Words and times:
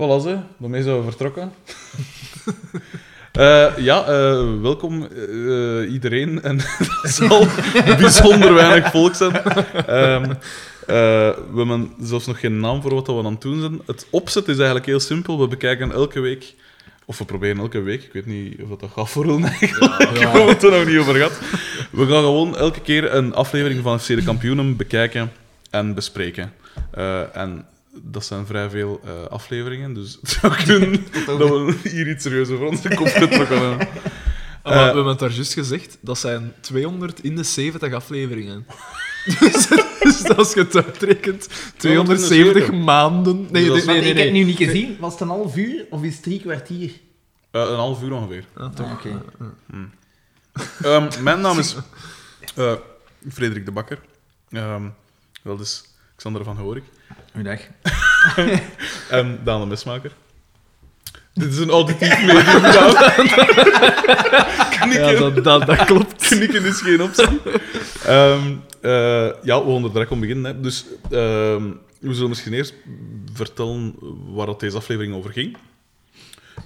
Voilà, 0.00 0.22
ze. 0.22 0.38
Daarmee 0.56 0.82
zijn 0.82 0.96
we 0.96 1.02
vertrokken. 1.02 1.52
Eh, 3.30 3.78
ja, 3.78 4.04
eh, 4.04 4.60
welkom 4.62 5.06
eh, 5.06 5.92
iedereen. 5.92 6.42
En 6.42 6.56
dat 7.02 7.10
zal 7.10 7.46
bijzonder 7.84 8.54
weinig 8.54 8.90
volk 8.90 9.14
zijn. 9.14 9.32
Ehm, 9.32 10.24
eh, 10.24 10.36
we 10.86 11.54
hebben 11.56 11.92
zelfs 12.00 12.26
nog 12.26 12.40
geen 12.40 12.60
naam 12.60 12.82
voor 12.82 12.94
wat 12.94 13.06
we 13.06 13.12
aan 13.12 13.24
het 13.24 13.40
doen 13.40 13.60
zijn. 13.60 13.80
Het 13.86 14.06
opzet 14.10 14.48
is 14.48 14.56
eigenlijk 14.56 14.86
heel 14.86 15.00
simpel. 15.00 15.40
We 15.40 15.48
bekijken 15.48 15.92
elke 15.92 16.20
week, 16.20 16.54
of 17.04 17.18
we 17.18 17.24
proberen 17.24 17.58
elke 17.58 17.80
week, 17.80 18.02
ik 18.02 18.12
weet 18.12 18.26
niet 18.26 18.60
of 18.62 18.78
dat 18.78 18.90
gaat 18.94 19.10
voor 19.10 19.42
eigenlijk, 19.42 20.12
we 20.12 20.18
hebben 20.18 20.48
het 20.48 20.62
er 20.62 20.70
nog 20.70 20.86
niet 20.86 20.98
over 20.98 21.14
gehad. 21.14 21.40
We 21.90 22.06
gaan 22.06 22.22
gewoon 22.22 22.56
elke 22.56 22.80
keer 22.80 23.14
een 23.14 23.34
aflevering 23.34 23.82
van 23.82 24.00
FC 24.00 24.06
de 24.06 24.22
Kampioenen 24.22 24.76
bekijken 24.76 25.32
en 25.70 25.94
bespreken. 25.94 26.52
En 27.32 27.66
dat 27.92 28.24
zijn 28.24 28.46
vrij 28.46 28.70
veel 28.70 29.00
eh, 29.04 29.24
afleveringen, 29.24 29.94
dus 29.94 30.18
het 30.20 30.30
zou 30.30 30.54
kunnen 30.64 31.06
dat 31.26 31.38
we 31.38 31.76
hier 31.82 32.10
iets 32.10 32.22
serieuzer 32.22 32.56
voor 32.56 32.66
onze 32.66 32.88
kop 32.88 33.06
getrokken 33.06 33.68
hebben. 33.68 33.88
Ah, 34.62 34.64
maar 34.74 34.78
we 34.78 34.84
hebben 34.84 35.06
het 35.06 35.18
daar 35.18 35.32
juist 35.32 35.52
gezegd, 35.52 35.98
dat 36.00 36.18
zijn 36.18 36.52
200 36.60 37.24
in 37.24 37.36
de 37.36 37.42
70 37.42 37.92
afleveringen. 37.92 38.66
dus, 39.24 39.66
dus 40.00 40.28
als 40.36 40.52
je 40.52 40.60
het 40.60 40.84
uitrekent, 40.84 41.48
270 41.76 42.72
maanden... 42.72 43.48
Nee, 43.50 43.64
Dus 43.64 43.84
dat 43.84 43.94
nee, 43.94 44.10
ik 44.10 44.18
heb 44.18 44.32
nu 44.32 44.42
niet 44.42 44.56
gezien. 44.56 44.96
Was 45.00 45.12
het 45.12 45.20
een 45.20 45.28
half 45.28 45.56
uur 45.56 45.86
of 45.90 46.02
is 46.02 46.14
het 46.14 46.22
drie 46.22 46.40
kwartier? 46.40 46.90
Eh, 47.50 47.60
een 47.60 47.76
half 47.76 48.02
uur 48.02 48.12
ongeveer. 48.12 48.44
Ah, 48.54 48.74
toch. 48.74 48.86
Ah, 48.86 48.92
oké. 48.92 49.22
Ehm, 50.82 51.22
mijn 51.22 51.40
naam 51.40 51.58
is 51.58 51.76
eh, 52.54 52.74
Frederik 53.28 53.64
de 53.64 53.72
Bakker. 53.72 53.98
Ehm 54.50 54.84
dat 55.42 55.60
is 55.60 55.84
Xander 56.16 56.44
van 56.44 56.56
Horik. 56.56 56.84
Goedendag. 57.32 57.60
En 59.10 59.40
Daan 59.44 59.60
de 59.60 59.66
Mesmaker. 59.66 60.12
Dit 61.34 61.52
is 61.52 61.58
een 61.58 61.70
auditief 61.70 62.20
medium. 62.26 62.44
Knikken, 64.80 65.12
Ja, 65.12 65.18
dat, 65.18 65.44
dat, 65.44 65.66
dat 65.66 65.84
klopt. 65.84 66.28
knikken 66.28 66.64
is 66.64 66.80
geen 66.80 67.02
optie. 67.02 67.26
Ehm, 68.06 68.54
eh, 68.80 68.90
ja, 69.42 69.64
we 69.64 69.72
gaan 69.72 69.84
er 69.84 69.92
direct 69.92 70.10
om 70.10 70.20
beginnen. 70.20 70.44
Hè. 70.54 70.60
Dus 70.60 70.84
ehm, 71.10 71.62
we 72.00 72.14
zullen 72.14 72.28
misschien 72.28 72.52
eerst 72.52 72.74
vertellen 73.32 73.94
waar 74.34 74.46
dat 74.46 74.60
deze 74.60 74.76
aflevering 74.76 75.14
over 75.14 75.32
ging. 75.32 75.56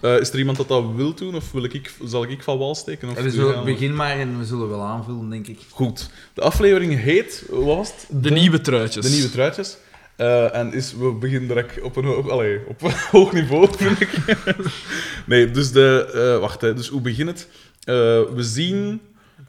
Eh, 0.00 0.18
is 0.20 0.30
er 0.32 0.38
iemand 0.38 0.56
dat 0.56 0.68
dat 0.68 0.84
wil 0.96 1.14
doen, 1.14 1.34
of 1.34 1.52
wil 1.52 1.64
ik, 1.64 1.92
zal 2.04 2.24
ik 2.24 2.42
van 2.42 2.58
wal 2.58 2.74
steken? 2.74 3.08
Of 3.08 3.14
We 3.20 3.30
zullen, 3.30 3.54
gaan- 3.54 3.64
begin 3.64 3.94
maar 3.94 4.18
en 4.18 4.38
we 4.38 4.44
zullen 4.44 4.68
wel 4.68 4.82
aanvullen, 4.82 5.30
denk 5.30 5.46
ik. 5.46 5.58
Goed. 5.70 6.10
De 6.34 6.40
aflevering 6.40 7.00
heet, 7.00 7.44
was 7.50 7.88
het? 7.88 8.06
De 8.22 8.30
nieuwe 8.30 8.60
truitjes. 8.60 9.04
De 9.04 9.10
nieuwe 9.10 9.30
truitjes. 9.30 9.76
Eh, 10.16 10.54
en 10.56 10.72
is, 10.72 10.94
we 10.98 11.12
beginnen 11.12 11.48
direct 11.48 11.80
op 11.80 11.96
een 11.96 12.04
hoog, 12.04 12.28
allee, 12.30 12.60
op 12.68 12.82
een 12.82 12.92
hoog 13.10 13.32
niveau, 13.32 13.68
vind 13.76 14.00
ik. 14.00 14.10
nee, 15.26 15.50
dus 15.50 15.72
de... 15.72 16.10
eh, 16.34 16.40
wacht, 16.40 16.60
hè, 16.60 16.74
dus 16.74 16.88
hoe 16.88 17.00
begint 17.00 17.28
het? 17.28 17.48
Eh, 17.84 17.94
we 18.34 18.42
zien... 18.42 19.00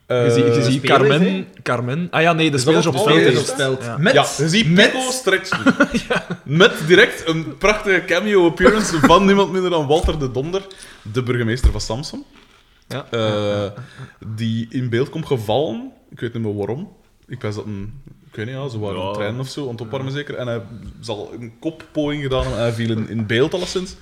eh, 0.05 0.25
Je 0.25 0.31
ziet, 0.31 0.55
je 0.55 0.63
ziet 0.71 0.81
Carmen, 0.81 1.47
Carmen... 1.63 2.07
Ah 2.11 2.21
ja, 2.21 2.33
nee, 2.33 2.51
de 2.51 2.57
spelers 2.57 2.85
op 2.85 2.97
veld. 2.99 3.83
Ja. 3.83 3.97
Met, 3.97 4.13
ja, 4.13 4.25
je 4.37 4.49
ziet 4.49 4.69
met- 4.71 4.91
Pico 4.91 5.11
stretch 5.11 5.49
doen. 5.63 5.73
Met 6.57 6.73
direct 6.87 7.27
een 7.27 7.57
prachtige 7.57 8.03
cameo-appearance 8.05 8.99
van 8.99 9.25
niemand 9.25 9.51
minder 9.51 9.69
dan 9.71 9.87
Walter 9.87 10.19
de 10.19 10.31
Donder, 10.31 10.61
de 11.01 11.23
burgemeester 11.23 11.71
van 11.71 11.81
Samson. 11.81 12.23
Ja. 12.87 13.07
Eh, 13.11 13.71
die 14.27 14.67
in 14.69 14.89
beeld 14.89 15.09
komt 15.09 15.25
gevallen. 15.25 15.91
Ik 16.11 16.19
weet 16.19 16.33
niet 16.33 16.43
meer 16.43 16.55
waarom. 16.55 16.91
Ik 17.27 17.41
was 17.41 17.55
dat 17.55 17.65
een... 17.65 18.01
Ik 18.35 18.45
weet 18.45 18.53
niet, 18.55 18.63
ja, 18.63 18.69
ze 18.69 18.79
waren 18.79 19.01
Ja. 19.01 19.07
een 19.07 19.13
trein 19.13 19.39
of 19.39 19.47
zo, 19.47 19.63
aan 19.65 19.71
het 19.71 19.81
opwarmen 19.81 20.11
zeker. 20.11 20.35
En 20.35 20.47
hij 20.47 20.61
zal 21.01 21.33
een 21.33 21.53
koppoging 21.59 22.23
gedaan 22.23 22.45
en 22.45 22.57
hij 22.57 22.73
viel 22.73 22.91
in, 22.91 23.09
in 23.09 23.25
beeld 23.25 23.53
alleszins. 23.53 23.95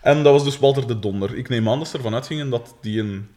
En 0.00 0.22
dat 0.22 0.32
was 0.32 0.44
dus 0.44 0.58
Walter 0.58 0.86
de 0.86 0.98
Donder. 0.98 1.36
Ik 1.36 1.48
neem 1.48 1.68
aan 1.68 1.78
dat 1.78 1.88
ze 1.88 1.96
ervan 1.96 2.14
uitgingen 2.14 2.50
dat 2.50 2.74
die 2.80 3.00
een 3.00 3.28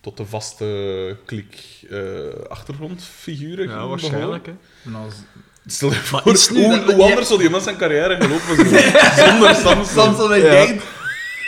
tot 0.00 0.16
de 0.16 0.26
vaste 0.26 1.16
klik 1.24 1.62
eh 1.90 1.98
achtergrondfiguren 2.48 3.68
ging 3.68 3.70
Ja, 3.80 3.86
waarschijnlijk. 3.86 4.46
Hè. 4.46 4.52
Stel 5.66 5.88
je 5.88 5.94
voor, 5.94 6.20
Maar 6.24 6.34
is 6.34 6.50
nu 6.50 6.64
hoe, 6.64 6.70
dat- 6.84 6.84
hoe 6.94 7.02
ja. 7.04 7.08
anders 7.10 7.28
zou 7.28 7.40
die 7.40 7.50
man 7.50 7.60
zijn 7.60 7.76
carrière 7.76 8.16
gelopen 8.16 8.68
zijn 8.68 9.28
zonder 9.30 9.54
Samson? 9.64 9.84
Samson 9.84 10.32
en 10.32 10.40
Ja. 10.40 10.64
Gert. 10.64 10.82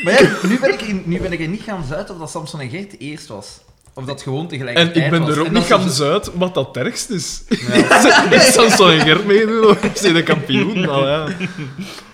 Maar 0.04 0.22
ja, 0.22 0.31
nu 0.48 0.58
ben, 0.60 0.72
ik 0.72 0.81
er, 0.81 0.94
nu 1.04 1.20
ben 1.20 1.32
ik 1.32 1.41
er 1.41 1.48
niet 1.48 1.62
gaan 1.62 1.84
zuiden 1.88 2.14
of 2.14 2.20
dat 2.20 2.31
Samson 2.31 2.60
en 2.60 2.70
Gert 2.70 2.98
eerst 3.00 3.26
was. 3.26 3.60
Of 3.98 4.04
dat 4.04 4.22
gewoon 4.22 4.50
En 4.50 4.94
ik 4.94 5.10
ben 5.10 5.20
was. 5.20 5.31
er 5.31 5.41
ook 5.41 5.47
En 5.47 5.53
niet 5.53 5.62
gaan 5.64 5.82
ze- 5.82 5.91
zuid 5.94 6.31
wat 6.34 6.54
dat 6.54 6.76
ergst 6.76 7.10
is. 7.10 7.42
Ik 8.31 8.41
zal 8.53 8.70
zo 8.70 8.88
een 8.88 9.00
Gert 9.00 9.26
meedoen 9.26 9.66
of 9.66 9.91
zie 9.94 10.12
de 10.12 10.22
kampioen. 10.22 10.81
Nou, 10.81 11.06
ja. 11.06 11.26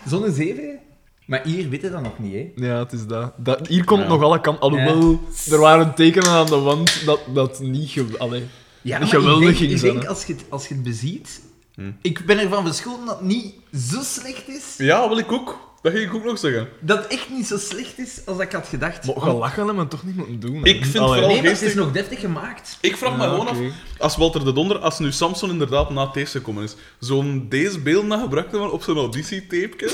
Zonne 0.07 0.33
7? 0.33 0.79
Maar 1.27 1.41
hier 1.45 1.69
weet 1.69 1.81
je 1.83 1.91
dat 1.91 2.03
nog 2.03 2.19
niet, 2.19 2.33
hè? 2.35 2.67
ja, 2.67 2.79
het 2.79 2.93
is 2.93 3.07
dat. 3.07 3.33
dat 3.37 3.67
hier 3.67 3.85
komt 3.85 4.03
Ja. 4.03 4.09
nog 4.09 4.23
alle 4.23 4.41
kanten. 4.41 4.63
Alhoewel, 4.63 5.21
er 5.51 5.59
waren 5.59 5.95
tekenen 5.95 6.29
aan 6.31 6.47
de 6.47 6.59
wand 6.59 7.03
dat 7.07 7.21
dat 7.35 7.61
niet... 7.61 7.91
Ge 7.91 8.07
Allee. 8.19 8.45
Ja, 8.83 8.99
Niet 8.99 9.13
maar 9.13 9.21
geweldig 9.21 9.41
ik 9.41 9.45
denk, 9.47 9.57
ging 9.57 9.73
ik 9.73 9.81
denk 9.81 10.05
als, 10.07 10.25
je 10.25 10.33
het, 10.33 10.45
als 10.49 10.69
je 10.69 10.75
het 10.75 10.83
beziet... 10.83 11.41
Hm. 11.75 11.91
Ik 12.03 12.27
ben 12.27 12.39
ervan 12.39 12.65
verscholen 12.67 13.07
dat 13.07 13.19
het 13.19 13.27
niet 13.27 13.55
zo 13.91 13.99
slecht 14.03 14.49
is. 14.49 14.65
Ja, 14.79 15.09
wil 15.09 15.19
ik 15.19 15.33
ook. 15.33 15.59
Dat 15.85 15.93
ging 15.93 16.05
ik 16.09 16.15
ook 16.15 16.25
nog 16.25 16.39
zeggen. 16.39 16.69
Dat 16.81 16.99
het 17.03 17.07
echt 17.13 17.31
niet 17.31 17.47
zo 17.47 17.57
slecht 17.59 17.99
is 17.99 18.21
als 18.27 18.39
ik 18.39 18.53
had 18.53 18.67
gedacht. 18.69 19.07
Maar 19.07 19.15
gelachen 19.21 19.67
hebben 19.67 19.85
we 19.85 19.89
toch 19.91 20.05
niet 20.05 20.17
moeten 20.17 20.41
doen. 20.41 20.55
hè. 20.55 20.69
Ik 20.69 20.85
vind 20.85 20.97
Allee. 20.99 21.13
vooral- 21.15 21.29
Nee, 21.29 21.43
maar 21.43 21.51
het 21.51 21.63
is 21.63 21.75
nog 21.75 21.93
deftig 21.93 22.21
gemaakt. 22.21 22.79
Ik 22.81 22.97
vraag 22.97 23.17
me 23.17 23.23
Ja, 23.23 23.29
gewoon 23.29 23.49
af, 23.49 23.57
als 23.99 24.17
Walter 24.17 24.45
de 24.45 24.53
Donder, 24.53 24.79
als 24.79 24.99
nu 24.99 25.13
Samson 25.13 25.51
inderdaad 25.51 25.91
na 25.91 26.07
het 26.07 26.17
eerste 26.17 26.39
gekomen 26.39 26.63
is, 26.65 26.77
zo'n 26.99 27.47
deze 27.49 27.81
beeld 27.81 28.07
naar 28.07 28.19
gebruikt 28.19 28.51
hebben 28.51 28.73
op 28.73 28.83
zijn 28.83 28.97
auditietape. 28.97 29.77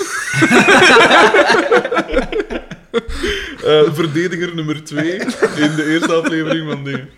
Eh 3.64 3.82
verdediger 3.92 4.54
nummer 4.54 4.84
2 4.84 5.12
in 5.56 5.74
de 5.76 5.84
eerste 5.92 6.12
aflevering 6.14 6.70
van 6.70 6.84
dingen. 6.84 7.08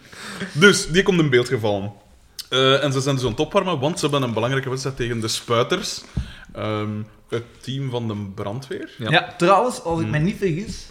Dus, 0.52 0.86
die 0.88 1.02
komt 1.02 1.20
in 1.20 1.30
beeld 1.30 1.48
gevallen. 1.48 1.92
Eh, 2.48 2.84
en 2.84 2.92
ze 2.92 3.00
zijn 3.00 3.14
dus 3.14 3.24
aan 3.24 3.30
het 3.30 3.40
opwarmen, 3.40 3.78
want 3.78 3.98
ze 3.98 4.06
hebben 4.08 4.28
een 4.28 4.34
belangrijke 4.34 4.68
wedstrijd 4.68 4.96
tegen 4.96 5.20
de 5.20 5.28
Spuiters. 5.28 6.00
Ehm, 6.54 6.88
het 7.32 7.44
team 7.60 7.90
van 7.90 8.08
de 8.08 8.14
brandweer. 8.34 8.90
Ja. 8.98 9.10
Ja. 9.10 9.34
trouwens, 9.38 9.82
als 9.82 10.00
ik 10.00 10.06
me 10.06 10.18
niet 10.18 10.36
vergis, 10.38 10.90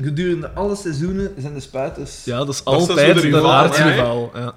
gedurende 0.00 0.50
alle 0.50 0.76
seizoenen 0.76 1.34
zijn 1.38 1.54
de 1.54 1.60
spuiters. 1.60 2.24
Ja, 2.24 2.38
dat 2.38 2.48
is 2.48 2.64
altijd 2.64 3.20
de 3.22 3.28
de 3.28 3.42
aardsrivaal. 3.42 4.30
Ja. 4.34 4.54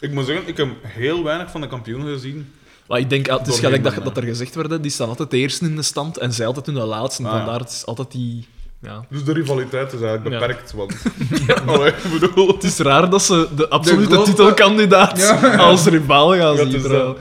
Ik 0.00 0.12
moet 0.12 0.26
zeggen, 0.26 0.48
ik 0.48 0.56
heb 0.56 0.68
heel 0.82 1.24
weinig 1.24 1.50
van 1.50 1.60
de 1.60 1.66
kampioenen 1.66 2.12
gezien. 2.12 2.52
Maar 2.88 2.98
ik 2.98 3.10
denk, 3.10 3.26
het 3.26 3.46
is 3.46 3.58
gelijk 3.58 3.82
dat, 3.84 3.94
dat 4.04 4.16
er 4.16 4.22
gezegd 4.22 4.54
werd, 4.54 4.82
die 4.82 4.90
staan 4.90 5.08
altijd 5.08 5.32
eerst 5.32 5.62
in 5.62 5.76
de 5.76 5.82
stand 5.82 6.18
en 6.18 6.32
zij 6.32 6.46
altijd 6.46 6.66
in 6.68 6.74
de 6.74 6.80
laatste. 6.84 7.22
Ah, 7.22 7.30
ja. 7.30 7.36
Vandaar, 7.36 7.60
het 7.60 7.70
is 7.70 7.86
altijd 7.86 8.10
die... 8.10 8.46
Ja. 8.80 9.04
Dus 9.10 9.24
de 9.24 9.32
rivaliteit 9.32 9.92
is 9.92 10.00
eigenlijk 10.00 10.34
Ja. 10.34 10.40
beperkt, 10.40 10.72
want... 10.72 10.94
Allee, 11.66 11.92
ik 12.12 12.20
bedoel... 12.20 12.46
Het 12.46 12.62
is 12.64 12.78
raar 12.78 13.10
dat 13.10 13.22
ze 13.22 13.48
de 13.56 13.68
absolute 13.68 14.22
titelkandidaat 14.22 15.18
Ja. 15.18 15.56
als 15.56 15.86
rivaal 15.86 16.28
gaan 16.28 16.38
Ja, 16.38 16.54
het 16.54 16.70
zien. 16.70 16.82
dat. 16.82 17.18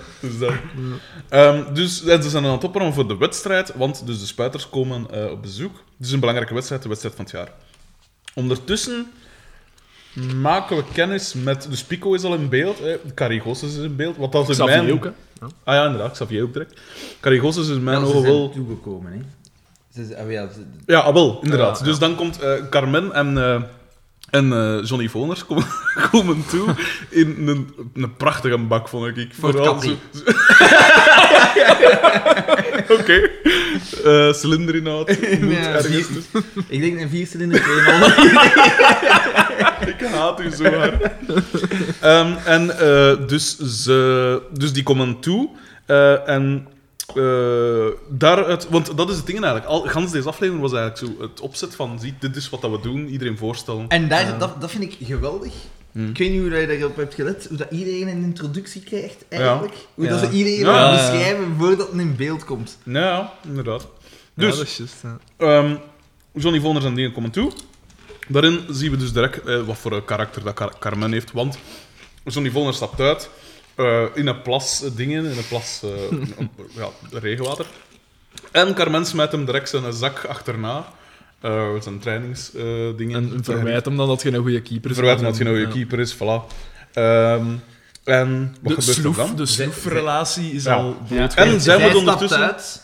Ehm, 1.31 1.73
dus 1.73 2.03
ze 2.03 2.29
zijn 2.29 2.45
aan 2.45 2.51
het 2.51 2.63
opwarmen 2.63 2.93
voor 2.93 3.07
de 3.07 3.17
wedstrijd, 3.17 3.73
want 3.75 4.05
dus 4.05 4.19
de 4.19 4.25
spuiters 4.25 4.69
komen 4.69 5.05
eh, 5.11 5.31
op 5.31 5.41
bezoek. 5.41 5.75
Het 5.97 6.05
is 6.07 6.11
een 6.11 6.19
belangrijke 6.19 6.53
wedstrijd, 6.53 6.81
de 6.81 6.87
wedstrijd 6.87 7.15
van 7.15 7.25
het 7.25 7.33
jaar. 7.33 7.51
Ondertussen 8.33 9.11
maken 10.35 10.75
we 10.77 10.83
kennis 10.93 11.33
met... 11.33 11.67
Dus 11.69 11.83
Pico 11.83 12.13
is 12.13 12.23
al 12.23 12.33
in 12.33 12.49
beeld, 12.49 12.79
hè. 12.79 12.97
Carigos 13.15 13.63
is 13.63 13.75
in 13.75 13.95
beeld. 13.95 14.17
Wat 14.17 14.35
als 14.35 14.47
in 14.47 14.53
Xavier 14.53 14.75
mijn... 14.83 14.93
ook, 14.93 15.03
hè. 15.03 15.09
Ja. 15.41 15.47
Ah 15.63 15.75
ja, 15.75 15.85
inderdaad, 15.85 16.11
Xavier 16.11 16.43
ook 16.43 16.53
direct. 16.53 16.79
Carigos 17.19 17.57
is 17.57 17.67
in 17.69 17.83
mijn 17.83 17.99
Ja, 17.99 18.05
ogen 18.05 18.21
zijn 18.21 18.33
wel... 18.33 18.49
toegekomen, 18.49 19.11
hè. 19.11 19.19
Ze, 19.93 20.05
zijn- 20.05 20.25
oh 20.25 20.31
ja, 20.31 20.47
ze- 20.53 20.65
Ja, 20.85 20.99
ah, 20.99 21.13
wel, 21.13 21.39
inderdaad. 21.41 21.83
Dus 21.83 21.99
dan 21.99 22.15
komt 22.15 22.39
eh, 22.41 22.51
Carmen 22.69 23.13
en, 23.13 23.37
eh, 23.37 23.61
en 24.31 24.53
eh, 24.53 24.83
Johnny 24.83 25.09
Voners 25.09 25.45
komen, 25.45 25.65
komen 26.11 26.43
toe 26.49 26.75
in 27.09 27.35
een, 27.47 27.69
een 27.93 28.15
prachtige 28.15 28.57
bak, 28.57 28.87
vond 28.87 29.17
ik. 29.17 29.31
Voor 29.39 29.49
het 29.49 29.57
Vooral 29.57 29.81
zo- 29.81 29.97
Oké. 32.99 33.29
Eh, 34.05 34.33
Cilinderinhoud. 34.33 35.07
moet 35.41 35.51
Ja, 35.51 35.57
ergens 35.57 35.85
vier- 35.87 36.05
tussen. 36.13 36.43
ik 36.67 36.81
denk 36.81 36.99
een 36.99 37.09
viercilinder 37.09 37.59
2,5. 37.59 37.65
Ik 39.87 40.07
haat 40.13 40.41
u 40.41 40.49
zo 40.51 40.63
hard. 40.73 41.03
Ehm, 42.01 42.33
en 42.45 42.77
eh, 42.79 43.27
dus, 43.27 43.57
ze, 43.57 44.41
dus 44.53 44.73
die 44.73 44.83
komen 44.83 45.19
toe. 45.19 45.49
eh, 45.85 46.27
en 46.29 46.67
eh, 47.15 47.85
daaruit... 48.09 48.69
Want 48.69 48.97
dat 48.97 49.09
is 49.09 49.15
het 49.17 49.25
ding 49.25 49.37
eigenlijk. 49.39 49.71
Al, 49.71 49.81
gans 49.81 50.11
deze 50.11 50.27
aflevering 50.27 50.61
was 50.69 50.73
eigenlijk 50.73 51.17
zo 51.17 51.23
het 51.23 51.39
opzet 51.41 51.75
van... 51.75 51.99
Zie, 51.99 52.13
dit 52.19 52.35
is 52.35 52.49
wat 52.49 52.61
dat 52.61 52.71
we 52.71 52.79
doen. 52.81 53.07
Iedereen 53.07 53.37
voorstellen. 53.37 53.87
En 53.87 54.07
daar, 54.07 54.37
dat, 54.37 54.61
dat 54.61 54.71
vind 54.71 54.83
ik 54.83 54.97
geweldig. 55.07 55.53
Hm. 55.91 56.09
Ik 56.09 56.17
weet 56.17 56.31
niet 56.31 56.41
hoe 56.41 56.55
je 56.59 56.67
daarop 56.67 56.95
hebt 56.95 57.13
gelet, 57.13 57.45
hoe 57.49 57.57
dat 57.57 57.71
iedereen 57.71 58.07
een 58.07 58.23
introductie 58.23 58.81
krijgt, 58.81 59.25
eigenlijk. 59.29 59.73
Hoe 59.93 60.07
dat 60.07 60.19
ze 60.19 60.29
iedereen 60.29 60.59
Ja. 60.59 60.65
moet 60.65 60.75
Ja, 60.75 60.91
ja. 60.91 61.11
beschrijven 61.11 61.55
voordat 61.57 61.91
het 61.91 61.99
in 61.99 62.15
beeld 62.15 62.45
komt. 62.45 62.77
Ja, 62.83 63.33
inderdaad. 63.47 63.87
Ja, 64.33 64.45
Dus, 64.47 64.57
dat 64.57 64.65
is 64.65 64.79
ehm, 65.37 65.75
Johnny 66.33 66.59
Voners 66.59 66.85
en 66.85 66.95
dingen 66.95 67.11
komen 67.11 67.31
toe. 67.31 67.51
Daarin 68.27 68.59
zien 68.69 68.91
we 68.91 68.97
dus 68.97 69.13
direct 69.13 69.45
eh, 69.45 69.61
wat 69.61 69.77
voor 69.77 69.91
een 69.91 70.05
karakter 70.05 70.43
dat 70.43 70.53
Car- 70.53 70.75
Carmen 70.79 71.11
heeft. 71.11 71.31
Want 71.31 71.57
Johnny 72.23 72.51
Voners 72.51 72.75
stapt 72.75 72.99
uit 72.99 73.29
eh, 73.75 74.03
in 74.13 74.27
een 74.27 74.41
plas 74.41 74.83
dingen, 74.95 75.25
in 75.25 75.37
een 75.37 75.47
plas 75.47 75.81
eh, 75.83 76.17
ja, 76.81 76.87
regenwater. 77.19 77.65
En 78.51 78.73
Carmen 78.73 79.05
smijt 79.05 79.31
hem 79.31 79.45
direct 79.45 79.69
zijn 79.69 79.93
zak 79.93 80.25
achterna. 80.25 80.85
Eh, 81.41 81.69
zijn 81.79 81.99
trainingsdingen. 81.99 83.31
En 83.33 83.43
verwijt 83.43 83.85
hem 83.85 83.97
dan 83.97 84.07
dat 84.07 84.21
je 84.21 84.31
een 84.33 84.41
goede 84.41 84.61
keeper 84.61 84.89
is. 84.89 84.95
Verwijt 84.95 85.17
hem 85.19 85.25
dat 85.27 85.35
hij 85.35 85.45
nou 85.45 85.59
je 85.59 85.65
Ja. 85.67 85.71
keeper 85.73 85.99
is, 85.99 86.15
voilà. 86.15 86.53
Ehm, 86.93 87.45
en 88.03 88.55
wat 88.61 88.75
De 88.75 88.81
gebeurt 88.81 89.17
er 89.17 89.25
dan? 89.25 89.35
de 89.35 89.45
sloefrelatie 89.45 90.51
is 90.51 90.63
Ja. 90.63 90.73
al 90.75 90.97
dood. 91.09 91.33
En 91.33 91.61
zij 91.61 91.77
moet 91.79 91.95
ondertussen- 91.95 92.39
uit. 92.39 92.81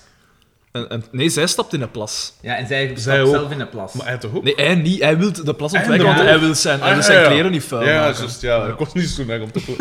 En, 0.78 0.90
en- 0.90 1.04
nee, 1.12 1.30
zij 1.30 1.48
stapt 1.48 1.74
in 1.74 1.82
een 1.82 1.92
plas. 1.92 2.34
Ja, 2.42 2.56
en 2.56 2.68
zij 2.68 2.92
stapt 2.96 3.28
zelf 3.30 3.52
in 3.52 3.58
de 3.58 3.66
plas. 3.68 3.94
Maar 3.94 4.08
hij 4.08 4.18
toch 4.18 4.36
ook? 4.36 4.44
Nee, 4.44 4.54
hij 4.56 4.76
niet. 4.76 5.02
Hij 5.02 5.18
wil 5.18 5.32
de 5.44 5.54
plas 5.54 5.74
ontwijken, 5.74 6.06
Hij 6.06 6.16
want 6.16 6.28
hij 6.30 6.40
wil 6.40 6.56
zijn, 6.56 6.80
hij 6.80 6.88
Ah, 6.88 6.94
wil 6.94 7.04
zijn 7.04 7.22
ja. 7.22 7.28
kleren 7.28 7.52
niet 7.52 7.64
vuil 7.64 7.86
Ja, 7.88 8.00
maken. 8.02 8.18
juist. 8.20 8.42
Ja, 8.42 8.66
ik 8.66 8.78
was 8.78 8.94
niet 8.94 9.10
zo 9.10 9.24
neig 9.24 9.42
om 9.42 9.52
te 9.52 9.62
doen. 9.66 9.76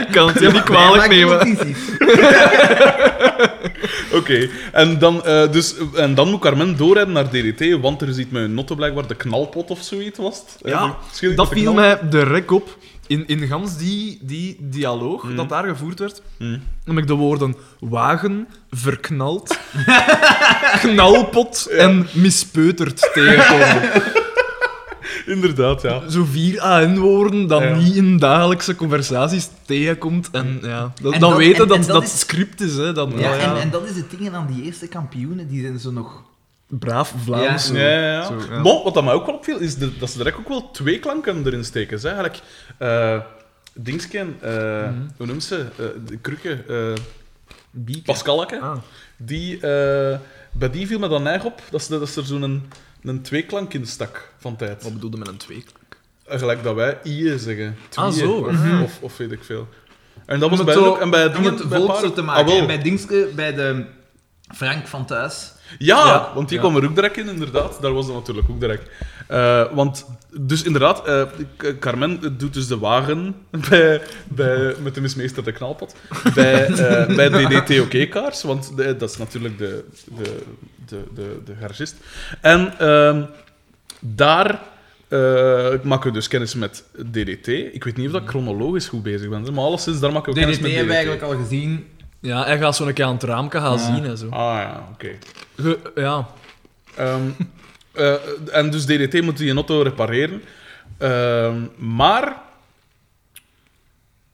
Ik 0.00 0.12
kan 0.16 0.28
het 0.28 0.38
je 0.40 0.48
niet 0.52 0.62
kwalijk 0.62 1.08
nemen. 1.08 1.56
Oké, 4.18 4.48
en, 4.72 4.98
dan, 4.98 5.24
eh, 5.24 5.50
dus, 5.52 5.74
en 5.94 6.14
dan 6.14 6.30
moet 6.30 6.40
Carmen 6.40 6.76
doorrijden 6.76 7.12
naar 7.12 7.28
DDT, 7.30 7.80
want 7.80 8.02
er 8.02 8.12
ziet 8.12 8.30
met 8.32 8.42
een 8.42 8.54
notto 8.54 8.74
blijkbaar 8.74 9.06
de 9.06 9.14
knalpot 9.14 9.70
of 9.70 9.78
zoiets 9.82 10.18
was. 10.18 10.42
Eh, 10.62 10.70
Ja, 10.72 10.96
schilling 11.12 11.38
dat 11.38 11.48
viel 11.48 11.72
mij 11.72 11.98
de 12.10 12.22
rek 12.22 12.50
op. 12.50 12.76
In, 13.06 13.26
in 13.26 13.46
gans 13.46 13.76
die, 13.76 14.18
die 14.22 14.56
dialoog 14.60 15.22
Hmm. 15.22 15.36
dat 15.36 15.48
daar 15.48 15.64
gevoerd 15.64 15.98
werd, 15.98 16.22
heb 16.84 16.98
ik 16.98 17.06
de 17.06 17.14
woorden 17.14 17.54
wagen, 17.80 18.48
verknald, 18.70 19.58
knalpot 20.82 21.66
en 21.66 22.06
mispeuterd 22.12 23.10
tegenkomen. 23.14 23.90
Inderdaad, 25.26 25.82
ja. 25.82 26.08
Zo 26.08 26.24
vier 26.30 26.60
AN-woorden 26.60 27.46
dat 27.46 27.62
Ja. 27.62 27.74
niet 27.74 27.94
in 27.94 28.18
dagelijkse 28.18 28.74
conversaties 28.74 29.48
tegenkomt. 29.66 30.28
En 30.32 30.58
ja, 30.62 30.92
dat, 31.02 31.12
En 31.12 31.20
dan 31.20 31.30
dat- 31.30 31.38
weten 31.38 31.62
en- 31.62 31.68
dat 31.68 31.76
en 31.78 31.82
dat, 31.86 31.92
dat 31.92 32.02
is- 32.02 32.18
script 32.18 32.60
is. 32.60 32.74
Hè, 32.76 32.92
dat, 32.92 33.08
Ja, 33.16 33.36
En, 33.38 33.60
en 33.60 33.70
dat 33.70 33.88
is 33.90 33.96
het 33.96 34.10
ding 34.10 34.34
aan 34.34 34.46
die 34.54 34.64
eerste 34.64 34.86
kampioenen, 34.86 35.48
die 35.48 35.62
zijn 35.62 35.78
zo 35.78 35.90
nog... 35.90 36.22
Braaf 36.78 37.14
Vlaams. 37.24 37.68
Ja. 37.68 37.74
Ja, 37.78 37.88
ja, 37.90 38.12
ja. 38.12 38.26
Zo, 38.26 38.38
ja. 38.50 38.60
Maar 38.62 38.82
wat 38.82 38.94
dat 38.94 39.04
mij 39.04 39.12
ook 39.12 39.26
wel 39.26 39.34
opviel, 39.34 39.58
is 39.58 39.74
de- 39.76 39.98
dat 39.98 40.10
ze 40.10 40.16
direct 40.16 40.38
ook 40.38 40.48
wel 40.48 40.70
twee 40.70 40.98
klanken 40.98 41.46
erin 41.46 41.64
steken. 41.64 41.98
Zeg. 42.00 42.12
Eigenlijk, 42.12 42.42
eh 42.78 43.18
Dingsken, 43.74 44.36
eh, 44.40 44.52
Mhm. 44.82 44.92
hoe 45.16 45.26
noemt 45.26 45.44
ze? 45.44 45.56
Eh, 45.78 45.84
de 46.06 46.16
Krukke, 46.18 46.58
eh. 46.68 46.92
Pascalke. 48.04 48.60
Ah. 48.60 48.76
Die, 49.16 49.54
eh, 49.54 50.18
bij 50.52 50.70
die 50.70 50.86
viel 50.86 50.98
me 50.98 51.08
dan 51.08 51.22
neig 51.22 51.44
op 51.44 51.62
dat, 51.70 51.82
ze, 51.82 51.98
dat 51.98 52.08
ze 52.08 52.20
er 52.20 52.26
zo'n 52.26 52.42
een, 52.42 52.68
een 53.02 53.22
tweeklank 53.22 53.74
in 53.74 53.86
stak 53.86 54.32
van 54.38 54.56
tijd. 54.56 54.82
Wat 54.82 54.92
bedoelde 54.92 55.16
met 55.16 55.28
een 55.28 55.36
twee? 55.36 55.64
Eh, 56.26 56.38
Gelijk 56.38 56.62
dat 56.62 56.74
wij 56.74 56.98
IE 57.02 57.38
zeggen. 57.38 57.76
Ah, 57.94 58.08
Tweeën, 58.08 58.12
zo. 58.28 58.32
Of, 58.32 58.52
Mhm. 58.52 58.82
of, 58.82 58.98
of 59.00 59.16
weet 59.16 59.32
ik 59.32 59.44
veel. 59.44 59.68
En 60.26 60.40
dat 60.40 60.50
was 60.50 60.64
bij 60.64 60.74
zo- 60.74 60.84
ook. 60.86 61.00
En 61.00 61.10
bij 61.10 61.26
om 61.26 61.32
dingen, 61.32 61.54
het 61.54 61.68
bij 61.68 61.78
volk 61.80 62.14
te 62.14 62.20
Ah, 62.20 62.26
maken. 62.26 62.56
en 62.56 62.66
bij 62.66 62.82
Dingske, 62.82 63.28
bij 63.34 63.54
de 63.54 63.84
Frank 64.54 64.86
van 64.86 65.06
Thuis. 65.06 65.52
Ja, 65.78 66.06
Ja. 66.06 66.30
want 66.34 66.48
die 66.48 66.58
Ja. 66.60 66.64
kwam 66.64 66.76
er 66.76 66.88
ook 66.88 66.94
direct 66.94 67.16
in, 67.16 67.28
inderdaad. 67.28 67.78
Daar 67.80 67.92
was 67.92 68.06
dat 68.06 68.14
natuurlijk 68.14 68.50
ook 68.50 68.60
direct. 68.60 68.90
Eh, 69.28 69.62
want, 69.72 70.06
dus 70.40 70.62
inderdaad, 70.62 71.06
eh, 71.06 71.22
Carmen 71.80 72.38
doet 72.38 72.54
dus 72.54 72.66
de 72.66 72.78
wagen 72.78 73.34
bij, 73.68 74.00
bij, 74.28 74.74
met 74.82 74.94
de 74.94 75.00
mismeester 75.00 75.44
de 75.44 75.52
knalpot. 75.52 75.94
Bij, 76.34 76.66
eh 76.66 77.16
bij 77.16 77.28
DDT-OK-kaars, 77.48 78.42
want 78.42 78.76
de- 78.76 78.96
dat 78.96 79.10
is 79.10 79.16
natuurlijk 79.16 79.58
de, 79.58 79.84
de, 80.16 80.42
de, 80.86 81.02
de, 81.14 81.38
de 81.44 81.52
garagist. 81.60 81.94
En 82.40 82.78
ehm, 82.78 83.22
daar 84.00 84.60
eh, 85.08 85.18
maken 85.82 86.06
we 86.08 86.10
dus 86.12 86.28
kennis 86.28 86.54
met 86.54 86.84
DDT. 87.10 87.46
Ik 87.48 87.84
weet 87.84 87.96
niet 87.96 88.06
of 88.06 88.12
dat 88.12 88.22
chronologisch 88.26 88.88
goed 88.88 89.02
bezig 89.02 89.28
ben, 89.28 89.42
maar 89.54 89.64
alleszins 89.64 90.00
daar 90.00 90.12
maken 90.12 90.32
we 90.32 90.38
kennis 90.38 90.56
DDT 90.56 90.62
met 90.62 90.70
DDT. 90.70 90.76
hebben 90.78 90.96
we 90.96 91.02
eigenlijk 91.02 91.32
al 91.34 91.44
gezien. 91.46 91.86
Ja, 92.20 92.44
hij 92.44 92.58
gaat 92.58 92.76
zo 92.76 92.86
een 92.86 92.92
keer 92.94 93.04
aan 93.04 93.12
het 93.14 93.22
raamke 93.22 93.58
gaan 93.60 93.72
Ja. 93.78 93.94
zien 93.94 94.04
en 94.04 94.18
zo. 94.18 94.28
Ah 94.28 94.54
ja, 94.58 94.88
oké. 94.92 95.08
Ge- 95.56 95.78
ja. 95.94 96.28
Ehm, 96.96 97.22
eh, 97.92 98.14
en 98.52 98.70
dus 98.70 98.84
DDT 98.86 99.22
moet 99.22 99.36
die 99.36 99.54
auto 99.54 99.82
repareren. 99.82 100.42
Ehm, 100.98 101.56
maar... 101.76 102.36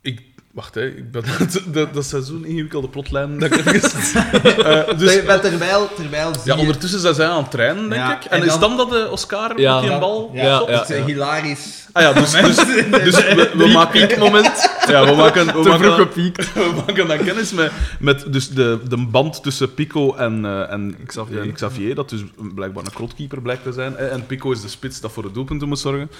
Ik... 0.00 0.20
Wacht, 0.52 0.74
hè. 0.74 0.86
Ik 0.86 1.10
ben, 1.10 1.24
dat, 1.66 1.94
dat 1.94 2.04
zijn 2.04 2.22
zo'n 2.22 2.44
ingewikkelde 2.44 2.88
plotlijn. 2.88 3.38
Dat 3.38 3.52
ik 3.56 3.66
even, 3.66 3.80
Eh, 4.64 4.98
dus, 4.98 5.12
Ter- 5.12 5.40
terwijl, 5.40 5.88
terwijl 5.94 6.34
zie 6.34 6.42
ja, 6.44 6.54
je- 6.54 6.60
ondertussen 6.60 7.00
zijn 7.00 7.14
zij 7.14 7.26
aan 7.28 7.42
het 7.42 7.50
trainen, 7.50 7.82
denk 7.88 7.94
Ja, 8.02 8.16
ik. 8.16 8.24
En, 8.24 8.40
en 8.40 8.46
is 8.46 8.58
dan- 8.58 8.76
dat 8.76 8.90
de 8.90 9.08
Oscar 9.10 9.60
Ja. 9.60 9.72
met 9.74 9.82
die 9.82 9.90
Ja. 9.92 9.98
bal 9.98 10.30
Ja, 10.34 10.42
ja. 10.68 10.82
is 10.88 11.04
hilarisch. 11.04 11.86
Ah 11.92 12.02
ja, 12.02 12.12
dus, 12.12 12.30
dus, 12.30 12.56
dus 12.90 13.16
we, 13.34 13.50
we 13.54 13.68
maken... 13.68 14.18
moment. 14.18 14.70
Ja, 14.86 15.04
we 15.04 15.14
maken, 15.14 15.46
we 15.46 15.52
Te 15.52 15.62
vroeg 15.62 15.78
maken, 15.78 15.92
gepiekt. 15.94 16.52
we 16.54 16.72
maken 16.86 17.08
dan 17.08 17.18
kennis 17.24 17.52
met, 17.52 17.72
met 18.00 18.32
dus 18.32 18.48
de, 18.48 18.78
de 18.88 19.06
band 19.06 19.42
tussen 19.42 19.74
Pico 19.74 20.14
en, 20.14 20.44
eh, 20.44 20.72
en 20.72 20.96
Xavier. 21.06 21.42
eh, 21.42 21.52
Xavier, 21.52 21.94
dat 21.94 22.08
dus 22.08 22.20
blijkbaar 22.54 22.84
een 22.84 22.92
krotkeeper 22.92 23.42
blijkt 23.42 23.62
te 23.62 23.72
zijn. 23.72 23.96
En 23.96 24.26
Pico 24.26 24.50
is 24.50 24.60
de 24.60 24.68
spits 24.68 25.00
dat 25.00 25.12
voor 25.12 25.22
de 25.22 25.32
doelpunten 25.32 25.68
moet 25.68 25.78
zorgen. 25.78 26.10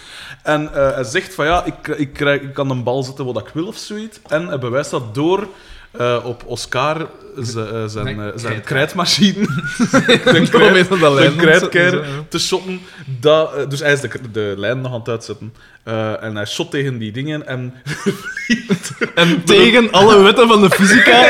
En 0.42 0.74
eh, 0.74 0.94
hij 0.94 1.04
zegt 1.04 1.34
van 1.34 1.46
ja, 1.46 1.64
ik, 1.64 1.88
ik, 1.88 2.12
krijg, 2.12 2.40
ik 2.40 2.54
kan 2.54 2.70
een 2.70 2.82
bal 2.82 3.02
zetten 3.02 3.24
wat 3.24 3.38
ik 3.38 3.50
wil 3.54 3.66
of 3.66 3.76
zoiets. 3.76 4.20
En 4.28 4.46
hij 4.46 4.58
bewijst 4.58 4.90
dat 4.90 5.14
door 5.14 5.48
eh, 5.90 6.18
op 6.24 6.42
Oscar 6.46 7.00
eh, 7.00 7.44
zijn, 7.86 8.20
eh, 8.20 8.26
zijn 8.34 8.36
krijt. 8.36 8.64
krijtmachine, 8.64 9.40
de, 10.24 10.46
krijt, 10.50 11.00
lijn. 11.00 11.36
krijtkeer 11.36 12.04
te 12.28 12.38
shotten. 12.38 12.80
Dat, 13.20 13.70
dus 13.70 13.80
hij 13.80 13.92
is 13.92 14.00
de, 14.00 14.10
de 14.32 14.54
lijn 14.56 14.80
nog 14.80 14.92
aan 14.92 14.98
het 14.98 15.08
uitzetten. 15.08 15.52
En 16.20 16.36
hij 16.36 16.46
shot 16.46 16.70
tegen 16.70 16.98
die 16.98 17.12
dingen 17.12 17.46
en 17.46 17.74
En 19.14 19.44
tegen 19.44 19.90
alle 19.90 20.22
wetten 20.22 20.48
van 20.48 20.60
de 20.60 20.70
fysica 20.70 21.28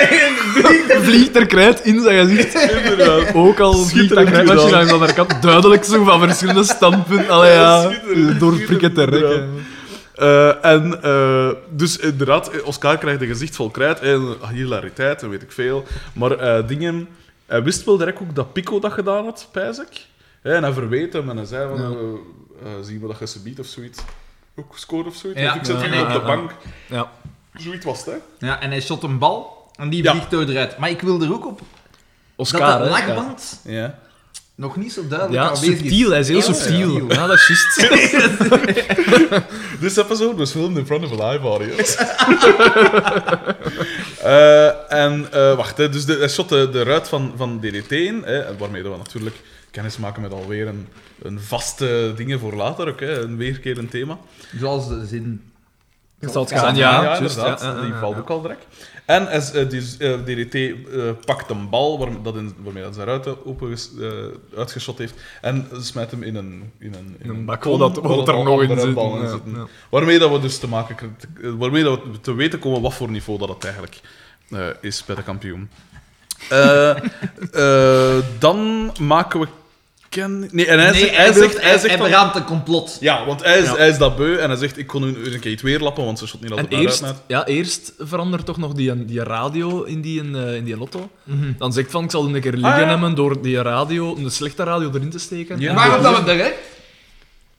vliegt 1.06 1.37
er 1.37 1.46
krijt 1.46 1.84
in 1.84 2.02
zijn 2.02 2.28
gezicht. 2.28 2.54
inderdaad. 2.54 3.34
Ook 3.34 3.61
al 3.61 3.75
vliegt 3.75 4.14
dat 4.14 4.25
krijtmachine 4.25 4.76
aan 4.76 4.87
de 4.87 4.93
andere 4.93 5.12
kant 5.12 5.43
duidelijk 5.43 5.84
zo 5.84 6.04
van 6.04 6.20
verschillende 6.20 6.64
standpunten. 6.64 7.31
Allee, 7.31 7.52
ja, 7.52 7.90
door 8.38 8.61
prikken 8.61 8.93
te 8.93 9.04
rekken. 9.04 9.66
Eh, 10.18 10.64
en 10.64 11.02
eh, 11.02 11.50
dus 11.70 11.96
inderdaad, 11.96 12.62
Oscar 12.62 12.98
krijgt 12.98 13.20
een 13.20 13.26
gezicht 13.26 13.56
vol 13.56 13.70
krijt 13.70 14.00
en 14.00 14.36
hilariteit 14.50 15.22
en 15.22 15.30
weet 15.30 15.42
ik 15.42 15.52
veel. 15.52 15.84
Maar 16.12 16.30
eh, 16.30 16.68
dingen... 16.68 17.08
Hij 17.46 17.62
wist 17.62 17.84
wel 17.84 17.96
direct 17.96 18.20
ook 18.20 18.34
dat 18.34 18.52
Pico 18.52 18.78
dat 18.80 18.92
gedaan 18.92 19.24
had, 19.24 19.48
pijs 19.52 19.78
ik. 19.78 20.06
Hè, 20.42 20.54
en 20.54 20.62
hij 20.62 20.72
verweet 20.72 21.12
hem 21.12 21.30
en 21.30 21.36
hij 21.36 21.46
zei 21.46 21.68
van... 21.68 21.96
Ja. 22.64 22.82
zien 22.82 23.00
we 23.00 23.06
dat 23.06 23.18
je 23.18 23.26
ze 23.26 23.40
biedt 23.40 23.60
of 23.60 23.66
zoiets. 23.66 23.98
Ook 24.56 24.78
scoren 24.78 25.06
of 25.06 25.14
zoiets. 25.14 25.40
Ja. 25.40 25.54
Ik 25.54 25.64
zet 25.64 25.80
hem 25.80 25.92
ja, 25.92 26.02
op 26.02 26.08
de 26.08 26.14
ja. 26.14 26.24
bank. 26.24 26.50
Ja. 26.86 27.10
Zoiets 27.54 27.84
was 27.84 28.04
het, 28.04 28.06
hè. 28.06 28.46
Ja, 28.46 28.60
en 28.60 28.70
hij 28.70 28.80
shot 28.80 29.02
een 29.02 29.18
bal 29.18 29.70
en 29.76 29.88
die 29.88 30.08
vliegt 30.08 30.30
door 30.30 30.44
eruit. 30.44 30.78
Maar 30.78 30.90
ik 30.90 31.00
wil 31.00 31.22
er 31.22 31.32
ook 31.32 31.46
op 31.46 31.60
Oscar, 32.37 32.60
dat 32.60 32.78
de 32.78 32.84
hè. 32.84 32.90
lakband 32.90 33.60
Ja. 33.64 33.98
Nog 34.58 34.76
niet 34.76 34.92
zo 34.92 35.06
duidelijk 35.08 35.42
Ja, 35.42 35.48
aanwezig 35.48 35.72
is. 35.74 35.78
subtiel. 35.78 36.10
Hij 36.10 36.20
is 36.20 36.28
heel 36.28 36.42
subtiel. 36.42 36.90
subtiel. 36.90 37.08
Ja, 37.12 37.26
dat 37.26 37.36
is 37.36 37.46
juist. 37.48 37.90
This 39.80 39.96
episode 39.96 40.36
was 40.36 40.50
filmed 40.50 40.78
in 40.78 40.86
front 40.86 41.04
of 41.04 41.20
a 41.20 41.30
live 41.30 41.44
audience. 41.46 41.96
Eh, 44.22 44.92
en 44.92 45.32
eh, 45.32 45.56
wacht, 45.56 45.76
hè, 45.76 45.88
dus 45.88 46.04
de, 46.04 46.16
hij 46.16 46.28
shot 46.28 46.48
de, 46.48 46.68
de 46.70 46.82
ruit 46.82 47.08
van, 47.08 47.32
van 47.36 47.60
DDT 47.60 47.92
in, 47.92 48.22
hè, 48.24 48.56
waarmee 48.56 48.82
we 48.82 48.88
natuurlijk 48.88 49.36
kennis 49.70 49.96
maken 49.96 50.22
met 50.22 50.32
alweer 50.32 50.66
een, 50.66 50.86
een 51.22 51.40
vaste 51.40 52.12
dingen 52.16 52.40
voor 52.40 52.54
later 52.54 52.88
ook, 52.88 53.00
hè, 53.00 53.20
een 53.20 53.36
weerkerend 53.36 53.90
thema. 53.90 54.18
Zoals 54.58 54.88
de 54.88 55.06
zin. 55.06 55.42
Zal 56.20 56.42
het 56.42 56.50
Ja, 56.50 56.58
gaan, 56.58 56.76
ja, 56.76 56.90
ja. 56.90 57.02
ja, 57.02 57.16
inderdaad. 57.18 57.82
die 57.82 57.92
valt 57.92 58.16
ook 58.18 58.30
al 58.30 58.40
direct. 58.42 58.66
En 59.04 59.26
hij, 59.30 59.52
eh, 59.52 59.68
dus, 59.68 59.96
eh, 59.96 60.12
DDT 60.25 60.54
eh, 60.54 60.72
pakt 61.25 61.50
een 61.50 61.68
bal 61.68 61.98
waar, 61.98 62.22
dat 62.22 62.37
in, 62.37 62.54
waarmee 62.58 62.82
hij 62.82 62.92
zijn 62.92 63.06
ruiten 63.06 63.46
open 63.46 63.68
ges- 63.68 63.90
uitgeschot 64.56 64.98
heeft 64.98 65.14
en 65.40 65.68
smijt 65.80 66.10
hem 66.10 66.22
in 66.22 66.37
een, 66.37 66.72
in 66.78 66.94
een, 66.94 67.16
In 67.22 67.30
een 67.30 67.44
bak 67.44 67.62
dat- 67.62 67.96
er 68.28 68.44
nog 68.44 68.62
in 68.62 68.68
zit. 68.80 68.94
Ja, 68.96 69.28
zitten. 69.28 69.52
ja. 69.54 69.66
Waarmee 69.90 70.18
dat 70.18 70.30
we 70.30 70.40
dus 70.40 70.58
te 70.58 70.68
maken 70.68 70.94
krijgen- 70.94 71.58
waarmee 71.58 71.82
dat 71.82 72.00
we 72.12 72.20
te 72.20 72.34
weten 72.34 72.58
komen 72.58 72.80
wat 72.80 72.94
voor 72.94 73.10
niveau 73.10 73.38
dat 73.38 73.48
het 73.48 73.64
eigenlijk 73.64 74.00
is 74.80 75.04
bij 75.04 75.16
de 75.16 75.22
kampioen. 75.22 75.68
Dan 78.38 78.90
maken 79.00 79.40
we 79.40 79.46
ken. 80.08 80.48
Nee, 80.52 80.66
en 80.66 80.78
hij, 80.78 80.90
nee, 80.90 81.00
zegt, 81.00 81.16
hij, 81.16 81.32
zegt, 81.32 81.60
hij 81.62 81.78
zegt 81.78 81.94
hij 81.98 82.08
beraamt 82.08 82.34
een 82.34 82.44
complot. 82.44 82.96
ja, 83.00 83.24
want 83.26 83.42
hij 83.44 83.58
is, 83.58 83.64
Ja. 83.64 83.76
hij 83.76 83.88
is 83.88 83.98
dat 83.98 84.16
beu 84.16 84.36
en 84.36 84.48
hij 84.50 84.58
zegt: 84.58 84.78
Ik 84.78 84.86
kon 84.86 85.02
nu 85.02 85.24
eens 85.24 85.34
een 85.34 85.40
keer 85.40 85.50
iets 85.52 85.62
weer 85.62 85.80
lappen, 85.80 86.04
want 86.04 86.18
ze 86.18 86.26
shot 86.26 86.40
niet 86.40 86.50
En 86.50 86.56
altijd 86.58 86.80
eerst, 86.82 87.00
naar 87.00 87.10
uit. 87.10 87.18
ja, 87.26 87.46
eerst 87.46 87.92
verandert 87.98 88.46
toch 88.46 88.56
nog 88.56 88.72
die, 88.72 89.04
die 89.04 89.22
radio 89.22 89.82
in 89.82 90.00
die, 90.00 90.20
eh, 90.36 90.54
in 90.54 90.64
die 90.64 90.76
lotto. 90.76 91.10
Mhm. 91.24 91.52
Dan 91.58 91.72
zegt 91.72 91.90
van, 91.90 92.04
ik 92.04 92.10
zal 92.10 92.26
een 92.26 92.40
keer 92.40 92.52
liggen 92.52 92.72
Ah, 92.72 92.80
ja. 92.80 92.88
hebben 92.88 93.14
door 93.14 93.42
die 93.42 93.62
radio, 93.62 94.16
een 94.16 94.30
slechte 94.30 94.62
radio 94.62 94.90
erin 94.94 95.10
te 95.10 95.18
steken. 95.18 95.60
Ja. 95.60 95.74
Waarom 95.74 96.02
dat 96.02 96.18
we 96.18 96.24
direct 96.24 96.58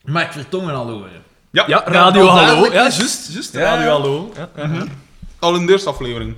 Mark 0.04 0.32
Vertongen 0.32 0.74
al 0.74 0.88
horen? 0.90 1.10
Ja, 1.50 1.64
Ja, 1.66 1.82
Radio 1.86 2.26
Hallo. 2.26 2.72
Ja, 2.72 2.86
is. 2.86 2.96
juist, 2.96 3.32
juist. 3.32 3.52
Ja, 3.52 3.60
Radio. 3.60 3.88
Hallo. 3.90 4.32
Al 5.38 5.54
in 5.54 5.66
de 5.66 5.72
eerste 5.72 5.88
aflevering. 5.88 6.34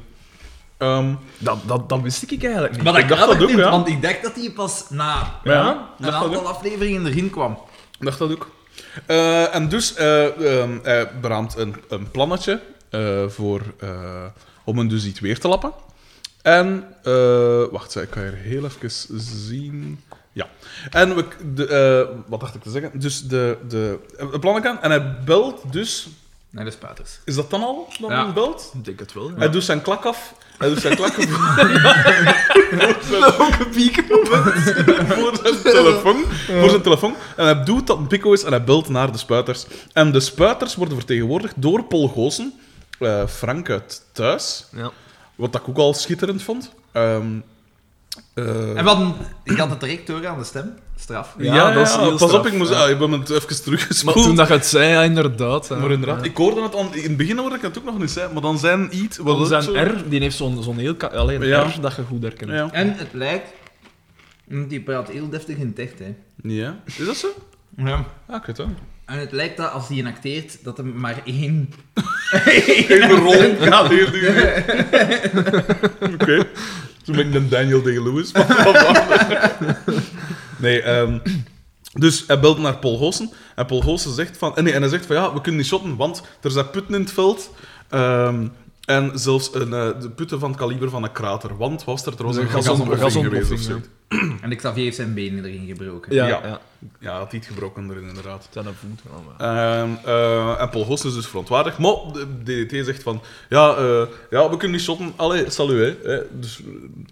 Ehm, 0.82 1.14
Dat, 1.38 1.58
dat, 1.66 1.88
dat 1.88 2.00
wist 2.00 2.22
ik 2.30 2.42
eigenlijk 2.44 2.74
niet. 2.74 2.82
Maar 2.82 2.92
dat 2.92 3.02
Ik 3.02 3.08
dacht 3.08 3.26
dat 3.26 3.42
ook, 3.42 3.48
ja. 3.50 3.70
Want 3.70 3.88
ik 3.88 4.02
dacht 4.02 4.22
dat 4.22 4.34
hij 4.34 4.50
pas 4.50 4.84
na 4.90 5.40
ja, 5.44 5.70
een 5.98 6.04
dat 6.04 6.14
aantal 6.14 6.34
ook. 6.40 6.44
afleveringen 6.46 7.06
erin 7.06 7.30
kwam. 7.30 7.58
Dacht 7.98 8.18
dat 8.18 8.30
ook. 8.32 8.50
Eh, 9.06 9.54
en 9.54 9.68
dus, 9.68 9.94
eh, 9.94 10.58
ehm, 10.60 10.78
hij 10.82 11.10
beraamt 11.20 11.56
een, 11.56 11.74
een 11.88 12.10
plannetje 12.10 12.60
eh, 12.90 13.28
voor, 13.28 13.60
eh, 13.78 14.24
om 14.64 14.78
hem 14.78 14.88
dus 14.88 15.04
iets 15.04 15.20
weer 15.20 15.38
te 15.38 15.48
lappen. 15.48 15.72
En, 16.42 16.84
eh, 17.02 17.64
wacht, 17.70 17.96
ik 17.96 18.08
ga 18.10 18.20
hier 18.20 18.32
heel 18.34 18.64
even 18.64 18.90
zien. 19.20 20.00
Ja. 20.32 20.46
En 20.90 21.14
we, 21.16 21.24
de, 21.54 22.08
wat 22.26 22.40
dacht 22.40 22.54
ik 22.54 22.62
te 22.62 22.70
zeggen? 22.70 23.00
Dus 23.00 23.22
de, 23.22 23.56
de, 23.68 23.98
de 24.30 24.38
plannen 24.38 24.62
kan. 24.62 24.80
En 24.82 24.90
hij 24.90 25.18
belt 25.24 25.72
dus. 25.72 26.08
Naar 26.50 26.64
de 26.64 26.70
spuiters. 26.70 27.20
Is 27.24 27.34
dat 27.34 27.50
dan 27.50 27.62
al? 27.62 27.88
Dat 28.00 28.10
Ja. 28.10 28.24
hij 28.24 28.32
belt? 28.32 28.70
Ik 28.74 28.84
denk 28.84 28.98
het 28.98 29.12
wel. 29.12 29.30
Hij 29.36 29.50
doet 29.50 29.64
zijn 29.64 29.82
klak 29.82 30.04
af. 30.04 30.34
Hij 30.62 30.70
doet 30.70 30.80
zijn 30.80 30.96
klak 30.96 31.16
af. 31.18 31.24
voor 35.18 35.38
zijn 35.42 35.62
telefoon. 35.62 36.24
Voor 36.60 36.70
zijn 36.70 36.82
telefoon. 36.82 37.14
En 37.36 37.44
hij 37.44 37.64
doet 37.64 37.86
dat 37.86 37.98
een 37.98 38.06
pico 38.06 38.32
is 38.32 38.42
en 38.42 38.50
hij 38.50 38.64
belt 38.64 38.88
naar 38.88 39.12
de 39.12 39.18
spuiters. 39.18 39.66
En 39.92 40.12
de 40.12 40.20
spuiters 40.20 40.74
worden 40.74 40.96
vertegenwoordigd 40.96 41.54
door 41.56 41.84
Paul 41.84 42.08
Goosen, 42.08 42.52
eh, 42.98 43.26
Frank 43.26 43.70
uit 43.70 44.02
Thuis, 44.12 44.66
Ja. 44.76 44.90
wat 45.34 45.54
ik 45.54 45.68
ook 45.68 45.78
al 45.78 45.94
schitterend 45.94 46.42
vond. 46.42 46.70
Ehm, 46.92 47.26
eh, 48.34 48.76
En 48.78 48.84
wat, 48.84 48.98
ik 49.44 49.56
had 49.56 49.70
het 49.70 49.80
direct 49.80 50.06
door 50.06 50.26
aan 50.26 50.38
de 50.38 50.44
stem. 50.44 50.74
Straf. 50.96 51.34
Ja, 51.38 51.54
ja, 51.54 51.72
dat 51.72 51.86
is 51.86 51.94
ja, 51.94 52.00
heel 52.00 52.16
pas 52.16 52.32
op, 52.32 52.46
ik, 52.46 52.52
moest, 52.52 52.70
ja. 52.70 52.76
ah, 52.84 52.90
ik 52.90 52.98
ben 52.98 53.10
het 53.10 53.30
even 53.30 53.42
Maar 53.48 53.60
teruggespoeld. 53.62 54.14
toen 54.24 54.36
dat 54.36 54.48
je 54.48 54.54
het 54.54 54.66
zei, 54.66 54.90
ja, 54.90 55.02
inderdaad. 55.02 55.68
ja. 55.68 55.76
Maar 55.76 55.90
inderdaad, 55.90 56.24
Ja. 56.24 56.30
ik 56.30 56.36
hoorde 56.36 56.62
het 56.62 56.74
al, 56.74 56.88
in 56.92 57.02
het 57.02 57.16
begin 57.16 57.38
hoorde 57.38 57.56
ik 57.56 57.62
het 57.62 57.78
ook 57.78 57.84
nog 57.84 57.98
niet 57.98 58.10
zijn, 58.10 58.32
maar 58.32 58.42
dan 58.42 58.58
zijn 58.58 58.88
iets... 58.96 59.18
Wat 59.18 59.48
zijn 59.48 59.62
zo- 59.62 59.72
R, 59.72 60.08
die 60.08 60.20
heeft 60.20 60.36
zo'n 60.36 60.62
zo'n 60.62 60.78
heel... 60.78 60.94
Alleen 60.98 61.42
Ja. 61.42 61.62
R 61.62 61.80
dat 61.80 61.94
je 61.96 62.02
goed 62.02 62.22
herkent. 62.22 62.50
Ja. 62.50 62.68
En 62.72 62.94
het 62.96 63.08
lijkt... 63.12 63.48
want 64.48 64.70
Die 64.70 64.80
praat 64.80 65.08
heel 65.08 65.28
deftig 65.28 65.56
in 65.56 65.66
het 65.66 65.78
echt, 65.78 65.98
hè. 65.98 66.14
ja, 66.42 66.76
is 66.84 67.06
dat 67.06 67.16
zo? 67.16 67.28
Ja. 67.76 68.04
Ah, 68.26 68.36
ik 68.36 68.42
weet 68.46 68.46
het 68.46 68.56
wel. 68.56 68.70
En 69.04 69.18
het 69.18 69.32
lijkt 69.32 69.56
dat 69.56 69.72
als 69.72 69.88
hij 69.88 70.04
acteert, 70.06 70.64
dat 70.64 70.76
hij 70.76 70.86
maar 70.86 71.20
één... 71.24 71.72
Even 72.44 73.10
rol 73.10 73.54
gaat 73.68 73.88
hier. 73.88 74.06
Oké. 76.14 76.46
Toen 77.04 77.16
ben 77.16 77.34
ik 77.34 77.50
Daniel 77.50 77.82
Day-Lewis. 77.82 78.32
nee, 80.56 80.82
ehm, 80.82 81.18
dus 81.92 82.24
hij 82.26 82.40
belt 82.40 82.58
naar 82.58 82.76
Paul 82.76 82.96
Goossen. 82.96 83.30
En 83.54 83.66
Paul 83.66 83.80
Goossen 83.80 84.14
zegt 84.14 84.36
van... 84.36 84.56
En, 84.56 84.64
nee, 84.64 84.72
en 84.72 84.80
hij 84.80 84.90
zegt 84.90 85.06
van 85.06 85.16
ja, 85.16 85.32
we 85.32 85.40
kunnen 85.40 85.60
niet 85.60 85.70
shotten, 85.70 85.96
want 85.96 86.22
er 86.40 86.50
zijn 86.50 86.70
putten 86.70 86.94
in 86.94 87.00
het 87.00 87.12
veld. 87.12 87.50
Ehm, 87.88 88.46
en 88.84 89.10
zelfs 89.14 89.54
een, 89.54 89.72
eh, 89.72 90.00
de 90.00 90.10
putten 90.10 90.40
van 90.40 90.50
het 90.50 90.58
kaliber 90.58 90.90
van 90.90 91.02
een 91.02 91.12
krater. 91.12 91.56
Want 91.56 91.84
was 91.84 92.06
er 92.06 92.14
trouwens 92.14 92.40
Een 92.40 92.46
een 92.46 92.52
gasontploffing 92.52 93.24
geweest 93.24 93.50
of 93.50 93.60
zo? 93.60 93.80
En 94.40 94.56
Xavier 94.56 94.84
heeft 94.84 94.96
zijn 94.96 95.14
benen 95.14 95.44
erin 95.44 95.66
gebroken. 95.66 96.14
Ja, 96.14 96.26
Ja. 96.26 96.40
ja. 96.44 96.60
Ja, 96.98 97.16
had 97.18 97.32
iets 97.32 97.46
gebroken 97.46 97.90
erin, 97.90 98.08
inderdaad. 98.08 98.48
Zijn 98.50 98.64
dat 98.64 98.74
voet. 98.80 99.00
ja, 99.04 99.10
maar- 99.38 99.80
Ehm, 99.82 99.90
eh, 100.04 100.60
en 100.60 100.68
Paul 100.70 100.84
Goossen 100.84 101.08
is 101.08 101.14
dus 101.14 101.26
verontwaardigd. 101.26 101.78
Maar 101.78 101.94
de 102.12 102.66
DDT 102.66 102.84
zegt 102.84 103.02
van... 103.02 103.22
Ja, 103.48 103.74
eh, 103.76 104.02
ja 104.30 104.50
we 104.50 104.56
kunnen 104.56 104.70
niet 104.70 104.80
shotten. 104.80 105.12
Allee, 105.16 105.50
salut, 105.50 105.96
hè. 106.04 106.10
hè. 106.12 106.20
Dus 106.40 106.58
eh, 106.60 106.64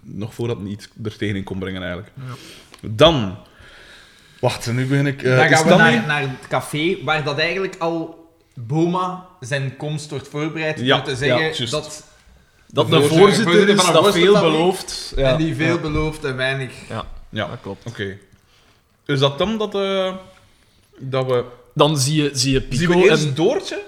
nog 0.02 0.35
voordat 0.35 0.57
hij 0.59 0.66
iets 0.66 0.88
er 1.04 1.16
tegenin 1.16 1.45
kon 1.45 1.59
brengen, 1.59 1.80
eigenlijk. 1.83 2.12
Dan... 2.80 3.37
Wacht, 4.40 4.73
nu 4.73 4.87
begin 4.87 5.07
ik... 5.07 5.23
eh, 5.23 5.37
Dan 5.37 5.49
gaan 5.49 5.69
we 5.69 5.75
naar, 5.75 5.92
niet- 5.92 6.07
naar 6.07 6.21
het 6.21 6.49
café, 6.49 6.97
waar 7.04 7.25
dat 7.25 7.38
eigenlijk 7.38 7.76
al 7.78 8.28
Boma 8.54 9.26
zijn 9.40 9.76
komst 9.76 10.11
wordt 10.11 10.28
voorbereid 10.28 10.80
Ja, 10.80 10.97
door 10.97 11.04
te 11.04 11.16
zeggen 11.16 11.64
ja, 11.64 11.71
dat... 11.71 12.07
Dat 12.73 12.91
De 12.91 13.03
voorzitter- 13.03 13.69
is 13.69 13.81
van 13.83 13.93
dat 13.93 14.12
veel 14.12 14.41
belooft. 14.41 15.12
Ja. 15.17 15.31
En 15.33 15.37
die 15.37 15.55
veel 15.55 15.75
Ja. 15.75 15.81
belooft 15.81 16.25
en 16.25 16.37
weinig... 16.37 16.73
Ja, 16.89 17.05
Ja, 17.29 17.47
dat 17.49 17.59
klopt. 17.62 17.87
oké. 17.87 18.17
Is 19.07 19.19
dat 19.19 19.39
dan 19.39 19.59
dat, 19.59 19.75
eh, 19.75 20.15
dat 20.99 21.27
we... 21.27 21.45
Dan 21.75 21.99
zie 21.99 22.23
je, 22.23 22.31
zie 22.33 22.53
je 22.53 22.67
Zien 22.69 22.89
Pico 22.89 23.00
we 23.00 23.09
eerst 23.11 23.25
en... 23.25 23.35
Doortje? 23.35 23.81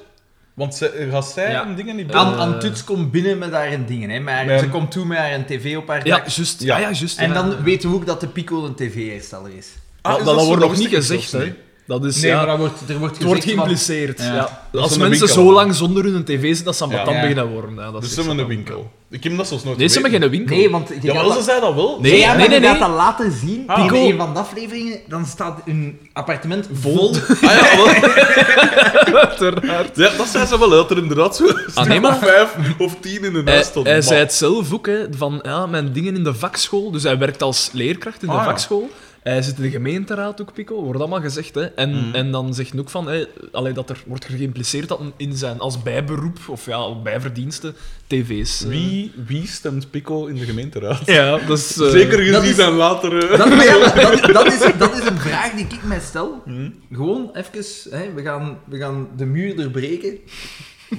Want 0.55 0.75
ze, 0.75 1.09
gaat 1.11 1.27
zij 1.27 1.51
Ja. 1.51 1.65
en 1.67 1.75
dingen 1.75 1.97
niet 1.97 2.11
Eh, 2.11 2.17
An, 2.17 2.39
An 2.39 2.59
Tuts 2.59 2.85
komt 2.85 3.11
binnen 3.11 3.39
met 3.39 3.53
haar 3.53 3.73
een 3.73 3.87
dingen, 3.87 4.11
hè. 4.11 4.21
Maar 4.21 4.59
ze 4.59 4.69
komt 4.69 4.91
toe 4.91 5.05
met 5.07 5.19
haar 5.19 5.33
een 5.35 5.45
tv 5.47 5.77
op 5.77 5.89
haar 5.89 6.07
Ja, 6.07 6.17
dak. 6.17 6.29
juist. 6.29 6.61
Ja. 6.63 6.79
Ja, 6.79 6.89
ja, 6.89 6.93
juist. 6.97 7.19
En 7.19 7.29
ja. 7.29 7.35
dan 7.35 7.63
weten 7.63 7.91
we 7.91 7.95
ook 7.97 8.07
dat 8.07 8.21
de 8.21 8.29
Pico 8.29 8.65
een 8.65 8.75
tv-hersteller 8.75 9.51
is. 9.57 9.69
Ah, 10.01 10.13
Ja, 10.13 10.19
is 10.19 10.25
dat, 10.25 10.41
zo? 10.41 10.47
wordt 10.47 10.63
nog 10.63 10.77
niet 10.77 10.89
gezegd, 10.89 11.29
zelfs 11.29 11.47
hè. 11.47 11.55
Dat 11.87 12.05
is, 12.05 12.21
Nee, 12.21 12.31
ja... 12.31 12.37
maar 12.37 12.47
dat 12.47 12.59
wordt, 12.59 12.75
er 12.89 12.99
wordt 12.99 13.15
Het 13.17 13.25
wordt 13.27 13.41
gezegd 13.43 13.59
van- 13.61 13.67
geïmpliceerd. 13.67 14.19
Ja. 14.21 14.63
Als 14.81 14.97
mensen 14.99 15.27
winkel. 15.27 15.45
zo 15.45 15.53
lang 15.53 15.75
zonder 15.75 16.05
hun 16.05 16.25
tv 16.25 16.43
zitten, 16.47 16.65
dat 16.65 16.77
ze 16.77 16.83
aan 16.85 16.91
Ja. 16.91 16.97
batant 16.97 17.17
Ja. 17.17 17.21
beginnen 17.21 17.49
worden. 17.49 17.75
Ja, 17.75 17.91
dat 17.91 18.01
Dus 18.01 18.09
is 18.11 18.15
ze 18.17 18.21
hebben 18.21 18.39
een 18.39 18.47
winkel. 18.47 18.91
Ik 19.11 19.25
heb 19.25 19.37
dat 19.37 19.47
zelfs 19.49 19.65
nooit 19.65 19.77
Nee, 19.79 19.89
ze 19.89 20.01
hebben 20.01 20.21
geen 20.21 20.31
winkel. 20.31 20.57
Nee, 20.57 20.71
want 20.71 20.89
Ja, 21.03 21.15
maar 21.15 21.23
ze 21.25 21.29
dat- 21.35 21.45
zei 21.45 21.61
dat 21.61 21.75
wel. 21.75 21.99
Nee, 22.01 22.11
nee, 22.11 22.11
nee, 22.13 22.21
je 22.21 22.27
gaat 22.67 22.71
nee. 22.71 22.79
dat 22.79 22.89
laten 22.97 23.33
zien 23.33 23.63
Ah. 23.67 23.85
in 23.85 23.95
een 23.95 24.17
van 24.17 24.33
de 24.35 24.39
afleveringen. 24.41 24.99
Dan 25.09 25.27
staat 25.27 25.61
hun 25.65 25.99
appartement 26.13 26.69
vol. 26.73 27.15
Ah 27.43 27.53
ja, 27.53 27.77
wel. 27.77 27.87
Uiteraard. 29.29 29.97
Ja, 29.97 30.11
dat 30.17 30.29
zei 30.29 30.47
ze 30.47 30.59
wel, 30.59 30.69
dat 30.69 30.91
er 30.91 30.97
inderdaad 30.99 31.37
zo 31.37 31.45
Ah, 31.75 31.87
nee, 31.87 32.01
maar- 32.01 32.19
vijf 32.19 32.57
of 32.79 32.97
tien 33.01 33.25
in 33.25 33.33
de 33.33 33.41
Hij, 33.45 33.53
huis 33.53 33.67
stond. 33.67 33.87
hij 33.87 33.95
Maar- 33.95 34.03
zei 34.03 34.21
het 34.21 34.33
zelf 34.35 34.73
ook, 34.73 34.87
hè, 34.87 34.99
van 35.17 35.39
ja, 35.43 35.67
mijn 35.67 35.93
dingen 35.93 36.15
in 36.17 36.25
de 36.25 36.35
vakschool. 36.35 36.91
Dus 36.91 37.03
hij 37.03 37.19
werkt 37.19 37.43
als 37.43 37.71
leerkracht 37.73 38.23
in 38.23 38.29
de 38.29 38.35
Ah, 38.35 38.45
vakschool. 38.45 38.91
Hij 39.23 39.43
zit 39.43 39.57
in 39.57 39.63
de 39.63 39.71
gemeenteraad 39.71 40.41
ook, 40.41 40.53
Pico, 40.53 40.83
wordt 40.85 41.01
allemaal 41.01 41.21
gezegd. 41.21 41.55
Hè. 41.55 41.65
En, 41.65 41.91
Mhm. 41.91 42.15
en 42.15 42.31
dan 42.31 42.55
zegt 42.55 42.79
ook 42.79 42.91
van, 42.91 43.09
hè, 43.09 43.25
allee, 43.53 43.73
dat 43.73 43.91
er 43.91 44.03
wordt 44.07 44.25
er 44.25 44.31
geïmpliceerd 44.37 44.89
dat 44.89 45.01
een 45.01 45.13
in 45.17 45.37
zijn 45.37 45.59
als 45.59 45.83
bijberoep, 45.83 46.39
of 46.49 46.67
ja, 46.67 46.95
bijverdiensten, 47.03 47.75
tv's. 48.07 48.63
eh. 48.63 48.69
Wie, 48.69 49.13
wie 49.27 49.47
stemt 49.47 49.91
Pico 49.91 50.27
in 50.27 50.35
de 50.35 50.45
gemeenteraad? 50.45 51.07
Ja, 51.07 51.39
dat 51.47 51.59
is... 51.59 51.81
eh, 51.81 51.89
Zeker 51.89 52.19
gezien 52.19 52.33
dat 52.33 52.43
is- 52.43 52.55
zijn 52.57 52.73
latere... 52.73 53.37
Dat, 53.37 53.49
maar 53.49 53.65
ja, 53.73 53.79
dat, 53.95 54.33
dat, 54.33 54.47
is, 54.53 54.59
dat 54.79 54.99
is 54.99 55.07
een 55.07 55.19
vraag 55.19 55.51
die 55.53 55.65
ik 55.65 55.83
mij 55.85 56.01
stel. 56.01 56.43
Hm? 56.45 56.71
Gewoon 56.93 57.31
even, 57.35 57.99
hè, 57.99 58.13
we, 58.15 58.23
gaan, 58.23 58.59
we 58.65 58.79
gaan 58.79 59.09
de 59.17 59.25
muur 59.25 59.57
doorbreken. 59.57 60.19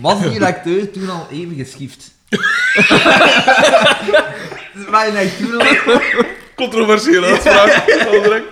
Was 0.02 0.22
die 0.30 0.44
acteur 0.44 0.92
toen 0.92 1.10
al 1.10 1.28
even 1.32 1.56
geschift? 1.56 2.12
Maar 4.92 5.12
hij 5.12 5.32
toen 5.40 5.58
al... 5.60 5.66
Controversiële 6.56 7.26
uitspraak. 7.26 7.84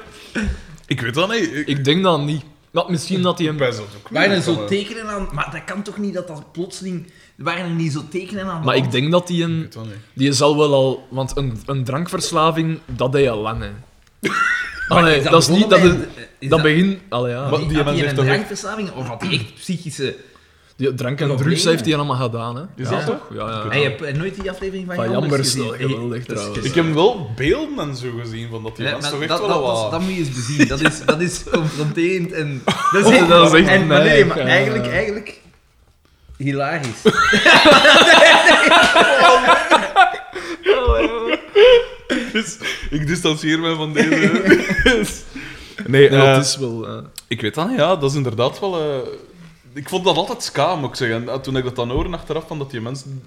Ik 0.88 1.02
weet 1.02 1.14
dat 1.14 1.30
niet. 1.30 1.56
Ik, 1.56 1.68
Ik 1.68 1.86
denk 1.86 2.04
dat 2.04 2.22
niet. 2.22 2.44
Maar 2.72 2.84
misschien 2.88 3.22
dat 3.22 3.38
hij 3.38 3.48
een... 3.48 3.58
Waren 3.58 4.30
er 4.30 4.30
Kan, 4.30 4.42
zo 4.42 4.62
eh. 4.62 4.68
tekenen 4.68 5.08
aan... 5.08 5.30
Maar 5.32 5.50
dat 5.52 5.64
kan 5.64 5.82
toch 5.84 5.98
niet 5.98 6.14
dat 6.14 6.28
dat 6.28 6.52
plotseling... 6.52 7.12
Waren 7.36 7.66
er 7.66 7.70
niet 7.70 7.92
zo 7.92 8.04
tekenen 8.10 8.46
aan 8.46 8.60
de 8.60 8.66
Maar 8.66 8.76
ik 8.76 8.92
denk 8.92 9.12
dat 9.12 9.28
hij 9.28 9.42
een... 9.42 9.60
weet 9.60 9.74
dat 9.74 9.86
niet. 9.86 9.94
Die 10.14 10.34
zal 10.34 10.58
wel 10.58 10.74
al... 10.74 11.08
Want 11.10 11.38
een, 11.38 11.62
een 11.66 11.84
drankverslaving, 11.84 12.80
dat 12.86 13.12
deed 13.12 13.24
je 13.24 13.36
lang, 13.36 13.62
hè. 13.62 13.70
Allee, 14.96 15.22
dat, 15.22 15.42
is 15.42 15.48
niet... 15.48 15.70
Dat, 15.70 15.82
begonnen 15.82 16.10
is 16.40 16.50
dat 16.50 16.62
begint... 16.62 17.00
Allee, 17.10 17.32
ja. 17.34 17.50
Maar 17.50 17.60
Die, 17.60 17.76
had 17.76 17.86
mens 17.86 17.86
hij 17.86 17.96
heeft 17.96 18.10
een 18.10 18.16
toch 18.16 18.26
drankverslaving 18.26 18.92
of 18.92 19.08
had 19.08 19.22
hij 19.22 19.32
echt 19.32 19.54
psychische... 19.54 20.16
Die 20.76 20.94
drank 20.94 21.20
en 21.20 21.36
drugs 21.38 21.64
heeft 21.64 21.86
hij 21.86 21.96
allemaal 21.96 22.16
gedaan, 22.16 22.56
hè. 22.56 22.62
Is 22.76 22.90
ja, 22.90 22.96
dat 22.96 23.06
toch? 23.06 23.28
Ja, 23.34 23.48
ja. 23.50 23.70
En 23.70 23.80
je 23.80 23.90
hebt 23.90 24.18
nooit 24.18 24.42
die 24.42 24.50
aflevering 24.52 24.86
van, 24.86 24.96
Van 24.96 25.12
Jambers 25.12 25.30
Jambers, 25.30 25.50
gezien? 25.50 25.68
dat 25.68 25.80
is 25.80 25.86
geweldig, 25.96 26.26
dat 26.26 26.36
trouwens. 26.38 26.66
Ik 26.66 26.76
heb 26.76 26.94
wel 26.94 27.30
beelden 27.36 27.80
en 27.90 27.96
zo 27.96 28.08
gezien 28.22 28.50
van 28.50 28.64
dat 28.64 28.76
die 28.76 28.86
Ja, 28.86 28.92
mensen 28.92 29.12
maar 29.12 29.28
toch 29.28 29.30
echt 29.30 29.40
dat, 29.40 29.48
wel 29.50 29.62
dat, 29.66 29.74
dat, 29.74 29.82
wat... 29.82 29.92
dat 29.92 30.02
moet 30.02 30.12
je 30.12 30.18
eens 30.18 30.32
bezien. 30.32 30.68
Dat 30.68 30.82
is, 30.82 31.06
dat 31.06 31.22
is 31.22 31.44
confronterend 31.52 32.32
en... 32.32 32.62
Dat 32.94 33.12
is, 33.12 33.20
Oh, 33.22 33.28
dat 33.30 33.54
is 33.54 33.60
echt 33.62 33.70
en, 33.70 33.88
maar 33.88 34.04
nee, 34.04 34.26
maar 34.26 34.38
eigenlijk, 34.38 34.88
eigenlijk... 34.88 35.40
Hilarisch. 36.38 37.02
Dus 42.34 42.58
ik 42.90 43.08
distancieer 43.08 43.60
mij 43.60 43.76
van 43.76 43.94
deze... 43.94 44.10
nee, 45.88 46.10
Nee, 46.10 46.10
eh, 46.10 46.34
dat 46.36 46.46
is 46.46 46.58
wel... 46.58 46.88
eh, 46.88 46.98
ik 47.28 47.42
weet 47.42 47.54
dat 47.54 47.68
niet, 47.70 47.78
ja. 47.78 47.96
Dat 47.96 48.10
is 48.12 48.16
inderdaad 48.16 48.60
wel... 48.60 48.80
eh, 48.80 49.08
ik 49.74 49.90
vond 49.90 50.04
dat 50.04 50.16
altijd 50.16 50.44
ska, 50.44 50.76
moet 50.76 50.90
ik 50.90 50.96
zeggen. 50.96 51.30
En 51.30 51.42
toen 51.42 51.58
ik 51.58 51.64
dat 51.64 51.76
dan 51.76 51.90
hoorde 51.90 52.10
achteraf, 52.16 52.48
van 52.48 52.58
dat 52.60 52.72
die 52.72 52.82
mensen 52.82 53.24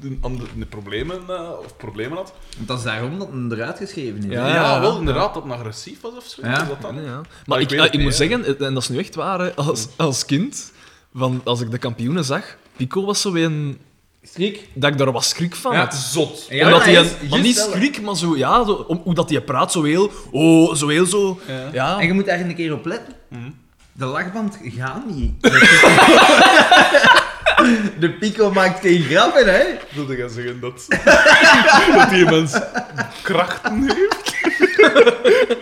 de 0.56 0.66
problemen, 0.66 1.20
eh, 1.28 1.50
of 1.64 1.76
problemen 1.76 2.16
had. 2.16 2.32
Want 2.56 2.68
dat 2.68 2.78
is 2.78 2.84
daarom 2.84 3.18
dat 3.18 3.28
het 3.32 3.52
eruit 3.52 3.76
geschreven 3.78 4.18
is. 4.18 4.24
Ja, 4.32 4.44
hè? 4.46 4.54
Ja, 4.54 4.80
wel, 4.80 4.92
ja. 4.92 4.98
inderdaad, 4.98 5.34
dat 5.34 5.42
het 5.42 5.44
nog 5.52 5.60
agressief 5.60 6.00
was 6.00 6.12
of 6.16 6.24
zo. 6.24 6.40
Ja. 6.42 6.62
Is 6.62 6.68
dat 6.68 6.80
dan? 6.82 6.94
ja. 6.94 7.14
Maar 7.14 7.24
Maar 7.46 7.60
ik 7.60 7.70
ik, 7.72 7.78
eh, 7.78 7.84
ik 7.84 7.92
moet 7.92 8.02
niet, 8.02 8.14
zeggen, 8.14 8.58
en 8.58 8.74
dat 8.74 8.82
is 8.82 8.88
nu 8.88 8.98
echt 8.98 9.14
waar, 9.14 9.52
als, 9.54 9.86
als 9.96 10.24
kind, 10.24 10.72
van, 11.14 11.40
als 11.44 11.60
ik 11.60 11.70
de 11.70 11.78
kampioenen 11.78 12.24
zag, 12.24 12.56
Pico 12.76 13.04
was 13.04 13.20
zo 13.20 13.32
weer 13.32 13.44
een... 13.44 13.78
Schrik. 14.22 14.68
Dat 14.74 14.90
ik 14.92 14.98
daar 14.98 15.12
wat 15.12 15.24
schrik 15.24 15.54
van 15.54 15.72
Ja. 15.72 15.90
Zot. 15.90 16.46
Ja, 16.48 16.64
Omdat 16.64 16.78
maar 16.78 16.84
hij 16.88 16.94
hij 16.94 17.02
een- 17.04 17.16
is 17.24 17.28
maar 17.30 17.40
niet 17.40 17.56
schrik, 17.56 18.00
maar 18.02 18.16
zo, 18.16 18.36
ja, 18.36 18.64
zo, 18.64 18.72
om, 18.72 19.00
hoe 19.04 19.14
dat 19.14 19.30
hij 19.30 19.40
praat, 19.40 19.72
zo 19.72 19.82
heel... 19.82 20.10
Oh, 20.30 20.74
zo 20.74 20.88
heel 20.88 21.06
zo... 21.06 21.40
Ja. 21.46 21.68
Ja. 21.72 22.00
En 22.00 22.06
je 22.06 22.12
moet 22.12 22.24
daar 22.26 22.40
een 22.40 22.54
keer 22.54 22.72
op 22.72 22.84
letten. 22.86 23.14
Mhm. 23.28 23.50
De 23.96 24.04
lachband 24.04 24.58
gaat 24.62 25.06
niet. 25.06 25.32
De 27.98 28.10
pico 28.20 28.50
maakt 28.50 28.80
geen 28.80 29.02
grappen, 29.02 29.54
hè? 29.54 29.62
Wilde 29.94 30.16
jij 30.16 30.28
zeggen 30.28 30.60
dat, 30.60 30.86
dat 31.96 32.10
die 32.10 32.24
mens 32.24 32.58
krachten 33.22 33.82
heeft? 33.82 34.34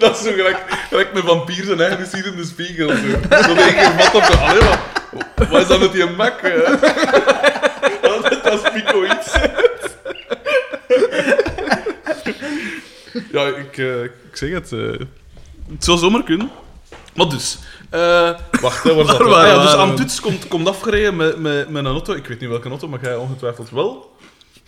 dat 0.01 0.17
is 0.19 0.23
zo 0.25 0.33
gelijk, 0.33 0.59
gelijk 0.89 1.09
een 1.15 1.23
vampier 1.23 1.65
zijn 1.65 1.81
eigen 1.81 2.07
ziet 2.07 2.25
in 2.25 2.37
de 2.37 2.45
spiegel. 2.45 2.89
Zo, 2.89 2.97
zo 3.43 3.55
één 3.55 3.75
keer 3.75 3.93
vat 3.99 4.15
op 4.15 4.27
de... 4.27 4.37
Allee, 4.37 4.63
wat, 5.37 5.49
wat 5.49 5.61
is 5.63 5.67
dat 5.69 5.81
met 5.81 5.93
die 5.93 6.07
mak? 6.11 6.43
dat, 8.03 8.41
dat 8.43 8.65
is 8.65 8.71
Pico 8.73 9.05
iets. 9.05 9.33
ja, 13.33 13.47
ik, 13.47 13.79
eh, 13.79 14.03
ik 14.05 14.13
zeg 14.33 14.51
het. 14.51 14.73
eh, 14.73 14.81
het 15.73 15.85
zou 15.85 15.99
zomaar 15.99 16.23
kunnen. 16.23 16.51
Maar 17.15 17.29
dus... 17.29 17.59
eh, 17.91 18.31
wacht, 18.61 18.83
hè, 18.83 18.95
waar 18.95 19.07
zat 19.11 19.19
dat? 19.19 19.29
Waar 19.29 19.39
Ah 19.39 19.47
ja, 19.47 19.55
dus 19.63 19.65
waren 19.65 19.81
aan 19.81 19.91
we? 19.91 19.97
Tuts 19.97 20.21
komt, 20.21 20.49
komt 20.49 20.69
afgereden 20.69 21.17
met, 21.17 21.39
met, 21.39 21.69
met 21.69 21.85
een 21.85 21.91
auto. 21.91 22.13
Ik 22.15 22.27
weet 22.27 22.41
niet 22.41 22.49
welke 22.49 22.69
auto, 22.69 22.89
maar 22.89 23.01
jij 23.03 23.17
ongetwijfeld 23.17 23.71
wel. 23.71 24.17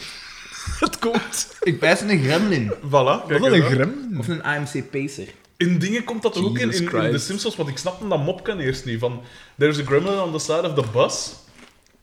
Het 0.80 0.98
komt. 0.98 1.56
Ik 1.60 1.78
pijs 1.78 2.00
een 2.00 2.22
gremlin. 2.22 2.72
Voilà, 2.74 3.26
kijk 3.26 3.38
Wat 3.40 3.52
eens 3.52 3.56
een 3.56 3.64
aan. 3.64 3.70
grem. 3.70 4.18
Of 4.18 4.28
een 4.28 4.42
AMC 4.42 4.90
Pacer. 4.90 5.28
In 5.56 5.78
dingen 5.78 6.04
komt 6.04 6.22
dat 6.22 6.36
er 6.36 6.44
ook 6.44 6.58
in, 6.58 6.66
Jesus 6.66 6.80
in, 6.80 6.84
in 6.86 6.90
The 6.90 7.08
Christ. 7.08 7.26
Simpsons, 7.26 7.56
want 7.56 7.68
ik 7.68 7.78
snapte 7.78 8.08
dat 8.08 8.24
mopken 8.24 8.60
eerst 8.60 8.84
niet. 8.84 8.98
Van, 8.98 9.20
there's 9.58 9.78
a 9.78 9.82
gremlin 9.84 10.18
on 10.18 10.32
the 10.32 10.38
side 10.38 10.62
of 10.68 10.74
the 10.74 10.84
bus. 10.92 11.32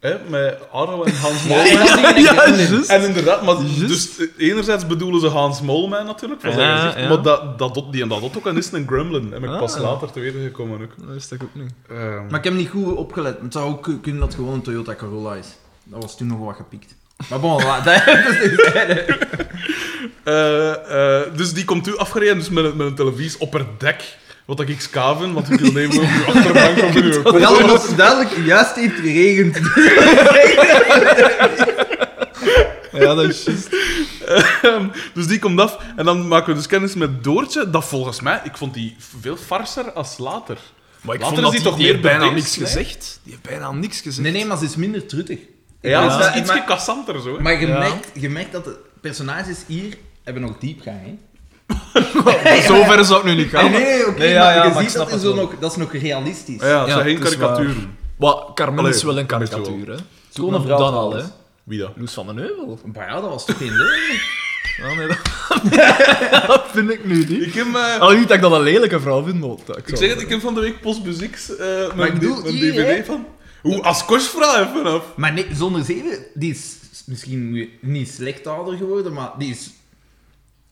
Hè, 0.01 0.15
met 0.29 0.57
Arno 0.71 1.03
en 1.03 1.15
Hans 1.15 1.43
Molman. 1.47 2.21
Ja, 2.21 2.49
juist. 2.55 2.89
En 2.89 3.01
inderdaad, 3.01 3.41
maar 3.43 3.55
dus 3.87 4.09
enerzijds 4.37 4.87
bedoelen 4.87 5.19
ze 5.21 5.27
Hans 5.27 5.61
Molman 5.61 6.05
natuurlijk, 6.05 6.41
van 6.41 6.51
zijn 6.53 6.67
Ja, 6.67 6.77
gezicht, 6.77 6.99
ja. 6.99 7.07
maar 7.07 7.21
dat, 7.21 7.57
dat, 7.59 7.73
dot- 7.73 7.91
die 7.91 8.01
en 8.01 8.07
dat 8.07 8.21
ook 8.37 8.45
en 8.47 8.57
is 8.57 8.71
een 8.71 8.87
gremlin. 8.87 9.31
Heb 9.31 9.43
ik 9.43 9.49
Ah. 9.49 9.59
pas 9.59 9.77
later 9.77 10.11
te 10.11 10.19
weten 10.19 10.41
gekomen 10.43 10.81
ook. 10.81 10.91
Dat 10.97 11.07
wist 11.13 11.31
ik 11.31 11.43
ook 11.43 11.49
niet. 11.53 11.71
Ehm, 11.89 12.25
Maar 12.29 12.37
ik 12.39 12.43
heb 12.43 12.53
niet 12.53 12.69
goed 12.69 12.95
opgelet. 12.95 13.37
Het 13.41 13.53
zou 13.53 13.69
ook 13.69 13.83
kunnen 14.01 14.19
dat 14.21 14.29
het 14.29 14.35
gewoon 14.37 14.53
een 14.53 14.61
Toyota 14.61 14.95
Corolla 14.95 15.35
is. 15.35 15.47
Dat 15.83 16.01
was 16.01 16.17
toen 16.17 16.27
nog 16.27 16.39
wat 16.39 16.55
gepikt. 16.55 16.95
Maar 17.29 17.39
bon, 17.39 17.63
la- 17.63 17.79
dat 17.85 18.03
terzijde. 18.03 19.17
eh, 20.23 21.19
eh, 21.21 21.33
dus 21.35 21.53
die 21.53 21.65
komt 21.65 21.87
u 21.87 21.97
afgereden 21.97 22.37
dus 22.37 22.49
met, 22.49 22.63
een- 22.65 22.77
met 22.77 22.87
een 22.87 22.95
televisie 22.95 23.39
op 23.39 23.53
het 23.53 23.79
dek. 23.79 24.17
Wat 24.51 24.59
ik 24.59 24.69
ik 24.69 24.81
ska 24.81 25.17
vind, 25.17 25.33
want 25.33 25.51
ik 25.51 25.59
wil 25.59 25.71
nemen 25.71 25.97
op 25.97 26.03
uw 26.03 26.33
achterbank 26.33 26.77
of 26.83 26.95
uw 26.95 27.37
Ja, 27.39 27.51
omdat 27.55 27.87
het 27.87 27.97
duidelijk 27.97 28.45
juist 28.45 28.75
heeft 28.75 28.95
geregend. 28.95 29.59
Ja, 32.91 33.13
dat 33.15 33.29
is 33.29 33.43
juist. 33.43 33.69
Ehm, 34.61 34.87
dus 35.13 35.27
die 35.27 35.39
komt 35.39 35.59
af 35.59 35.77
en 35.95 36.05
dan 36.05 36.27
maken 36.27 36.47
we 36.49 36.53
dus 36.55 36.67
kennis 36.67 36.93
met 36.93 37.23
Doortje. 37.23 37.69
Dat 37.69 37.85
volgens 37.85 38.21
mij, 38.21 38.41
ik 38.43 38.57
vond 38.57 38.73
die 38.73 38.95
veel 39.19 39.35
farser 39.37 39.91
als 39.91 40.17
later. 40.17 40.57
Maar 41.01 41.15
ik 41.15 41.21
Later 41.21 41.35
vond 41.35 41.37
is 41.37 41.43
dat 41.43 41.51
die 41.51 41.61
toch 41.61 41.75
die 41.75 41.83
meer 41.83 41.91
heeft 41.91 42.19
bijna 42.19 42.33
niks 42.33 42.57
gezegd. 42.57 43.19
Die 43.23 43.33
heeft 43.33 43.47
bijna 43.47 43.71
niks 43.71 44.01
gezegd. 44.01 44.21
Nee, 44.23 44.31
nee, 44.31 44.45
maar 44.45 44.57
ze 44.57 44.65
is 44.65 44.75
minder 44.75 45.05
truttig. 45.05 45.39
Ja, 45.81 46.17
het 46.17 46.33
is 46.35 46.41
iets 46.41 46.49
maar- 46.49 46.63
kassanter 46.63 47.21
zo. 47.21 47.35
Hè? 47.35 47.41
Maar 47.41 47.59
je, 47.59 47.67
Ja. 47.67 47.77
merkt, 47.79 48.07
je 48.13 48.29
merkt 48.29 48.51
dat 48.51 48.63
de 48.63 48.79
personages 49.01 49.57
hier 49.67 49.97
hebben 50.23 50.41
nog 50.41 50.57
diepgang, 50.59 50.97
hè? 51.05 51.17
Zover 52.67 53.05
zou 53.05 53.19
ik 53.19 53.25
nu 53.25 53.35
niet 53.35 53.51
Nee, 53.51 53.61
gaan. 53.61 53.71
nee, 53.71 53.81
nee, 53.83 54.07
oké, 54.07 54.19
Nee, 54.19 54.29
ja, 54.29 54.43
maar 54.43 54.55
ja, 54.55 54.63
je 54.65 54.83
ziet 54.87 54.93
dat, 54.93 55.11
is 55.13 55.21
nog, 55.23 55.53
dat 55.59 55.71
is 55.71 55.77
nog 55.77 55.91
realistisch. 55.93 56.61
Ja, 56.61 56.67
Ja, 56.67 56.85
zijn 56.85 57.03
geen 57.05 57.19
het 57.19 57.27
is 57.31 57.35
waar. 57.37 57.47
karikaturen. 57.53 57.97
Maar 58.17 58.35
Carmen 58.53 58.85
is 58.85 59.03
wel 59.03 59.17
een 59.17 59.25
karikatuur, 59.25 59.87
hè. 59.89 59.95
Doe 60.33 60.61
vrouw 60.61 60.77
Dan 60.77 60.93
al, 60.93 61.13
hè. 61.15 61.23
Wie 61.63 61.79
dat? 61.79 61.91
Loes 61.95 62.13
van 62.13 62.25
den 62.27 62.37
Heuvel. 62.37 62.79
Maar 62.93 63.07
ja, 63.07 63.21
dat 63.21 63.29
was 63.29 63.45
toch 63.45 63.57
geen 63.57 63.75
leuk? 63.77 64.21
Ja, 64.77 64.93
nee, 64.93 65.07
dat... 65.07 65.17
dat 66.47 66.63
vind 66.71 66.89
ik 66.91 67.05
nu 67.05 67.17
niet. 67.17 67.29
Ik 67.45 67.53
heb, 67.53 67.65
eh, 67.75 67.99
Al 67.99 68.11
niet 68.11 68.27
dat 68.27 68.35
ik 68.37 68.41
dat 68.43 68.51
een 68.51 68.61
lelijke 68.61 68.99
vrouw 68.99 69.23
vind, 69.23 69.39
maar 69.39 69.49
dat- 69.65 69.77
ik 69.77 69.97
zeg 69.97 70.09
het, 70.09 70.21
ik 70.21 70.29
heb 70.29 70.41
van 70.41 70.53
de 70.53 70.59
week 70.61 70.81
Postmuzieks 70.81 71.55
eh 71.55 71.67
Maar 71.67 71.95
mijn, 71.95 72.13
ik 72.13 72.19
bedoel, 72.19 72.41
mijn 72.41 72.53
hier, 72.55 72.73
dvd 72.73 73.05
van. 73.05 73.25
Hoe, 73.61 73.81
als 73.83 74.05
kostvrouw 74.05 74.55
even 74.63 74.85
af. 74.85 75.03
Maar 75.15 75.33
nee, 75.33 75.47
zonder 75.53 75.83
zeven, 75.83 76.17
die 76.33 76.51
is 76.51 76.75
misschien 77.05 77.69
niet 77.81 78.09
slecht 78.09 78.47
ouder 78.47 78.77
geworden, 78.77 79.13
maar 79.13 79.31
die 79.37 79.49
is... 79.49 79.69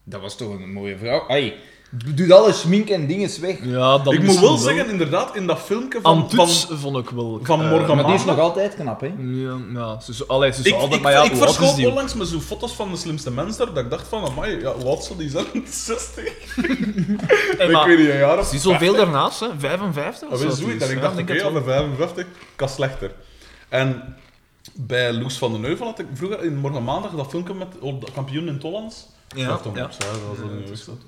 Dat 0.09 0.21
was 0.21 0.35
toch 0.35 0.49
een 0.49 0.73
mooie 0.73 0.97
vrouw. 0.97 1.27
Ai, 1.27 1.53
doe 1.89 2.33
alle 2.33 2.53
schmink 2.53 2.89
en 2.89 3.07
dingen 3.07 3.41
weg. 3.41 3.57
Ja, 3.63 3.97
dat 3.97 4.13
ik 4.13 4.23
moet 4.23 4.39
wel 4.39 4.57
zeggen, 4.57 4.89
inderdaad, 4.89 5.35
in 5.35 5.47
dat 5.47 5.59
filmpje 5.59 6.01
van... 6.01 6.29
van 6.29 6.47
vond 6.77 6.97
ik 6.97 7.09
wel... 7.09 7.39
van 7.43 7.61
eh, 7.61 7.69
morgen 7.69 7.95
Maar 7.95 8.05
die 8.05 8.13
is 8.13 8.25
maandag. 8.25 8.35
nog 8.35 8.45
altijd 8.45 8.75
knap, 8.75 9.01
hè? 9.01 9.13
Ja, 9.17 9.57
ja 9.73 9.99
ze 9.99 10.11
is, 10.11 10.27
allee, 10.27 10.53
ze 10.53 10.59
is 10.59 10.65
ik, 10.65 10.73
altijd... 10.73 10.93
ik, 10.93 11.01
maar 11.01 11.11
ja, 11.11 11.23
ik 11.23 11.35
verschoot 11.35 11.85
onlangs 11.85 12.13
met 12.13 12.27
zo'n 12.27 12.41
foto's 12.41 12.71
van 12.71 12.91
de 12.91 12.97
slimste 12.97 13.31
mens 13.31 13.57
daar, 13.57 13.73
dat 13.73 13.83
ik 13.83 13.89
dacht 13.89 14.07
van, 14.07 14.25
amai, 14.25 14.59
ja, 14.59 14.73
hoe 14.73 14.85
oud 14.85 15.03
zal 15.03 15.15
die 15.15 15.29
zijn? 15.29 15.45
60? 15.69 16.23
Hey, 17.57 17.67
ik 17.67 17.85
weet 17.85 17.97
niet, 17.97 18.09
een 18.09 18.17
jaar 18.17 18.39
of 18.39 18.47
Ze 18.47 18.55
is 18.55 18.61
zoveel 18.61 18.95
daarnaast, 18.95 19.39
hè? 19.39 19.47
55 19.57 20.29
Dat 20.29 20.39
of 20.39 20.45
is 20.45 20.57
zo. 20.57 20.63
zoiets. 20.63 20.85
En 20.85 20.89
ik 20.89 20.95
Ja, 20.95 21.01
dacht, 21.01 21.15
denk 21.15 21.29
oké, 21.29 21.45
aan 21.45 21.53
de 21.53 21.63
55 21.63 22.25
kan 22.55 22.69
slechter. 22.69 23.11
En 23.69 24.15
bij 24.73 25.13
Loes 25.13 25.37
van 25.37 25.51
den 25.51 25.63
Heuvel 25.63 25.85
had 25.85 25.99
ik 25.99 26.05
vroeger 26.13 26.43
in 26.43 26.57
Morgen 26.57 26.83
Maandag 26.83 27.11
dat 27.11 27.29
filmpje 27.29 27.53
met 27.53 27.67
oh, 27.79 27.99
de 27.99 28.07
kampioen 28.13 28.47
in 28.47 28.59
Tollands. 28.59 29.07
Ja, 29.35 29.47
ja. 29.47 29.55
op, 29.63 29.75
dat 29.75 29.89
is 30.71 30.83
goed. 30.83 31.01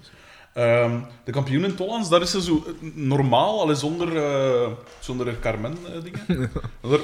Ehm, 0.53 0.99
de 1.23 1.31
kampioen 1.31 1.63
in 1.63 1.75
Tollands, 1.75 2.10
daar 2.10 2.21
is 2.21 2.31
ze 2.31 2.41
zo 2.41 2.63
eh, 2.67 2.89
normaal, 2.93 3.62
alleen 3.62 3.75
zonder, 3.75 4.17
eh 4.17 4.71
zonder 4.99 5.39
Carmen-dingen. 5.39 6.25
daar, 6.81 6.99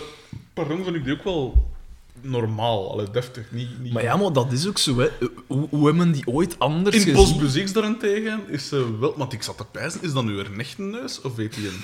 pardon, 0.53 0.83
vind 0.83 0.95
ik 0.95 1.03
die 1.03 1.13
ook 1.13 1.23
wel 1.23 1.65
normaal, 2.21 2.91
allee, 2.91 3.11
deftig. 3.11 3.51
Niet, 3.51 3.79
niet... 3.79 3.93
Maar 3.93 4.03
ja, 4.03 4.17
maar 4.17 4.33
dat 4.33 4.51
is 4.51 4.67
ook 4.67 4.77
zo, 4.77 4.99
hè. 4.99 5.09
Hoe, 5.47 5.67
hoe 5.69 5.87
hebben 5.87 6.11
die 6.11 6.27
ooit 6.27 6.59
anders 6.59 6.95
in 6.95 7.01
gezien? 7.01 7.15
Postmuzieks 7.15 7.73
daarentegen 7.73 8.49
is 8.49 8.67
ze 8.67 8.97
wel... 8.99 9.13
Want 9.17 9.33
ik 9.33 9.43
zat 9.43 9.57
te 9.57 9.65
pijzen, 9.65 10.03
is 10.03 10.13
dat 10.13 10.23
nu 10.23 10.39
een 10.39 10.91
neus? 10.91 11.21
Of 11.21 11.35
heeft 11.35 11.55
hij 11.55 11.65
een, 11.65 11.81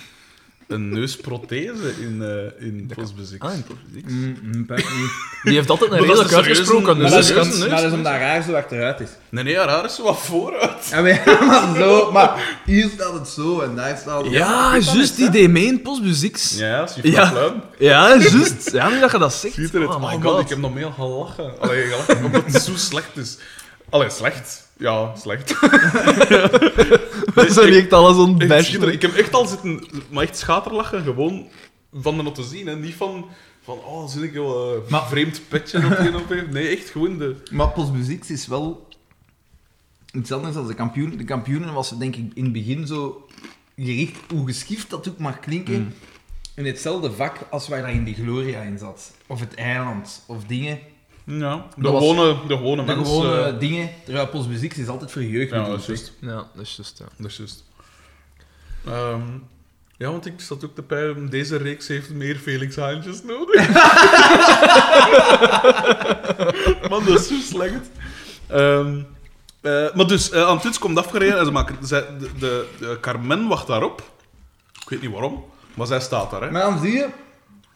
een 0.67 0.89
neusprothese 0.89 1.93
in, 1.99 2.21
eh 2.21 2.65
in 2.67 2.91
Postmuzieks? 2.95 3.45
Ah, 3.45 3.53
in 3.53 3.63
Postmuzieks. 3.63 4.11
Mm, 4.13 4.37
mm, 4.43 4.65
niet. 4.67 5.11
Die 5.43 5.53
heeft 5.53 5.69
altijd 5.69 5.91
een 5.91 5.97
Maar 5.97 6.07
dat 6.07 6.17
is 6.25 6.31
redelijk 6.31 6.47
een 6.47 6.55
serieuze- 6.55 6.59
uitgesproken 6.59 6.97
Maar 7.01 7.11
neus. 7.11 7.25
dat 7.27 7.35
dat 7.35 7.45
is, 7.45 7.51
is 7.53 7.57
hè. 7.59 7.63
een 7.65 7.69
maar 7.71 7.81
dat 7.81 7.91
is 7.91 7.97
omdat 7.97 8.11
haar 8.11 8.43
zo 8.43 8.53
achteruit 8.53 8.99
is. 8.99 9.09
Nee, 9.29 9.43
nee, 9.43 9.57
haar 9.57 9.69
haar 9.69 9.85
is 9.85 9.95
zo 9.95 10.03
wat 10.03 10.19
vooruit. 10.19 10.87
Ja, 10.91 11.01
maar, 11.01 11.21
ja, 11.25 11.43
maar 11.45 11.75
zo, 11.77 12.11
maar 12.11 12.59
hier 12.65 12.89
staat 12.93 13.13
het 13.13 13.27
zo 13.27 13.59
en 13.59 13.75
daar 13.75 13.97
staat 13.97 14.23
het... 14.23 14.31
Ja, 14.33 14.77
juist, 14.77 15.15
die 15.15 15.29
deed 15.29 15.49
mee 15.49 15.65
in 15.65 15.81
Postmuzieks. 15.81 16.57
Ja, 16.57 16.79
als 16.81 16.95
je 16.95 17.11
Ja. 17.11 17.53
Ja, 17.77 18.17
juist. 18.17 18.71
Ja, 18.71 18.89
nu 18.89 18.99
dat 18.99 19.11
je 19.11 19.17
dat 19.17 19.33
zegt. 19.33 19.75
Oh 19.75 19.81
Oh, 19.89 20.11
my 20.11 20.21
god. 20.21 20.39
ik 20.39 20.49
heb 20.49 20.57
nog 20.57 20.73
meer 20.73 20.91
gelachen. 20.95 21.53
Allee, 21.59 21.83
gelachen 21.87 22.25
omdat 22.25 22.43
het 22.45 22.63
zo 22.63 22.71
slecht 22.75 23.17
is. 23.17 23.37
Allee, 23.93 24.09
slecht. 24.09 24.69
Ja, 24.77 25.15
slecht. 25.15 25.59
We 27.35 27.45
zijn 27.49 27.67
ik- 27.73 27.83
echt 27.83 27.93
alles 27.93 28.15
schitterend. 28.65 28.93
Ik 28.93 29.01
heb 29.01 29.13
echt 29.15 29.33
al 29.33 29.45
zitten, 29.45 29.83
maar 30.09 30.23
echt 30.23 30.37
schaterlachen, 30.37 31.03
gewoon 31.03 31.47
van 31.93 32.17
de 32.17 32.23
not 32.23 32.35
te 32.35 32.43
zien. 32.43 32.67
Hè. 32.67 32.75
Niet 32.75 32.95
van, 32.95 33.25
van 33.63 33.77
oh, 33.77 34.07
zit 34.07 34.23
ik 34.23 34.33
wel 34.33 34.75
een 34.75 34.81
Maar- 34.89 35.07
vreemd 35.07 35.41
petje 35.47 35.85
op 35.85 35.97
een 35.97 36.15
op 36.15 36.29
een. 36.31 36.47
Nee, 36.51 36.67
echt 36.77 36.89
gewoon 36.89 37.17
de... 37.17 37.35
Maar 37.51 37.67
Postmuzieks 37.69 38.29
is 38.29 38.47
wel 38.47 38.87
iets 40.13 40.31
anders 40.31 40.53
dan 40.55 40.67
de 40.67 40.73
kampioen. 40.73 41.17
De 41.17 41.23
kampioenen 41.23 41.73
was 41.73 41.97
denk 41.97 42.15
ik 42.15 42.31
in 42.33 42.43
het 42.43 42.53
begin 42.53 42.87
zo 42.87 43.27
gericht, 43.75 44.17
hoe 44.31 44.45
geschift 44.47 44.89
dat 44.89 45.09
ook 45.09 45.17
mag 45.17 45.39
klinken, 45.39 45.79
Mm. 45.81 45.93
in 46.55 46.65
hetzelfde 46.65 47.11
vak 47.11 47.37
als 47.49 47.67
waar 47.67 47.81
daar 47.81 47.91
in 47.93 48.03
die 48.03 48.15
Gloria 48.15 48.61
in 48.61 48.77
zat. 48.77 49.11
Of 49.27 49.39
het 49.39 49.53
eiland, 49.55 50.23
of 50.27 50.43
dingen. 50.45 50.79
Ja, 51.25 51.65
de 51.75 51.81
Dat 51.81 51.91
was- 51.91 52.01
gewone, 52.01 52.35
de 52.47 52.55
gewone 52.55 52.85
De 52.85 52.95
mens. 52.95 53.07
gewone 53.07 53.41
eh, 53.41 53.59
dingen. 53.59 53.89
Terwijl 54.05 54.27
Postmuzieks 54.27 54.77
is 54.77 54.87
altijd 54.87 55.11
voor 55.11 55.23
jeugd. 55.23 55.51
ja, 55.51 55.63
dat 55.65 55.79
is 55.79 55.85
juist. 55.85 56.13
Ja, 56.19 56.35
dat 56.35 56.47
is 56.65 56.75
juist, 56.75 56.97
ja. 56.97 57.05
Dat 57.17 57.27
is 57.31 57.37
juist. 57.37 57.63
Ehm, 58.85 59.21
ja, 59.97 60.11
want 60.11 60.25
ik 60.25 60.41
zat 60.41 60.65
ook 60.65 60.75
te 60.75 60.81
pijlen, 60.81 61.29
deze 61.29 61.57
reeks 61.57 61.87
heeft 61.87 62.09
meer 62.13 62.35
Felix 62.35 62.75
Haantjes 62.75 63.23
nodig. 63.23 63.67
Man, 66.89 67.05
dat 67.05 67.19
is 67.19 67.27
zo 67.27 67.35
slecht. 67.51 67.89
Ehm, 68.47 69.01
eh, 69.61 69.93
maar 69.93 70.07
dus, 70.07 70.31
uh, 70.31 70.45
Antuts 70.47 70.79
komt 70.79 70.97
afgereden 70.97 71.39
en 71.39 71.45
ze 71.45 71.51
maken, 71.51 71.75
zij, 71.81 72.05
de, 72.19 72.29
de, 72.39 72.67
de 72.79 72.97
Carmen 73.01 73.47
wacht 73.47 73.67
daarop. 73.67 74.11
Ik 74.81 74.89
weet 74.89 75.01
niet 75.01 75.11
waarom, 75.11 75.45
maar 75.73 75.87
zij 75.87 75.99
staat 75.99 76.31
daar. 76.31 76.41
Hè. 76.41 76.51
Maar 76.51 76.61
dan 76.61 76.79
zie 76.79 76.91
je, 76.91 77.07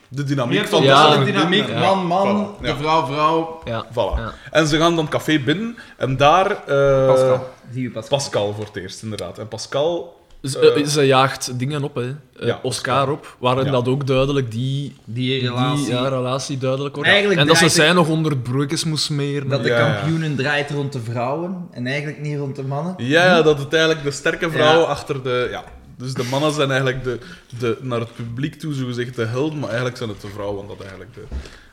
De 0.10 0.24
dynamiek 0.24 0.68
van 0.68 0.84
Ja, 0.84 1.18
de 1.18 1.26
dynamiek, 1.26 1.68
Ja, 1.70 1.80
man, 1.80 2.06
man, 2.06 2.56
voilà, 2.56 2.62
ja. 2.66 2.74
de 2.74 2.80
vrouw, 2.80 3.06
vrouw. 3.06 3.62
Ja. 3.66 3.86
Voilà. 3.92 4.20
Ja. 4.20 4.34
En 4.52 4.68
ze 4.68 4.78
gaan 4.78 4.96
dan 4.96 5.04
het 5.06 5.14
café 5.14 5.40
binnen 5.40 5.78
en 5.98 6.18
daar... 6.18 6.52
eh, 6.52 7.08
Pascal. 7.08 7.50
Zie 7.74 7.82
je 7.82 7.90
Pascal. 7.92 8.18
Pascal 8.18 8.54
voor 8.54 8.66
het 8.66 8.76
eerst, 8.76 9.04
inderdaad. 9.04 9.38
En 9.40 9.48
Pascal... 9.48 10.16
Ze, 10.44 10.60
Eh, 10.74 10.82
eh, 10.82 10.88
ze 10.88 11.02
jaagt 11.06 11.60
dingen 11.60 11.84
op, 11.84 11.96
hè. 11.96 12.16
Ja, 12.40 12.60
Oscar 12.64 13.10
op, 13.12 13.36
waarin 13.40 13.66
Ja. 13.66 13.72
dat 13.72 13.88
ook 13.88 14.08
duidelijk 14.08 14.52
die, 14.52 14.96
Die 15.06 15.40
relatie. 15.42 15.86
die 15.86 15.94
ja, 15.94 16.08
relatie 16.08 16.58
duidelijk 16.58 16.96
wordt. 16.96 17.10
Eigenlijk 17.10 17.40
en 17.42 17.48
dat 17.48 17.58
ze 17.58 17.70
zij 17.70 17.94
nog 17.94 18.08
onder 18.08 18.32
het 18.32 18.44
broekjes 18.44 18.84
moest 18.84 19.04
smeren. 19.04 19.50
Dat 19.50 19.64
de 19.64 19.70
kampioenen 19.70 20.36
draait 20.36 20.70
rond 20.72 20.94
de 20.94 21.00
vrouwen 21.00 21.68
en 21.72 21.88
eigenlijk 21.88 22.22
niet 22.22 22.38
rond 22.38 22.56
de 22.56 22.64
mannen. 22.64 22.94
Ja, 22.98 23.26
ja, 23.26 23.42
dat 23.42 23.60
het 23.60 23.74
eigenlijk 23.74 24.04
de 24.04 24.12
sterke 24.12 24.52
vrouw 24.52 24.80
Ja. 24.80 24.86
achter 24.86 25.24
de... 25.24 25.48
Ja. 25.52 25.64
Dus 25.98 26.14
de 26.14 26.24
mannen 26.24 26.54
zijn 26.54 26.72
eigenlijk 26.72 27.04
de, 27.04 27.20
de, 27.60 27.78
naar 27.82 28.00
het 28.00 28.16
publiek 28.16 28.56
toe, 28.56 28.74
zogezegd, 28.74 29.16
de 29.16 29.26
helden, 29.26 29.60
maar 29.60 29.68
eigenlijk 29.68 29.98
zijn 29.98 30.10
het 30.10 30.22
de 30.22 30.28
vrouwen 30.28 30.68
dat 30.68 30.80
eigenlijk 30.80 31.14
de... 31.14 31.24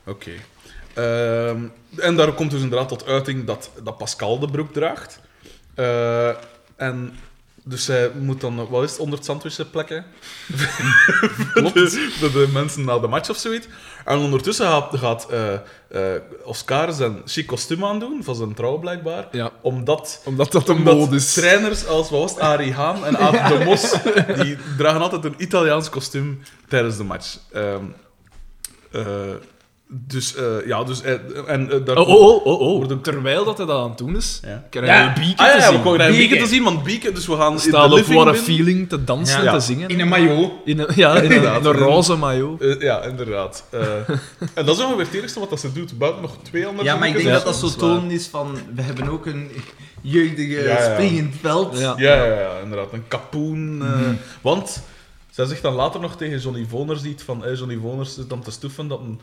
Oké. 0.05 0.31
Ehm, 0.93 1.63
en 1.95 2.15
daar 2.15 2.33
komt 2.33 2.51
dus 2.51 2.61
inderdaad 2.61 2.87
tot 2.89 3.05
uiting 3.05 3.45
dat, 3.45 3.71
dat 3.83 3.97
Pascal 3.97 4.39
de 4.39 4.47
broek 4.47 4.73
draagt. 4.73 5.19
Eh, 5.73 6.29
en 6.75 7.19
dus 7.67 7.85
zij 7.85 8.11
moet 8.19 8.41
dan, 8.41 8.67
wat 8.69 8.83
is 8.83 8.91
het, 8.91 8.99
onder 8.99 9.17
het 9.17 9.25
sandwich 9.25 9.69
plekken? 9.71 10.05
Klopt. 11.53 11.73
De, 11.73 12.19
de, 12.19 12.49
mensen 12.53 12.85
na 12.85 12.99
de 12.99 13.07
match 13.07 13.29
of 13.29 13.37
zoiets. 13.37 13.67
En 14.05 14.17
ondertussen 14.17 14.65
gaat, 14.65 14.97
gaat 14.97 15.27
eh, 15.29 15.53
eh, 15.87 16.21
Oscar 16.43 16.93
zijn 16.93 17.21
chic 17.25 17.47
kostuum 17.47 17.85
aandoen, 17.85 18.23
van 18.23 18.35
zijn 18.35 18.53
trouw 18.53 18.77
blijkbaar. 18.77 19.27
Ja. 19.31 19.51
Omdat 19.61 20.21
Omdat 20.25 20.51
dat 20.51 20.65
de 20.65 20.71
omdat 20.71 20.95
mode 20.95 21.15
is. 21.15 21.33
trainers 21.33 21.87
als 21.87 22.09
wat 22.09 22.19
was 22.19 22.57
het, 22.57 22.73
Haan 22.73 23.05
en 23.05 23.17
Aad 23.17 23.47
de 23.47 23.63
Mos, 23.65 23.91
die 24.41 24.57
dragen 24.77 25.01
altijd 25.01 25.25
een 25.25 25.35
Italiaans 25.37 25.89
kostuum 25.89 26.41
tijdens 26.67 26.97
de 26.97 27.03
match. 27.03 27.37
Ehm, 27.51 27.83
eh, 28.91 29.01
Dus, 29.87 30.35
eh, 30.35 30.67
ja, 30.67 30.83
dus... 30.83 31.01
eh, 31.01 31.13
en, 31.47 31.71
eh, 31.71 31.85
daar 31.85 31.97
Oh, 31.97 32.07
oh, 32.09 32.21
oh, 32.35 32.45
oh, 32.45 32.59
oh. 32.61 32.77
Worden- 32.77 33.01
Terwijl 33.01 33.43
dat 33.45 33.57
hij 33.57 33.65
dat 33.65 33.81
aan 33.81 33.89
het 33.89 33.97
doen 33.97 34.15
is, 34.15 34.39
Ja. 34.45 34.63
krijg 34.69 34.85
je 34.87 34.91
Ja. 34.91 35.07
een 35.07 35.13
bieken 35.13 35.45
Ah 35.45 35.51
te 35.51 35.57
ja, 35.57 35.63
ja, 35.63 35.71
we 35.71 35.75
zien. 35.83 35.83
daar 35.83 35.93
een 35.93 35.97
Bieken. 36.11 36.17
Bieken 36.17 36.37
te 36.47 36.53
zien, 36.53 36.63
want 36.63 36.83
Bieken... 36.83 37.13
Dus 37.13 37.27
we 37.27 37.35
gaan 37.35 37.53
in 37.53 37.59
Staan 37.59 37.89
de 37.89 37.95
op 37.95 38.01
living 38.01 38.21
What 38.23 38.35
a. 38.35 38.37
Feeling 38.37 38.89
te 38.89 39.03
dansen, 39.03 39.43
Ja. 39.43 39.53
te 39.53 39.59
zingen. 39.59 39.89
In 39.89 39.99
een 39.99 40.07
maillot. 40.07 40.51
In 40.65 40.79
een, 40.79 40.87
ja, 40.95 41.11
in 41.11 41.17
een, 41.17 41.23
Inderdaad. 41.23 41.59
in 41.59 41.65
een 41.65 41.71
roze 41.73 42.15
maillot. 42.15 42.63
Ja, 42.79 43.01
inderdaad. 43.03 43.63
Eh, 43.69 43.81
en 44.53 44.65
dat 44.65 44.77
is 44.77 44.83
ongeveer 44.83 45.05
het 45.05 45.13
eerste 45.13 45.39
wat 45.39 45.49
dat 45.49 45.59
ze 45.59 45.71
doet. 45.73 45.97
Buiten 45.97 46.21
nog 46.21 46.37
twee 46.41 46.65
andere 46.65 46.83
Ja, 46.87 46.95
maar 46.95 47.07
ik 47.07 47.13
denk 47.15 47.29
dat 47.29 47.45
dat 47.45 47.55
zo 47.55 47.69
toon 47.77 48.11
is 48.11 48.27
van... 48.27 48.57
We 48.75 48.81
hebben 48.81 49.09
ook 49.09 49.25
een 49.25 49.51
jeugdige 50.01 50.61
Ja, 50.63 50.77
ja. 50.79 50.93
springend 50.93 51.35
veld. 51.41 51.79
Ja. 51.79 51.93
Ja, 51.97 52.15
ja, 52.25 52.39
ja, 52.39 52.57
inderdaad. 52.63 52.93
Een 52.93 53.07
kapoen. 53.07 53.81
eh, 53.81 53.89
Want 54.41 54.81
zij 55.31 55.45
zegt 55.45 55.61
dan 55.61 55.73
later 55.73 55.99
nog 55.99 56.15
tegen 56.15 56.39
Johnny 56.39 56.65
Voners 56.69 57.03
iets 57.03 57.23
van... 57.23 57.41
Hey, 57.41 57.53
Johnny 57.53 57.77
Voners 57.81 58.13
zit 58.13 58.29
dan 58.29 58.41
te 58.41 58.51
stoeven 58.51 58.87
dat 58.87 58.99
een 58.99 59.19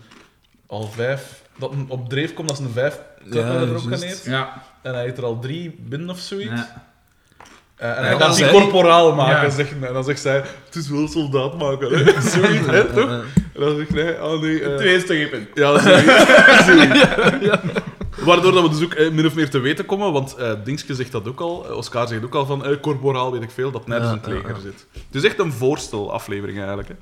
al 0.72 0.90
vijf... 0.90 1.42
Dat 1.58 1.72
een 1.72 1.84
op 1.88 2.08
dreef 2.08 2.34
komt 2.34 2.50
als 2.50 2.58
een 2.58 2.70
vijf 2.72 2.98
klappen 3.30 3.52
Ja, 3.54 3.60
er 3.60 3.74
ook 3.76 3.82
juist. 3.88 4.04
heeft. 4.04 4.24
Ja. 4.24 4.62
En 4.82 4.94
hij 4.94 5.02
heeft 5.02 5.18
er 5.18 5.24
al 5.24 5.38
drie 5.38 5.76
binnen 5.80 6.10
of 6.10 6.18
zoiets. 6.18 6.50
Ja. 6.50 6.90
Eh, 7.76 7.88
en 7.98 8.02
Ja, 8.02 8.08
hij 8.08 8.16
gaat 8.18 8.36
die 8.36 8.50
corporaal 8.50 9.14
maken, 9.14 9.64
Ja. 9.64 9.86
En 9.86 9.92
dan 9.92 10.04
zegt 10.04 10.20
zij, 10.20 10.36
het 10.64 10.74
is 10.74 10.88
wel 10.88 11.08
soldaat 11.08 11.58
maken. 11.58 11.88
Hè? 11.90 12.20
Zoiets, 12.30 12.66
hè, 12.66 12.84
toch? 12.84 13.10
En 13.54 13.60
dan 13.60 13.76
zegt 13.76 13.90
hij, 13.90 14.18
ah 14.18 14.40
nee... 14.40 14.62
eh, 14.62 14.76
Twee 14.76 15.00
strepen. 15.00 15.48
Ja, 15.54 15.78
zoiets. 15.78 16.64
Zoiets. 16.66 17.04
Waardoor 18.16 18.52
dat 18.52 18.62
we 18.62 18.68
dus 18.68 18.82
ook 18.84 18.94
eh, 18.94 19.10
min 19.10 19.26
of 19.26 19.34
meer 19.34 19.50
te 19.50 19.58
weten 19.58 19.86
komen, 19.86 20.12
want 20.12 20.34
eh 20.34 20.52
Dingske 20.64 20.94
zegt 20.94 21.12
dat 21.12 21.28
ook 21.28 21.40
al, 21.40 21.54
Oscar 21.56 22.08
zegt 22.08 22.24
ook 22.24 22.34
al 22.34 22.46
van, 22.46 22.64
eh, 22.64 22.80
corporaal 22.80 23.32
weet 23.32 23.42
ik 23.42 23.50
veel, 23.50 23.70
dat 23.70 23.86
nergens 23.86 24.10
Ja, 24.10 24.16
in 24.16 24.22
het 24.22 24.32
leger 24.32 24.48
ja, 24.48 24.54
ja. 24.56 24.60
zit. 24.62 24.86
Het 24.92 25.14
is 25.14 25.24
echt 25.24 25.38
een 25.38 25.52
voorstelaflevering 25.52 26.58
eigenlijk. 26.58 26.88
Hè. 26.88 26.94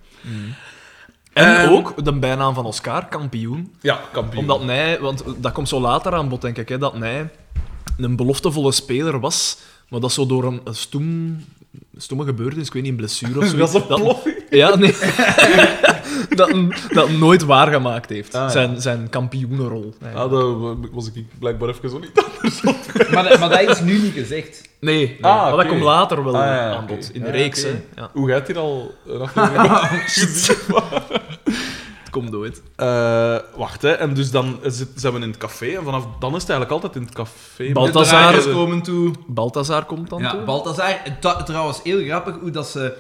En 1.41 1.57
Ehm, 1.57 1.73
ook 1.73 2.05
de 2.05 2.13
bijnaam 2.13 2.55
van 2.55 2.65
Oscar, 2.67 3.07
kampioen. 3.09 3.73
Ja, 3.81 4.01
kampioen. 4.13 4.41
Omdat 4.43 4.63
hij, 4.63 4.99
want 5.01 5.25
dat 5.37 5.53
komt 5.53 5.69
zo 5.69 5.81
later 5.81 6.15
aan 6.15 6.29
bod, 6.29 6.41
denk 6.43 6.59
ik, 6.59 6.69
hè, 6.69 6.79
dat 6.79 6.95
hij 6.99 7.29
een 7.99 8.17
beloftevolle 8.17 8.73
speler 8.73 9.21
was, 9.21 9.59
maar 9.89 10.01
dat 10.01 10.13
zo 10.13 10.27
door 10.27 10.45
een, 10.45 10.61
een 10.65 10.75
stoem, 10.75 11.45
stomme 11.97 12.25
gebeurtenis, 12.25 12.67
ik 12.67 12.73
weet 12.73 12.83
niet, 12.83 12.91
een 12.91 12.97
blessure 12.97 13.39
of 13.39 13.47
zo. 13.47 13.57
Dat 13.57 13.75
is 13.75 13.83
een. 13.89 14.17
Ja, 14.51 14.77
nee. 14.77 14.95
dat, 16.37 16.49
hem- 16.49 16.73
dat 16.93 17.11
nooit 17.11 17.43
waargemaakt 17.45 18.09
heeft, 18.11 18.35
Ah, 18.35 18.43
ja. 18.43 18.49
zijn, 18.49 18.81
zijn 18.81 19.09
kampioenenrol. 19.09 19.95
Ah, 20.15 20.31
dat 20.31 20.77
was 20.93 21.11
ik 21.13 21.25
blijkbaar 21.39 21.69
even 21.69 21.91
zo 21.91 21.99
niet 21.99 22.11
anders. 22.25 22.63
Maar, 23.11 23.29
dat- 23.29 23.39
maar 23.39 23.49
dat 23.49 23.61
is 23.69 23.81
nu 23.81 23.99
niet 23.99 24.13
gezegd. 24.13 24.69
Nee, 24.81 25.07
nee 25.07 25.17
Ah, 25.21 25.43
maar 25.49 25.57
dat 25.57 25.67
komt 25.67 25.83
later 25.83 26.25
wel 26.25 26.37
Ah, 26.37 26.41
ja, 26.47 26.75
aan 26.75 26.87
bod, 26.87 27.11
in 27.13 27.21
de 27.21 27.27
Ja, 27.27 27.33
reeks. 27.33 27.67
Hoe 28.13 28.29
gaat 28.31 28.47
hier 28.47 28.59
al 28.59 28.95
een 29.07 29.21
aflevering? 29.21 31.20
Komt 32.11 32.31
nooit. 32.31 32.63
Eh, 32.77 33.37
wacht, 33.57 33.83
hè. 33.83 33.91
En 33.91 34.15
dus 34.15 34.31
dan 34.31 34.59
zit, 34.65 34.89
zijn 34.95 35.13
we 35.15 35.21
in 35.21 35.29
het 35.29 35.37
café, 35.37 35.77
en 35.77 35.85
vanaf 35.85 36.07
dan 36.19 36.35
is 36.35 36.41
het 36.43 36.51
eigenlijk 36.51 36.71
altijd 36.83 36.97
in 37.03 37.03
het 37.09 37.15
café. 37.15 37.73
Bal- 37.73 37.85
De 37.87 37.91
Balthazar- 37.93 38.21
dragers 38.33 38.53
komen 38.55 38.83
toe. 38.83 39.13
Balthazar 39.27 39.85
komt 39.85 40.11
dan 40.11 40.21
Ja, 40.23 40.31
toe. 40.31 40.41
Balthazar. 40.45 40.97
Trouwens, 41.45 41.81
heel 41.83 42.05
grappig 42.05 42.37
hoe 42.41 42.51
dat 42.51 42.69
ze 42.69 42.97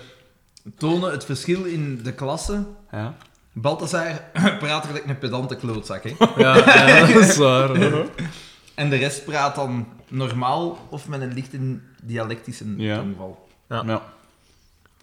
tonen 0.78 1.10
het 1.10 1.24
verschil 1.24 1.64
in 1.64 2.00
de 2.02 2.12
klasse. 2.12 2.64
Ja. 2.90 3.14
Balthazar 3.52 4.20
praat 4.60 4.86
gelijk 4.86 5.06
een 5.06 5.18
pedante 5.18 5.56
klootzak, 5.56 6.02
hè. 6.04 6.10
Ja, 6.42 6.56
ja, 6.56 7.06
dat 7.06 7.22
is 7.22 7.36
waar. 7.36 7.70
En 8.74 8.90
de 8.90 8.96
rest 8.96 9.24
praat 9.24 9.54
dan 9.54 9.86
normaal 10.08 10.78
of 10.90 11.08
met 11.08 11.20
een 11.20 11.32
lichte 11.34 11.78
dialectische 12.02 12.64
Ja. 12.76 12.96
tongval. 12.96 13.48
Ja. 13.68 13.82
Ja. 13.86 14.02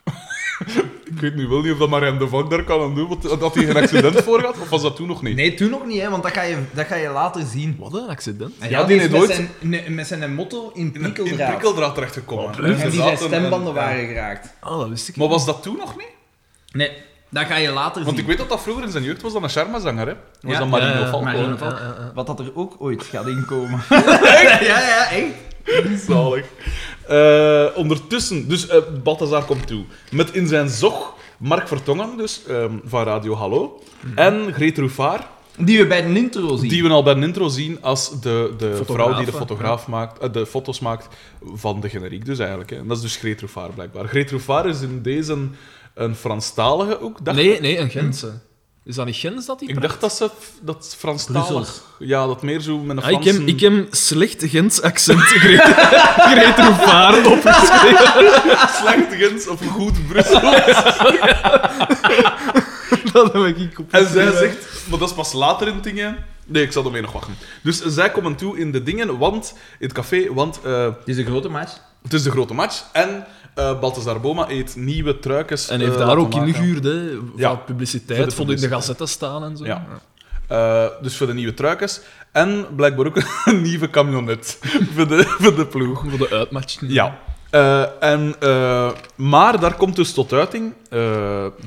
ik 1.12 1.20
weet 1.20 1.36
nu 1.36 1.48
wel 1.48 1.62
niet 1.62 1.72
of 1.72 1.78
dat 1.78 1.89
Marianne 1.89 2.20
de 2.20 2.28
Vang 2.28 2.48
daar 2.50 2.63
kan 2.63 2.82
aan 2.82 2.96
doen, 2.96 3.08
want 3.08 3.39
dat 3.39 3.56
hij 3.56 3.65
geen 3.65 3.76
accident 3.78 4.22
voor 4.24 4.41
had, 4.41 4.56
of 4.62 4.70
was 4.70 4.82
dat 4.82 4.96
toen 4.96 5.08
nog 5.08 5.22
niet? 5.22 5.36
Nee, 5.36 5.54
toen 5.54 5.70
nog 5.70 5.86
niet, 5.86 6.02
hè, 6.02 6.10
want 6.10 6.24
dat 6.24 6.32
ga 6.34 6.41
je, 6.41 6.58
dat 6.74 6.86
ga 6.86 6.96
je 6.96 7.10
later 7.10 7.46
zien. 7.46 7.76
Wat 7.80 7.93
een 7.93 8.08
accident. 8.08 8.54
En 8.60 8.70
Ja, 8.70 8.84
die 8.84 8.98
die 8.98 9.06
is 9.06 9.12
met 9.12 9.22
ooit- 9.22 9.32
zijn, 9.34 9.50
ne- 9.60 9.84
met 9.89 10.08
zijn 10.08 10.34
motto 10.36 10.72
in 10.74 10.80
In, 10.86 10.93
in 10.93 11.02
prikkeldraad. 11.02 11.48
prikkeldraad 11.50 11.93
terechtgekomen. 11.96 12.46
Wat 12.46 12.58
En 12.60 12.89
die 12.89 13.00
zijn 13.02 13.12
een- 13.12 13.17
stembanden 13.17 13.67
een- 13.67 13.74
waren 13.74 14.08
geraakt. 14.08 14.54
Ah, 14.60 14.80
dat 14.80 14.89
wist 14.89 15.08
ik 15.08 15.15
Maar 15.15 15.28
was 15.28 15.46
dat 15.46 15.63
toen 15.63 15.78
nog 15.78 15.98
niet? 15.98 16.08
Nee, 16.72 16.91
dat 17.30 17.46
ga 17.46 17.56
je 17.56 17.70
later 17.72 18.04
Want 18.04 18.10
zien. 18.15 18.20
ik 18.20 18.26
weet 18.30 18.38
dat 18.38 18.50
dat 18.50 18.62
vroeger 18.62 18.84
in 18.84 18.91
zijn 18.91 19.04
jeugd 19.04 19.22
was 19.22 19.34
dan 19.34 19.43
een 19.43 19.50
charmazanger, 19.50 20.08
hè? 20.08 20.13
Was 20.41 20.52
Ja, 20.54 20.60
dan 20.60 20.70
Marino 20.70 20.91
ja, 20.91 21.00
ja, 21.00 21.08
Falco. 21.08 22.12
Wat 22.13 22.28
dat 22.28 22.39
er 22.39 22.52
ook 22.56 22.76
ooit 22.80 23.04
gaat 23.04 23.28
inkomen. 23.28 23.82
ja, 23.89 24.60
ja, 24.82 25.10
echt. 25.12 25.26
Zalig. 26.08 26.46
Eh, 27.08 27.66
ondertussen, 27.76 28.48
dus 28.48 28.68
eh 28.68 28.78
Balthazar 29.04 29.46
komt 29.46 29.68
toe. 29.68 29.84
Met 30.12 30.34
in 30.34 30.48
zijn 30.48 30.70
zog 30.70 31.16
Mark 31.38 31.68
Vertongen, 31.68 32.18
dus, 32.18 32.42
ehm, 32.48 32.72
van 32.84 33.04
Radio 33.04 33.34
Hallo. 33.34 33.82
En 34.16 34.54
Greet 34.54 34.78
Roefaar, 34.78 35.28
Die 35.58 35.78
we 35.78 35.88
bij 35.88 36.02
de 36.02 36.20
intro 36.20 36.56
zien. 36.58 36.70
die 36.70 36.84
we 36.84 36.90
al 36.90 37.04
bij 37.04 37.14
de 37.14 37.22
intro 37.22 37.48
zien 37.48 37.82
als 37.82 38.22
de, 38.22 38.54
de 38.58 38.76
Fotograaf, 38.76 39.06
vrouw 39.08 39.18
die 39.18 39.26
de, 39.26 39.32
fotograaf 39.32 39.88
maakt, 39.88 40.20
eh, 40.20 40.32
de 40.34 40.46
foto's 40.46 40.80
maakt 40.80 41.08
van 41.54 41.80
de 41.80 41.90
generiek, 41.90 42.26
dus 42.26 42.40
eigenlijk. 42.40 42.70
Hè. 42.70 42.78
En 42.78 42.88
dat 42.88 42.98
is 42.98 43.04
dus 43.04 43.16
Greet 43.16 43.42
Roefaar, 43.42 43.70
blijkbaar. 43.70 44.08
Greet 44.08 44.32
Roefaar 44.32 44.68
is 44.68 44.82
in 44.82 45.02
deze 45.02 45.38
een 45.94 46.16
Franstalige 46.16 47.02
ook, 47.02 47.26
dacht 47.26 47.38
Nee, 47.38 47.60
nee, 47.60 47.78
een 47.78 47.90
Gentse. 47.90 48.40
Is 48.88 48.95
dat 48.95 49.06
niet 49.06 49.15
Gens 49.15 49.45
dat 49.45 49.60
die 49.60 49.67
Ik 49.69 49.76
praat? 49.76 49.89
dacht 49.89 50.02
dat 50.02 50.13
ze 50.13 50.30
dat 50.62 50.95
Franstalig... 50.97 51.84
Ja, 52.00 52.28
dat 52.28 52.41
meer 52.41 52.60
zo 52.60 52.78
met 52.78 52.97
een 52.97 53.04
Ah, 53.04 53.12
ik, 53.12 53.23
heb, 53.23 53.36
ik 53.36 53.60
heb 53.60 53.88
slecht 53.91 54.43
Gens 54.47 54.82
accent 54.82 55.19
Greet 55.43 55.62
Greet 56.17 56.60
Roefaar 56.60 57.26
opgeschreven. 57.26 58.32
slecht 58.82 59.13
Gens 59.15 59.47
of 59.47 59.67
goed 59.67 60.08
Brussel. 60.08 60.41
dat 63.13 63.34
heb 63.34 63.58
ik 63.58 63.80
op. 63.80 63.91
En 63.91 64.08
zij 64.08 64.32
zegt, 64.32 64.88
maar 64.89 65.00
dat 65.00 65.10
is 65.10 65.15
pas 65.15 65.34
later 65.34 65.67
in 65.67 65.82
dingen. 65.82 66.26
Nee, 66.45 66.63
ik 66.63 66.71
zal 66.71 66.86
ermee 66.86 67.02
nog 67.02 67.12
wachten. 67.12 67.36
Dus 67.63 67.82
zij 67.86 68.12
komen 68.12 68.36
toe 68.36 68.58
in 68.58 68.71
de 68.71 68.84
dingen, 68.84 69.17
want 69.17 69.54
in 69.80 69.88
het 69.88 69.93
café, 69.95 70.34
want 70.34 70.60
eh, 70.63 70.84
Het 70.84 70.95
is 71.06 71.17
een 71.17 71.26
grote 71.26 71.50
match. 71.50 71.71
Het 72.08 72.13
is 72.20 72.24
de 72.24 72.32
grote 72.32 72.54
match. 72.54 72.84
En 72.91 73.26
eh 73.54 73.80
Balthazar 73.80 74.20
Boma 74.22 74.50
eet 74.50 74.76
nieuwe 74.76 75.20
truikens. 75.20 75.70
En 75.70 75.80
heeft 75.80 75.91
eh, 75.91 75.98
daar 75.98 76.08
laten 76.08 76.22
ook 76.22 76.34
ingehuurd, 76.48 76.84
hè. 76.84 77.15
Voor 77.15 77.39
Ja, 77.39 77.56
publiciteit, 77.56 78.17
voor 78.20 78.28
de 78.28 78.32
voor 78.36 78.50
in 78.63 78.70
de 78.70 78.76
gazetten 78.76 79.08
staan 79.08 79.43
en 79.43 79.58
zo. 79.58 79.65
Ja. 79.65 79.86
Eh, 80.48 80.86
dus 81.02 81.17
voor 81.17 81.28
de 81.28 81.34
nieuwe 81.34 81.54
truikens. 81.54 82.02
En 82.32 82.65
blijkbaar 82.76 83.06
ook 83.06 83.22
een 83.46 83.62
nieuwe 83.62 83.89
camionet 83.89 84.58
voor 84.96 85.08
de, 85.08 85.24
voor 85.24 85.56
de 85.56 85.65
ploeg. 85.65 86.06
Voor 86.10 86.17
de 86.17 86.30
uitmatch. 86.30 86.78
Ja. 86.82 87.17
Eh, 87.50 87.84
en, 88.00 88.36
eh, 88.39 88.91
maar 89.15 89.60
daar 89.60 89.76
komt 89.76 89.96
dus 89.96 90.13
tot 90.13 90.34
uiting. 90.34 90.74
eh, 90.89 91.00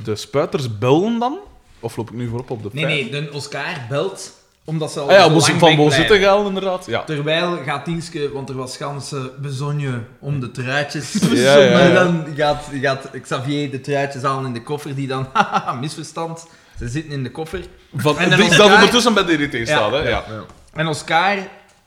de 0.05 0.17
spuiters 0.17 0.79
belden 0.79 1.19
dan. 1.19 1.39
Of 1.81 1.97
loop 1.97 2.11
ik 2.11 2.17
nu 2.17 2.29
voorop 2.29 2.51
op 2.51 2.63
de 2.63 2.69
Nee, 2.73 2.85
nee, 2.85 3.11
de 3.11 3.31
Oscar 3.33 3.87
belt 3.89 4.33
omdat 4.65 4.93
ze 4.93 5.01
al 5.01 5.09
Ah 5.09 5.13
ja, 5.17 5.23
zo 5.25 5.31
Bos- 5.33 5.49
lang 5.49 5.61
van. 5.61 5.77
Bozette 5.77 6.19
gehaald, 6.19 6.47
inderdaad. 6.47 6.87
Ja. 6.87 7.05
Terwijl 7.05 7.57
gaat 7.65 7.85
Dienske, 7.85 8.33
want 8.33 8.49
er 8.49 8.57
was 8.57 8.77
ganse 8.77 9.33
bezonje 9.41 10.01
om 10.19 10.41
de 10.41 10.51
truitjes. 10.51 11.13
Ja, 11.33 11.57
ja, 11.57 11.57
ja. 11.59 11.73
Maar 11.79 11.93
dan 11.93 12.27
gaat, 12.37 12.65
gaat 12.83 13.09
Xavier 13.23 13.71
de 13.71 13.81
truitjes 13.81 14.23
aan 14.23 14.47
in 14.47 14.53
de 14.53 14.63
koffer, 14.63 14.95
die 14.95 15.07
dan, 15.07 15.27
haha, 15.33 15.73
misverstand, 15.73 16.47
ze 16.79 16.89
zitten 16.89 17.13
in 17.13 17.23
de 17.23 17.31
koffer. 17.31 17.61
Van, 17.95 18.19
En 18.19 18.29
dan 18.31 18.39
die 18.39 18.49
Oscar- 18.49 18.67
dat 18.69 18.75
ondertussen 18.75 19.15
bij 19.15 19.23
DDT 19.25 19.69
staat, 19.69 19.91
hè? 19.91 19.99
Ja. 19.99 20.09
Ja. 20.09 20.25
En 20.73 20.87
Oscar 20.87 21.37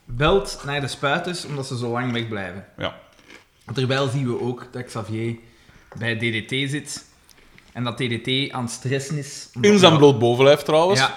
belt 0.05 0.61
naar 0.65 0.81
de 0.81 0.87
spuiters 0.87 1.45
omdat 1.45 1.67
ze 1.67 1.77
zo 1.77 1.89
lang 1.91 2.11
wegblijven. 2.11 2.65
ja. 2.77 2.95
Terwijl 3.73 4.07
zien 4.07 4.25
we 4.27 4.41
ook 4.41 4.67
dat 4.71 4.85
Xavier 4.85 5.35
bij 5.97 6.15
DDT 6.15 6.69
zit 6.71 7.05
en 7.73 7.83
dat 7.83 7.97
DDT 7.97 8.51
aan 8.51 8.63
het 8.63 8.71
stressen 8.71 9.17
is. 9.17 9.49
In 9.61 9.79
zijn 9.79 9.97
bloot 9.97 10.19
bovenlijf 10.19 10.61
trouwens. 10.61 10.99
Ja, 10.99 11.13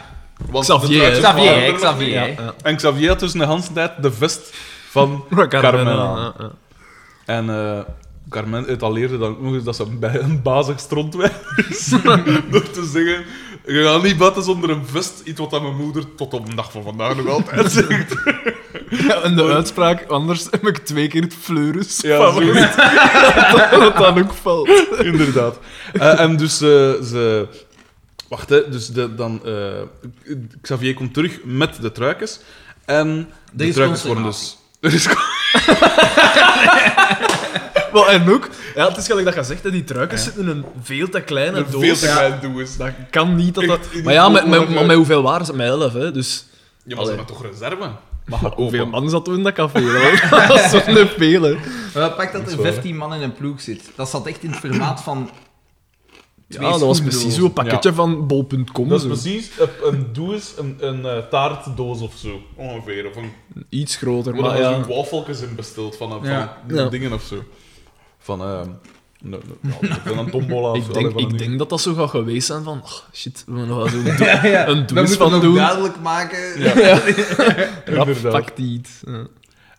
Want 0.51 0.65
Xavier, 0.65 1.11
de 1.11 1.21
Xavier, 1.21 1.53
er 1.53 1.73
Xavier. 1.73 2.09
Ja. 2.09 2.55
En 2.63 2.77
Xavier 2.77 3.09
had 3.09 3.21
dus 3.21 3.33
de 3.33 3.47
hele 3.47 3.63
tijd 3.73 4.03
de 4.03 4.13
vest 4.13 4.57
van 4.91 5.25
Carmen 5.49 5.87
aan. 5.87 6.19
Ja, 6.19 6.35
ja. 6.39 6.51
En 7.25 7.51
eh, 7.51 7.81
Carmen 8.29 8.69
etaleerde 8.69 9.19
dan 9.19 9.31
ook 9.31 9.41
nog 9.41 9.55
eens 9.55 9.65
dat 9.65 9.77
ze 9.77 9.87
bij 9.87 10.21
een 10.21 10.43
bazig 10.43 10.81
strontwijn 10.81 11.33
is. 11.69 11.89
Door 12.51 12.71
te 12.71 12.89
zeggen, 12.93 13.25
je 13.67 13.83
gaat 13.83 14.03
niet 14.03 14.19
buiten 14.19 14.43
zonder 14.43 14.71
een 14.71 14.87
vest. 14.87 15.23
Iets 15.25 15.41
wat 15.41 15.55
aan 15.55 15.63
mijn 15.63 15.77
moeder 15.77 16.15
tot 16.15 16.35
op 16.35 16.47
de 16.47 16.55
dag 16.55 16.73
van 16.73 16.83
vandaag 16.83 17.17
nog 17.17 17.29
altijd 17.29 17.73
zegt. 17.73 18.15
Ja, 18.89 19.21
en 19.23 19.37
de 19.37 19.45
uitspraak, 19.45 20.05
anders 20.09 20.47
heb 20.51 20.67
ik 20.67 20.79
twee 20.79 21.09
keer 21.09 21.23
het 21.23 21.35
fleurus. 21.41 22.01
Ja, 22.01 22.33
zoiets. 22.33 22.77
dat 23.71 23.83
het 23.83 23.97
dan 23.97 24.19
ook 24.19 24.33
valt. 24.33 24.69
Inderdaad. 24.99 25.59
Eh, 25.93 26.21
en 26.21 26.37
dus 26.37 26.61
eh, 26.61 26.69
ze... 27.03 27.47
Wacht, 28.29 28.49
hè. 28.49 28.69
Dus 28.69 28.87
de, 28.89 29.15
dan... 29.15 29.41
eh, 29.45 30.33
Xavier 30.61 30.95
komt 30.95 31.15
terug 31.15 31.39
met 31.45 31.81
de 31.81 31.93
truikens. 31.93 32.41
En 32.85 33.29
de 33.53 33.67
is 33.67 33.75
truikens 33.75 34.03
worden 34.05 34.25
dus... 34.25 34.57
Er 34.81 34.95
is 34.95 35.07
Wel, 37.93 38.11
en 38.11 38.31
ook, 38.33 38.49
ja, 38.75 38.89
het 38.89 38.97
is 38.97 39.07
gelijk 39.07 39.25
dat 39.27 39.35
je 39.35 39.43
zegt, 39.43 39.63
hè, 39.63 39.71
die 39.71 39.85
truikens 39.85 40.23
zitten 40.25 40.43
in 40.43 40.49
een 40.49 40.65
veel 40.83 41.09
te 41.09 41.21
kleine 41.21 41.57
een 41.59 41.67
doos. 41.71 41.83
veel 41.83 41.97
te 41.97 42.07
Ja, 42.07 42.15
klein 42.15 42.39
doe 42.41 42.63
is. 42.63 42.77
Dat 42.77 42.91
kan 43.11 43.35
niet 43.35 43.55
dat 43.55 43.65
dat... 43.67 43.81
Maar 44.05 44.13
ja, 44.13 44.29
met, 44.29 44.35
met, 44.43 44.51
mogelijke- 44.51 44.75
maar 44.75 44.87
met 44.87 44.97
hoeveel 44.97 45.23
waren 45.23 45.47
ze? 45.47 45.55
Met 45.55 45.67
elf, 45.67 45.93
hè, 45.93 46.13
dus... 46.13 46.47
Ja, 46.85 46.95
maar 46.97 47.05
ze 47.05 47.11
Allee. 47.11 47.17
hebben 47.17 47.27
toch 47.37 47.47
reserve? 47.53 47.91
Maar 48.25 48.53
hoeveel 48.55 48.87
man 48.87 49.11
zat 49.11 49.27
er 49.27 49.35
in 49.35 49.43
dat 49.43 49.53
café? 49.53 49.81
Dat 50.31 50.47
was 50.47 50.71
toch 50.71 50.87
een. 50.87 50.95
Maar 51.95 52.33
dat 52.33 52.47
is 52.47 52.53
er 52.53 52.57
waar, 52.57 52.67
hè. 52.67 52.73
15 52.73 52.97
man 52.97 53.15
in 53.15 53.23
een 53.23 53.35
ploeg 53.35 53.61
zit. 53.61 53.91
Dat 53.97 54.09
zat 54.11 54.27
echt 54.27 54.43
in 54.43 54.51
het 54.51 54.59
formaat 54.59 55.03
van 55.03 55.31
Ja, 56.49 56.61
dat 56.71 56.81
was 56.81 57.01
precies 57.01 57.35
zo'n 57.35 57.53
pakketje 57.53 57.93
van 57.93 58.27
bol.com. 58.27 58.89
Dat 58.89 58.99
is 58.99 59.03
zo. 59.03 59.09
precies 59.09 59.51
een, 59.83 60.07
doos, 60.13 60.53
een, 60.59 60.77
een 60.81 61.05
eh, 61.07 61.19
taartdoos 61.31 62.01
of 62.01 62.15
zo, 62.17 62.41
ongeveer. 62.55 63.09
Of 63.09 63.17
een, 63.17 63.33
Iets 63.69 63.97
groter, 63.97 64.33
waar 64.33 64.43
maar 64.43 64.55
er 64.55 64.61
ja. 64.61 64.73
zo'n 64.85 64.97
wafeltjes 64.97 65.41
in 65.41 65.55
besteld 65.55 65.97
van, 65.97 66.13
een- 66.13 66.19
van 66.21 66.29
Ja. 66.31 66.63
een- 66.69 66.77
Ja. 66.77 66.89
dingen 66.89 67.13
of 67.13 67.23
zo. 67.23 67.37
Van, 68.19 68.41
ehm 68.43 68.69
nee, 69.23 69.41
nee, 69.61 69.73
ja, 69.91 70.01
van 70.05 70.19
een 70.19 70.31
tombola 70.31 70.71
of 70.71 70.77
Ik 70.77 70.83
zo, 70.85 70.93
denk, 70.93 71.13
van 71.13 71.21
ik 71.21 71.29
ding. 71.29 71.39
denk 71.41 71.59
dat 71.59 71.69
dat 71.71 71.81
zo 71.81 71.95
gaat 71.95 72.11
geweest 72.11 72.47
zijn 72.47 72.63
van... 72.63 72.81
oh, 72.85 72.91
shit, 73.13 73.43
we 73.47 73.53
moeten 73.53 73.69
nog 73.77 73.79
wel 73.79 73.89
zo'n 73.89 74.05
do- 74.17 74.25
Ja, 74.25 74.47
ja. 74.47 74.67
een 74.69 74.87
We 74.87 74.95
doos 74.95 75.09
moeten 75.09 75.17
van 75.17 75.31
nog 75.31 75.41
doen. 75.41 75.55
duidelijk 75.55 76.01
maken. 76.01 76.63
Rap, 77.85 78.07
Inderdaad. 78.07 78.33
pakt 78.33 78.57
die 78.57 78.79
iets. 78.79 78.91
Ja. 79.07 79.27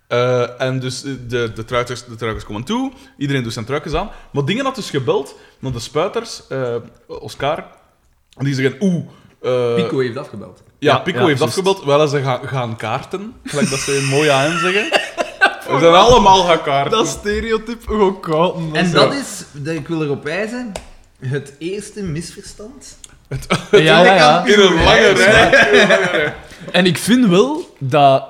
Eh, 0.08 0.62
en 0.62 0.80
dus 0.80 1.04
eh, 1.04 1.12
de, 1.28 1.52
de, 1.56 1.66
truikers, 1.66 2.06
de 2.06 2.16
truikers 2.16 2.46
komen 2.46 2.64
toe, 2.64 2.92
iedereen 3.18 3.44
doet 3.44 3.54
zijn 3.54 3.66
truikers 3.66 3.94
aan. 3.94 4.10
Maar 4.32 4.46
dingen 4.46 4.66
had 4.66 4.76
dus 4.76 4.90
gebeld 4.90 5.36
naar 5.60 5.72
de 5.72 5.80
spuiters, 5.80 6.42
eh, 6.50 6.76
Oscar, 7.08 7.64
die 8.38 8.54
zeggen, 8.54 8.76
oeh... 8.82 9.04
eh, 9.42 9.76
Pico 9.76 10.00
heeft 10.00 10.18
afgebeld. 10.18 10.62
Ja, 10.80 10.94
Ja, 10.94 11.00
Pico 11.00 11.20
ja, 11.20 11.26
heeft 11.26 11.40
juist. 11.40 11.58
afgebeld, 11.58 11.84
wel 11.84 12.08
ze 12.08 12.22
gaan, 12.22 12.48
gaan 12.48 12.76
kaarten, 12.76 13.34
gelijk 13.44 13.70
dat 13.70 13.80
ze 13.80 13.96
in 13.98 14.06
mooi 14.06 14.30
aan 14.30 14.58
zeggen. 14.58 14.90
We 15.68 15.80
zijn 15.80 15.94
allemaal 15.94 16.44
gaan 16.44 16.62
kaarten. 16.62 16.98
Dat 16.98 17.08
stereotype 17.08 17.88
gewoon 17.88 18.20
koud. 18.20 18.56
En 18.74 18.92
dat 18.92 19.14
is, 19.14 19.44
dat 19.52 19.74
ik 19.74 19.88
wil 19.88 20.04
erop 20.04 20.24
wijzen, 20.24 20.72
het 21.20 21.54
eerste 21.60 22.04
misverstand. 22.04 22.98
Ja, 23.72 23.80
ja, 24.04 24.16
ja. 24.16 24.46
In 24.46 24.60
een 24.60 24.74
lange 24.84 25.10
rij. 25.10 25.70
In 25.72 25.80
een 25.80 25.88
lange 25.88 26.10
rij. 26.12 26.34
En 26.72 26.86
ik 26.86 26.98
vind 26.98 27.26
wel 27.28 27.76
dat 27.80 28.24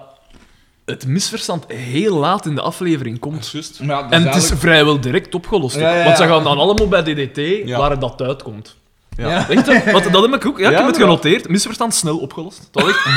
het 0.96 1.08
misverstand 1.08 1.66
heel 1.68 2.18
laat 2.18 2.46
in 2.46 2.56
de 2.56 2.62
aflevering 2.62 3.20
komt. 3.20 3.50
Ja, 3.52 3.60
dus 3.60 3.80
En 4.10 4.24
het 4.24 4.36
is 4.36 4.52
vrijwel 4.56 5.00
direct 5.00 5.36
opgelost. 5.36 5.76
ook. 5.76 5.82
Ja, 5.82 5.90
ja, 5.92 5.98
ja. 5.98 6.04
Want 6.04 6.18
ze 6.18 6.24
gaan 6.28 6.44
dan 6.44 6.58
allemaal 6.58 6.88
bij 6.88 7.04
DDT, 7.04 7.68
Ja. 7.68 7.78
waar 7.78 7.90
het 7.92 8.02
dat 8.02 8.22
uitkomt. 8.22 8.76
Ja. 9.18 9.50
Echt, 9.50 9.66
hè? 9.66 9.92
Want 9.92 10.12
dat 10.12 10.22
heb 10.22 10.34
ik 10.34 10.46
ook. 10.46 10.60
Ja, 10.60 10.66
ik 10.66 10.72
Ja, 10.72 10.78
heb 10.78 10.88
het 10.88 10.98
genoteerd. 10.98 11.50
Misverstand 11.50 11.96
snel 11.96 12.18
opgelost. 12.18 12.68
Dat, 12.72 12.88
echt, 12.88 13.06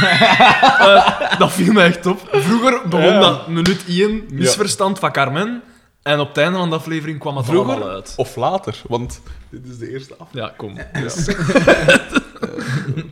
Eh, 0.80 1.38
dat 1.38 1.52
viel 1.52 1.72
mij 1.72 1.86
echt 1.86 2.06
op. 2.06 2.28
Vroeger 2.32 2.80
begon 2.88 3.06
Ja. 3.12 3.20
dat 3.20 3.48
minuut 3.48 3.84
1, 3.88 4.24
misverstand 4.32 4.98
van 4.98 5.12
Carmen. 5.12 5.62
En 6.02 6.20
op 6.20 6.28
het 6.28 6.36
einde 6.36 6.58
van 6.58 6.68
de 6.70 6.76
aflevering 6.76 7.18
kwam 7.18 7.36
het 7.36 7.46
Vroeger 7.46 7.70
allemaal 7.74 7.88
uit. 7.94 8.12
of 8.16 8.36
later, 8.36 8.82
want 8.88 9.20
dit 9.50 9.66
is 9.70 9.78
de 9.78 9.90
eerste 9.92 10.14
af. 10.18 10.26
Ja, 10.32 10.52
kom. 10.56 10.72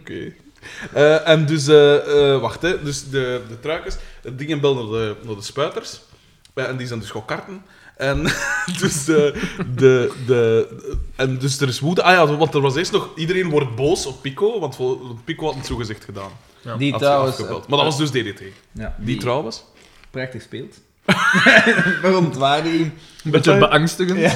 Oké. 0.00 0.32
Eh, 0.92 1.28
en 1.28 1.46
dus, 1.46 1.68
eh, 1.68 2.32
eh, 2.34 2.40
wacht, 2.40 2.62
hè. 2.62 2.82
dus 2.82 3.08
de, 3.08 3.42
de 3.48 3.60
truikers, 3.60 3.96
het 4.22 4.38
dingen 4.38 4.60
bel 4.60 4.74
naar 4.74 5.00
de, 5.00 5.16
naar 5.22 5.34
de 5.34 5.42
spuiters. 5.42 6.00
En 6.54 6.76
die 6.76 6.86
zijn 6.86 7.00
dus 7.00 7.10
gaan 7.10 7.24
karten. 7.24 7.62
En 7.96 8.22
dus, 8.80 9.04
de, 9.04 9.42
de, 9.74 10.12
de, 10.26 10.68
en 11.16 11.38
dus 11.38 11.60
er 11.60 11.68
is 11.68 11.80
woede. 11.80 12.02
Ah 12.02 12.12
ja, 12.12 12.36
want 12.36 12.54
er 12.54 12.60
was 12.60 12.76
eerst 12.76 12.92
nog... 12.92 13.10
Iedereen 13.16 13.50
wordt 13.50 13.76
boos 13.76 14.06
op 14.06 14.22
Pico, 14.22 14.60
want 14.60 14.78
Pico 15.24 15.46
had 15.46 15.54
het 15.54 15.66
zo 15.66 15.76
gezegd 15.76 16.04
gedaan. 16.04 16.30
Die 16.78 16.90
Had 16.90 17.00
ze 17.00 17.06
trouwens... 17.06 17.36
afgebeld. 17.36 17.68
Maar 17.68 17.78
dat 17.78 17.86
was 17.86 17.98
dus 17.98 18.10
DDT. 18.10 18.42
ja, 18.72 18.96
Die 18.98 19.18
trouwens... 19.18 19.64
prachtig 20.10 20.42
speelt. 20.42 20.80
Verontwaardiging. 22.02 22.90
Een 23.24 23.30
beetje 23.30 23.58
beangstigend. 23.58 24.18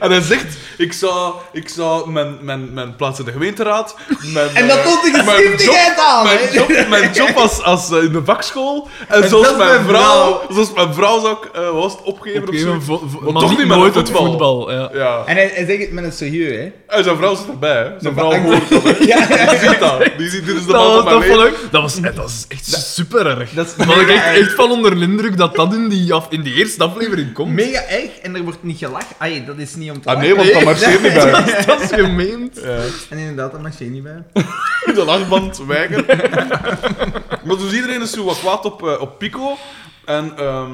En 0.00 0.10
hij 0.10 0.20
zegt, 0.20 0.56
ik 0.78 0.92
zou, 0.92 1.34
ik 1.52 1.68
zou 1.68 2.10
mijn, 2.10 2.36
mijn, 2.40 2.72
mijn 2.72 2.96
plaats 2.96 3.18
in 3.18 3.24
de 3.24 3.32
gemeenteraad... 3.32 3.94
Mijn, 4.32 4.48
En 4.54 4.68
dat 4.68 4.76
eh, 4.78 4.84
toont 4.84 5.02
de 5.04 5.10
mijn 5.10 5.26
geschiedenis 5.26 5.64
job- 5.64 5.96
aan, 5.98 6.24
Mijn 6.24 6.38
hè? 6.38 6.54
job, 6.54 6.88
mijn 6.88 7.12
job 7.12 7.36
als, 7.36 7.62
als 7.62 7.90
eh, 7.90 8.02
in 8.02 8.12
de 8.12 8.24
vakschool. 8.24 8.88
En, 9.08 9.22
En 9.22 9.28
zoals 9.28 9.56
mijn 9.56 9.84
vrouw, 9.84 9.86
vrouw. 9.86 10.42
zoals 10.50 10.72
mijn 10.74 10.94
vrouw 10.94 11.20
zou 11.20 11.32
ik, 11.32 11.50
eh, 11.54 11.70
was 11.70 11.92
het 11.92 12.02
opgeven 12.02 12.42
of 12.42 12.48
Opgeven, 12.48 12.72
zo. 12.72 12.80
vo- 12.80 13.08
vo- 13.08 13.20
Maar 13.22 13.32
maar 13.32 13.42
toch 13.42 13.58
niet 13.58 13.66
met 13.66 13.78
voetbal. 13.94 14.26
voetbal. 14.26 14.72
Ja. 14.72 14.90
Ja. 14.92 15.22
En 15.26 15.34
hij, 15.36 15.50
hij 15.54 15.66
zegt 15.66 15.80
het 15.80 15.92
met 15.92 16.04
een 16.04 16.12
serieus, 16.12 16.56
hè. 16.56 16.96
En 16.96 17.04
zijn 17.04 17.16
vrouw 17.16 17.34
zit 17.34 17.48
erbij, 17.48 17.76
hè. 17.76 17.90
Zijn 18.00 18.14
vrouw 18.14 18.40
hoort 18.40 18.68
dat, 18.70 18.82
hè. 18.88 18.92
Die 18.98 19.58
ziet 19.68 19.78
dat. 19.80 20.02
Die 20.18 20.28
ziet, 20.30 20.46
dit 20.46 20.56
is 20.56 20.66
de 20.66 20.72
man 20.72 20.92
Dat, 20.94 21.02
van 21.04 21.12
was, 21.14 21.26
mijn 21.26 21.38
dat, 21.38 21.42
leven. 21.50 21.68
dat, 21.70 21.82
was, 21.82 21.96
eh, 22.00 22.14
dat 22.16 22.28
is 22.28 22.44
echt 22.48 22.64
super 22.94 23.26
erg. 23.38 23.50
Dat 23.50 23.66
is 23.66 23.84
Ik 24.08 24.14
echt, 24.16 24.36
echt 24.38 24.54
van 24.54 24.70
onder 24.70 24.94
de 24.94 25.00
indruk 25.00 25.36
dat 25.36 25.54
dat 25.54 25.74
in 25.74 25.88
die, 25.88 26.14
af, 26.14 26.26
in 26.30 26.42
die 26.42 26.54
eerste 26.54 26.84
aflevering 26.84 27.32
komt. 27.32 27.52
Mega 27.52 27.82
erg 27.82 28.18
en 28.18 28.34
er 28.36 28.42
wordt 28.42 28.62
niet 28.62 28.78
gelachen. 28.78 29.16
Ai, 29.18 29.44
dat 29.44 29.58
is 29.58 29.74
niet 29.74 29.90
om 29.90 30.00
te 30.02 30.08
Ah 30.08 30.14
lachen. 30.14 30.28
nee, 30.28 30.36
want 30.36 30.52
dat 30.52 30.64
marcheert 30.64 31.02
niet 31.02 31.12
bij 31.12 31.64
dat 31.66 31.80
is 31.80 31.90
gemeend. 31.90 32.60
Ja. 32.62 32.78
En 33.10 33.18
inderdaad, 33.18 33.52
dat 33.52 33.62
marcheert 33.62 33.90
niet 33.90 34.02
bij. 34.02 34.22
De 34.94 35.04
lachband 35.04 35.58
wijken. 35.66 36.04
maar 37.44 37.56
dus 37.56 37.72
iedereen 37.72 38.02
is 38.02 38.10
zo 38.10 38.24
wat 38.24 38.38
kwaad 38.38 38.64
op, 38.64 38.86
eh, 38.88 39.00
op 39.00 39.18
Pico. 39.18 39.56
En 40.04 40.32
ehm, 40.36 40.70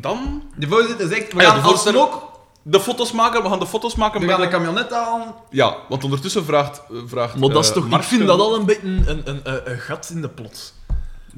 dan... 0.00 0.42
De 0.56 0.66
voorzitter 0.68 1.08
zegt, 1.08 1.32
we 1.32 1.38
Ah 1.38 1.42
ja, 1.42 1.48
gaan 1.48 1.56
de 1.62 1.64
voorzitter- 1.68 2.00
alsnog... 2.00 2.32
De 2.66 2.80
foto's 2.80 3.12
maken, 3.12 3.42
we 3.42 3.48
gaan 3.48 3.58
de 3.58 3.66
foto's 3.66 3.94
maken 3.94 4.20
We 4.20 4.28
gaan 4.28 4.40
de 4.40 4.48
camionet 4.48 4.90
halen. 4.90 5.34
Ja, 5.50 5.76
want 5.88 6.04
ondertussen 6.04 6.44
vraagt... 6.44 6.82
eh, 6.90 6.96
vraagt 7.06 7.36
Maar 7.38 7.48
dat 7.48 7.62
is 7.62 7.68
eh, 7.68 7.74
toch, 7.74 7.84
ik 7.84 7.90
Mark 7.90 8.02
vind 8.04 8.26
dat 8.26 8.40
al 8.40 8.54
een 8.54 8.64
beetje 8.64 8.86
een, 8.86 9.04
een, 9.06 9.40
een, 9.44 9.70
een 9.70 9.78
gat 9.78 10.10
in 10.14 10.20
de 10.20 10.28
plot. 10.28 10.73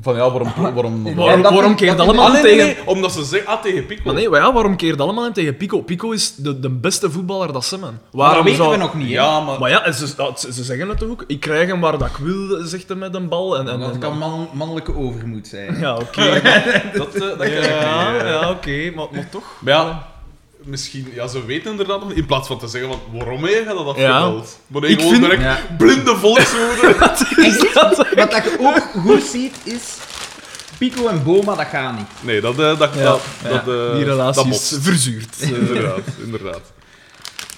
Van 0.01 0.15
ja, 0.15 0.31
waarom... 0.31 0.53
waarom, 0.75 1.07
Ja, 1.07 1.15
Waarom, 1.15 1.43
dat 1.43 1.53
waarom 1.53 1.69
vind- 1.77 1.81
keert 1.81 1.97
dat 1.97 2.07
allemaal 2.07 2.27
Ah, 2.27 2.33
nee, 2.33 2.43
tegen... 2.43 2.57
nee, 2.67 2.75
nee, 2.75 2.87
omdat 2.87 3.13
ze 3.13 3.25
zeggen... 3.25 3.49
Ah, 3.49 3.63
tegen 3.63 3.87
Pico. 3.87 4.01
Maar 4.05 4.15
nee, 4.15 4.29
maar 4.29 4.41
ja, 4.41 4.53
waarom 4.53 4.77
keert 4.77 5.01
allemaal 5.01 5.27
in 5.27 5.33
tegen 5.33 5.57
Pico? 5.57 5.83
Pico 5.83 6.11
is 6.11 6.35
de, 6.35 6.61
de 6.61 6.71
beste 6.71 7.11
voetballer 7.11 7.53
dat 7.53 7.65
ze 7.65 7.79
man. 7.79 7.91
Maar 7.91 7.99
Waarom 8.11 8.37
dat 8.37 8.45
weten 8.45 8.65
zou... 8.65 8.71
we 8.71 8.83
nog 8.83 8.95
niet. 8.95 9.09
Ja, 9.09 9.41
maar... 9.41 9.59
Maar 9.61 9.71
ja, 9.71 9.93
ze, 9.93 10.15
dat- 10.17 10.41
ze, 10.41 10.53
ze 10.53 10.65
zeggen 10.65 10.89
het 10.89 10.99
toch 10.99 11.09
ook. 11.09 11.25
Ik 11.27 11.41
krijg 11.41 11.69
hem 11.69 11.81
waar 11.81 11.99
dat 11.99 12.09
ik 12.09 12.17
wil, 12.17 12.67
zegt 12.67 12.89
hij 12.89 12.97
met 12.97 13.15
een 13.15 13.29
bal. 13.29 13.59
En, 13.59 13.69
en, 13.69 13.81
Dat 13.81 13.93
en- 13.93 13.99
kan 13.99 14.19
man, 14.19 14.49
mannelijke 14.53 14.97
overmoed 14.97 15.47
zijn. 15.49 15.79
Ja, 15.79 15.95
oké. 15.97 16.41
Dat, 16.99 17.15
eh, 17.15 17.21
dat 17.21 17.39
ken 17.39 17.57
ik 17.63 17.65
ja, 17.65 18.17
eh. 18.19 18.29
ja 18.31 18.51
oké, 18.51 18.93
maar, 18.95 19.07
maar 19.13 19.29
toch. 19.31 19.45
Maar 19.61 19.73
ja, 19.75 20.07
misschien... 20.67 21.09
Ja, 21.15 21.27
ze 21.27 21.45
weten 21.47 21.71
inderdaad 21.71 22.01
nog. 22.03 22.13
In 22.13 22.27
plaats 22.27 22.47
van 22.49 22.59
te 22.59 22.67
zeggen, 22.67 22.91
van, 22.91 23.01
waarom 23.13 23.43
heb 23.45 23.53
je 23.53 23.65
dat 23.65 23.87
afgebeld? 23.87 24.59
Maar 24.67 24.81
nee, 24.83 24.91
Ik 24.91 24.97
gewoon 24.97 25.13
vind- 25.13 25.25
direct 25.25 25.43
Ja. 25.43 25.59
blinde 25.79 26.17
volkswoorden. 26.17 26.99
Wat 28.17 28.31
dat 28.31 28.45
je 28.45 28.57
ook 28.61 28.83
goed 29.05 29.23
ziet, 29.23 29.55
is... 29.65 29.95
Pico 30.79 31.07
en 31.09 31.23
Boma, 31.25 31.55
dat 31.55 31.67
gaat 31.67 31.97
niet. 31.97 32.07
Nee, 32.21 32.41
dat... 32.41 32.59
eh, 32.59 32.79
dat, 32.79 32.91
Ja, 32.95 33.03
dat, 33.03 33.21
ja. 33.43 33.49
dat, 33.49 33.59
eh, 33.61 33.95
Die 33.97 34.05
dat 34.05 34.15
relatie 34.17 34.51
is 34.51 34.77
verzuurd. 34.81 35.37
Inderdaad, 35.61 36.01
inderdaad. 36.25 36.61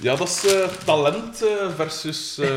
Ja, 0.00 0.16
dat 0.16 0.28
is 0.28 0.52
eh, 0.52 0.58
talent 0.84 1.42
eh, 1.42 1.48
versus 1.76 2.38
eh, 2.38 2.48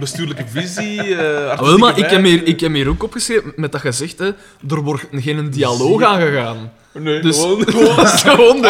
bestuurlijke 0.00 0.44
visie. 0.48 1.14
eh 1.16 1.50
Ah, 1.50 1.60
wel, 1.60 1.78
maar 1.78 1.98
ik 1.98 2.10
heb, 2.10 2.24
hier, 2.24 2.46
ik 2.46 2.60
heb 2.60 2.72
hier 2.74 2.88
ook 2.88 3.02
opgeschreven, 3.02 3.52
met 3.56 3.72
dat 3.72 3.80
gezegd, 3.80 4.18
hè, 4.18 4.26
er 4.68 4.80
wordt 4.82 5.04
geen 5.12 5.50
dialoog 5.50 6.02
aangegaan. 6.02 6.72
Nee, 6.94 7.20
Dus 7.20 7.40
gewoon... 7.40 7.58
dat 7.96 8.12
is 8.12 8.22
gewoon 8.30 8.62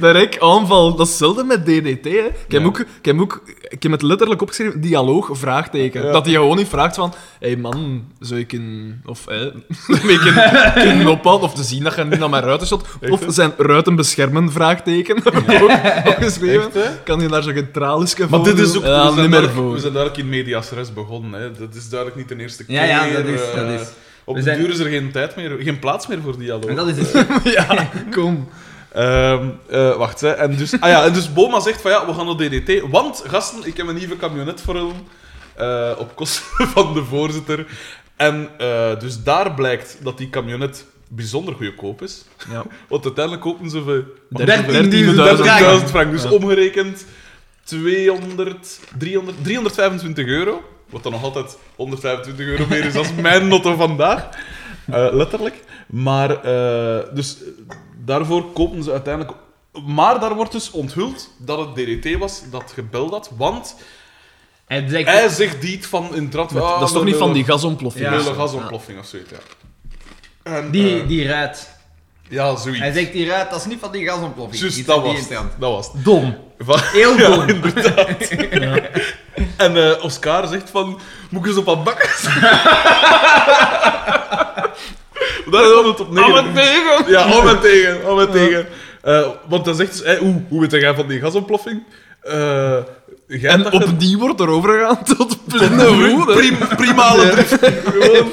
direct, 0.00 0.40
aanval. 0.40 0.90
Dat 0.94 1.06
is 1.06 1.12
hetzelfde 1.12 1.44
met 1.44 1.64
DDT. 1.66 2.04
Hè. 2.04 2.10
Ik, 2.10 2.32
heb 2.48 2.60
Ja. 2.60 2.66
ook, 2.66 2.78
ik, 2.78 2.86
heb 3.04 3.20
ook, 3.20 3.42
ik 3.68 3.82
heb 3.82 3.92
het 3.92 4.02
letterlijk 4.02 4.42
opgeschreven, 4.42 4.80
dialoog, 4.80 5.28
vraagteken. 5.32 6.04
Ja. 6.04 6.12
Dat 6.12 6.24
hij 6.26 6.34
gewoon 6.34 6.56
niet 6.56 6.68
vraagt 6.68 6.94
van, 6.96 7.14
hé 7.40 7.46
hey 7.48 7.56
man, 7.56 8.04
zou 8.20 8.40
ik 8.40 8.52
een... 8.52 9.00
Of, 9.06 9.24
hè, 9.26 9.36
een 9.86 10.18
kunnen, 10.18 10.72
kunnen 10.74 11.06
ophouden, 11.08 11.48
of 11.48 11.54
te 11.54 11.62
zien 11.62 11.82
dat 11.82 11.94
je 11.94 12.04
niet 12.04 12.18
naar 12.18 12.30
mijn 12.30 12.42
ruiten 12.44 12.66
shot. 12.66 12.84
Of 13.08 13.20
zijn 13.28 13.52
ruiten 13.56 13.96
beschermen, 13.96 14.52
vraagteken. 14.52 15.16
ik 15.16 15.26
ook 15.62 15.70
opgeschreven. 16.06 16.72
Echt? 16.74 17.02
Kan 17.04 17.20
je 17.20 17.28
daar 17.28 17.42
zo'n 17.42 17.52
getralische 17.52 18.26
Maar 18.30 18.42
dit 18.42 18.58
is 18.58 18.76
ook... 18.76 18.84
Ja, 18.84 19.14
we, 19.14 19.20
niet 19.20 19.30
zijn 19.34 19.48
voor. 19.50 19.72
we 19.72 19.78
zijn 19.80 19.92
duidelijk 19.92 20.22
in 20.22 20.28
medias 20.28 20.70
res 20.70 20.92
begonnen. 20.92 21.40
Hè. 21.40 21.52
Dat 21.52 21.74
is 21.74 21.88
duidelijk 21.88 22.18
niet 22.20 22.28
de 22.28 22.42
eerste 22.42 22.64
keer. 22.64 22.74
Ja, 22.74 23.04
ja, 23.04 23.16
dat 23.16 23.24
is... 23.24 23.40
eh, 23.40 23.54
Dat 23.56 23.80
is. 23.80 23.86
Op 24.28 24.34
We 24.34 24.40
de 24.40 24.46
zijn- 24.46 24.58
duur 24.58 24.70
is 24.70 24.78
er 24.78 24.88
geen 24.90 25.10
tijd 25.10 25.36
meer, 25.36 25.56
geen 25.60 25.78
plaats 25.78 26.06
meer 26.06 26.20
voor 26.22 26.38
dialoog. 26.38 26.64
En 26.70 26.76
dat 26.76 26.88
is 26.88 26.96
het. 27.12 27.26
ja, 27.56 27.90
kom. 28.10 28.48
Ehm, 28.92 29.48
eh, 29.70 29.96
wacht, 29.96 30.20
hè. 30.20 30.28
En 30.30 30.56
dus, 30.56 30.80
ah 30.80 30.88
ja, 30.88 31.04
en 31.04 31.12
dus 31.12 31.32
Boma 31.32 31.60
zegt 31.60 31.80
van 31.80 31.90
ja, 31.90 32.06
we 32.06 32.14
gaan 32.14 32.26
naar 32.26 32.36
DDT. 32.36 32.82
Want, 32.90 33.22
gasten, 33.26 33.66
ik 33.66 33.76
heb 33.76 33.86
een 33.86 33.94
nieuwe 33.94 34.16
camionet 34.16 34.60
voor 34.60 34.74
hem. 34.74 34.90
eh, 35.54 35.90
op 35.98 36.16
kosten 36.16 36.44
van 36.74 36.94
de 36.94 37.04
voorzitter. 37.04 37.66
En 38.16 38.48
eh, 38.58 38.98
dus 39.00 39.22
daar 39.22 39.54
blijkt 39.54 39.98
dat 40.02 40.18
die 40.18 40.30
camionet 40.30 40.84
bijzonder 41.08 41.54
goedkoop 41.54 42.02
is. 42.02 42.24
Ja. 42.50 42.64
Want 42.88 43.04
uiteindelijk 43.04 43.44
kopen 43.44 43.70
ze 43.70 43.82
voor 43.82 44.04
13.000 44.38 45.80
30.000 45.84 45.90
frank. 45.90 46.10
Dus 46.10 46.22
Ja. 46.22 46.30
omgerekend 46.30 47.04
200, 47.64 48.80
300, 48.98 49.36
325 49.42 50.26
euro. 50.26 50.62
Wat 50.90 51.02
dan 51.02 51.12
nog 51.12 51.22
altijd 51.22 51.56
125 51.76 52.46
euro 52.46 52.64
meer 52.68 52.84
is 52.84 52.92
dan 52.92 53.06
mijn 53.20 53.48
notto 53.48 53.76
vandaag. 53.76 54.28
Eh, 54.86 55.08
letterlijk. 55.12 55.64
Maar, 55.86 56.30
eh, 56.44 57.14
dus 57.14 57.36
daarvoor 58.04 58.52
kopen 58.52 58.82
ze 58.82 58.90
uiteindelijk... 58.92 59.36
Maar 59.86 60.20
daar 60.20 60.34
wordt 60.34 60.52
dus 60.52 60.70
onthuld 60.70 61.30
dat 61.38 61.58
het 61.58 61.74
DDT 61.74 62.18
was 62.18 62.42
dat 62.50 62.72
gebeld 62.74 63.10
had. 63.10 63.30
Want 63.36 63.76
Hij 64.66 64.88
zegt... 64.88 65.08
hij 65.08 65.28
zegt 65.28 65.62
niet 65.62 65.86
van 65.86 66.14
in 66.14 66.24
het 66.24 66.34
rad... 66.34 66.52
Met- 66.52 66.62
ah, 66.62 66.78
dat 66.78 66.88
is 66.88 66.94
toch 66.94 67.04
niet 67.04 67.16
van 67.16 67.32
die 67.32 67.44
gasontploffing? 67.44 68.04
Ja. 68.06 68.18
Gasontploffing 68.18 68.98
of 68.98 69.06
zoiets, 69.06 69.30
ja. 69.30 69.38
En, 70.42 70.70
Die, 70.70 71.00
eh, 71.00 71.08
die 71.08 71.26
ruit. 71.26 71.77
Ja, 72.28 72.56
zoiets. 72.56 72.80
Hij 72.80 72.92
zegt 72.92 73.12
die 73.12 73.26
ruit, 73.28 73.50
dat 73.50 73.58
is 73.60 73.66
niet 73.66 73.78
van 73.80 73.92
die 73.92 74.06
gasontploffing. 74.06 74.60
Juist, 74.60 74.86
dat 74.86 75.04
die 75.04 75.12
was 75.12 75.20
het. 75.28 75.38
Dat 75.58 75.72
was 75.72 75.86
het. 75.86 75.94
Ja. 75.96 76.02
Dom. 76.02 76.36
Van- 76.58 76.78
Heel 76.82 77.16
Ja, 77.20 77.28
dom. 77.28 77.48
inderdaad. 77.48 78.28
En 79.56 79.76
eh, 79.76 80.04
Oscar 80.04 80.46
zegt 80.46 80.70
van, 80.70 80.98
moet 81.30 81.40
ik 81.42 81.46
eens 81.48 81.56
op 81.58 81.64
wat 81.64 81.84
bakken? 81.84 82.08
Daar 85.50 85.70
komt 85.72 85.86
het 85.86 86.00
op 86.00 86.12
neer. 86.12 86.24
Om 86.24 86.36
en 86.36 86.54
tegen. 86.54 87.04
Ja, 87.10 87.38
om 87.38 87.48
en 87.48 87.60
tegen, 87.60 88.10
om 88.10 88.20
en 88.20 88.30
tegen. 88.30 88.66
Eh, 89.02 89.26
want 89.48 89.64
dan 89.64 89.74
zegt 89.74 89.96
ze, 89.96 90.04
hey, 90.04 90.18
hoe, 90.18 90.42
hoe 90.48 90.60
weet 90.60 90.70
jij 90.70 90.94
van 90.94 91.06
die 91.06 91.20
gasontploffing? 91.20 91.82
Eh 92.22 92.76
jij 93.26 93.50
En 93.50 93.62
dacht 93.62 93.72
dat- 93.80 93.84
opnieuw 93.84 94.18
wordt 94.18 94.40
er 94.40 94.48
overgegaan 94.48 95.04
tot 95.04 95.36
blinde 95.46 95.94
woede. 95.94 96.32
Prim, 96.34 96.58
primale 96.76 97.28
drift. 97.28 97.58
Gewoon, 97.84 98.30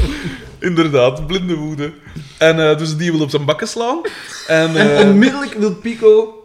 inderdaad, 0.59 1.27
blinde 1.27 1.55
woede. 1.55 1.93
En 2.37 2.69
eh, 2.69 2.77
dus 2.77 2.97
die 2.97 3.11
wil 3.11 3.21
op 3.21 3.29
zijn 3.29 3.45
bakken 3.45 3.67
slaan. 3.67 4.01
En, 4.47 4.75
En 4.77 4.97
eh, 4.97 5.07
onmiddellijk 5.07 5.53
wil 5.53 5.75
Pico... 5.75 6.39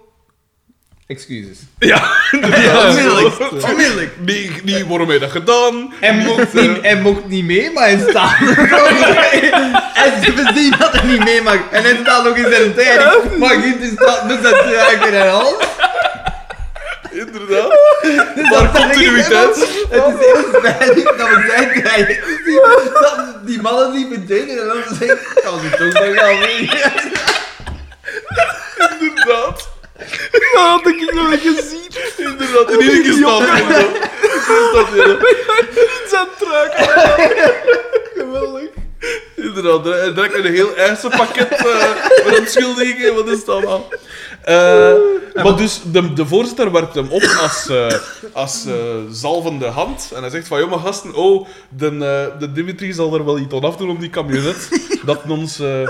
Excuses. 1.06 1.58
ja, 1.78 2.10
inderdaad. 2.30 2.88
onmiddellijk. 2.88 3.64
Onmiddellijk. 3.70 4.12
Niet, 4.24 4.64
niet 4.64 4.86
waarom 4.86 5.08
heb 5.08 5.20
je 5.20 5.26
dat 5.26 5.30
gedaan? 5.30 5.92
Hij 6.00 6.14
mocht, 6.14 6.52
niet, 6.52 6.80
hij 6.82 7.00
mocht 7.00 7.28
niet 7.28 7.44
mee, 7.44 7.70
maar 7.72 7.84
hij 7.84 7.98
staat 8.08 8.38
En 10.04 10.24
ze 10.24 10.32
bezien 10.32 10.74
dat 10.78 10.92
hij 10.92 11.06
niet 11.06 11.24
mee 11.24 11.42
mag. 11.42 11.58
En 11.70 11.82
hij 11.82 11.96
staat 12.02 12.24
nog 12.24 12.36
in 12.36 12.50
zijn 12.50 12.74
trein. 12.74 13.38
Maar 13.38 13.54
Gunther 13.54 13.90
staat 13.92 14.26
met 14.26 14.38
zijn 14.42 14.54
truiken 14.54 15.20
en 15.22 15.30
al. 15.32 15.60
Inderdaad. 17.10 17.78
Maar 18.50 18.70
continuïteit. 18.72 19.54
Het 19.54 19.68
is 19.68 19.84
heel 19.90 20.12
veilig 20.62 21.16
dat 21.16 21.28
we 21.28 21.44
zijn 21.46 22.18
zien. 22.44 22.60
Dat 22.92 23.46
die 23.46 23.60
mannen 23.60 23.92
niet 23.92 24.08
verdedigen 24.08 24.60
en 24.60 24.66
dan 24.66 24.96
zeggen... 24.98 25.18
Kan 25.42 25.60
ze 25.60 25.70
toch 25.70 26.02
wel 26.02 26.14
gaan 26.14 26.38
mee? 26.38 26.70
Inderdaad. 29.00 29.68
Ja, 30.52 30.72
dat 30.72 30.84
heb 30.84 30.94
ik 30.94 31.14
nog 31.14 31.30
niet 31.30 31.40
gezien. 31.40 31.90
Inderdaad. 32.16 32.70
In 32.70 32.80
ieder 32.80 33.12
geval 33.12 33.40
staat 33.40 34.88
hij 34.88 35.00
er. 35.00 35.10
Er. 35.10 35.68
Zijn 36.08 36.26
truik. 36.38 36.72
Geweldig. 38.14 38.68
Inderdaad, 39.36 39.84
hij 39.84 40.12
trekt 40.12 40.34
een 40.34 40.54
heel 40.54 40.76
eisenpakket 40.76 41.66
uh, 41.66 42.24
met 42.24 42.38
onschuldigingen. 42.38 43.14
Wat 43.14 43.26
is 43.26 43.38
het 43.38 43.48
allemaal? 43.48 43.88
Eh, 44.44 44.92
maar 45.44 45.56
dus, 45.56 45.80
de, 45.92 46.12
de 46.12 46.26
voorzitter 46.26 46.72
werpt 46.72 46.94
hem 46.94 47.08
op 47.10 47.22
als, 47.40 47.68
eh, 47.68 47.86
als 48.32 48.64
eh, 48.66 48.74
zalvende 49.10 49.66
hand. 49.66 50.10
En 50.14 50.20
hij 50.20 50.30
zegt 50.30 50.48
van, 50.48 50.58
joh, 50.58 50.70
maar 50.70 50.78
gasten, 50.78 51.14
oh, 51.14 51.48
de, 51.68 51.86
eh, 51.86 52.38
de 52.40 52.52
Dimitri 52.52 52.92
zal 52.92 53.14
er 53.14 53.24
wel 53.24 53.38
iets 53.38 53.54
aan 53.54 53.64
afdoen 53.64 53.90
om 53.90 53.98
die 53.98 54.10
camionet. 54.10 54.68
dat 55.04 55.20
ons 55.28 55.58
eh, 55.60 55.88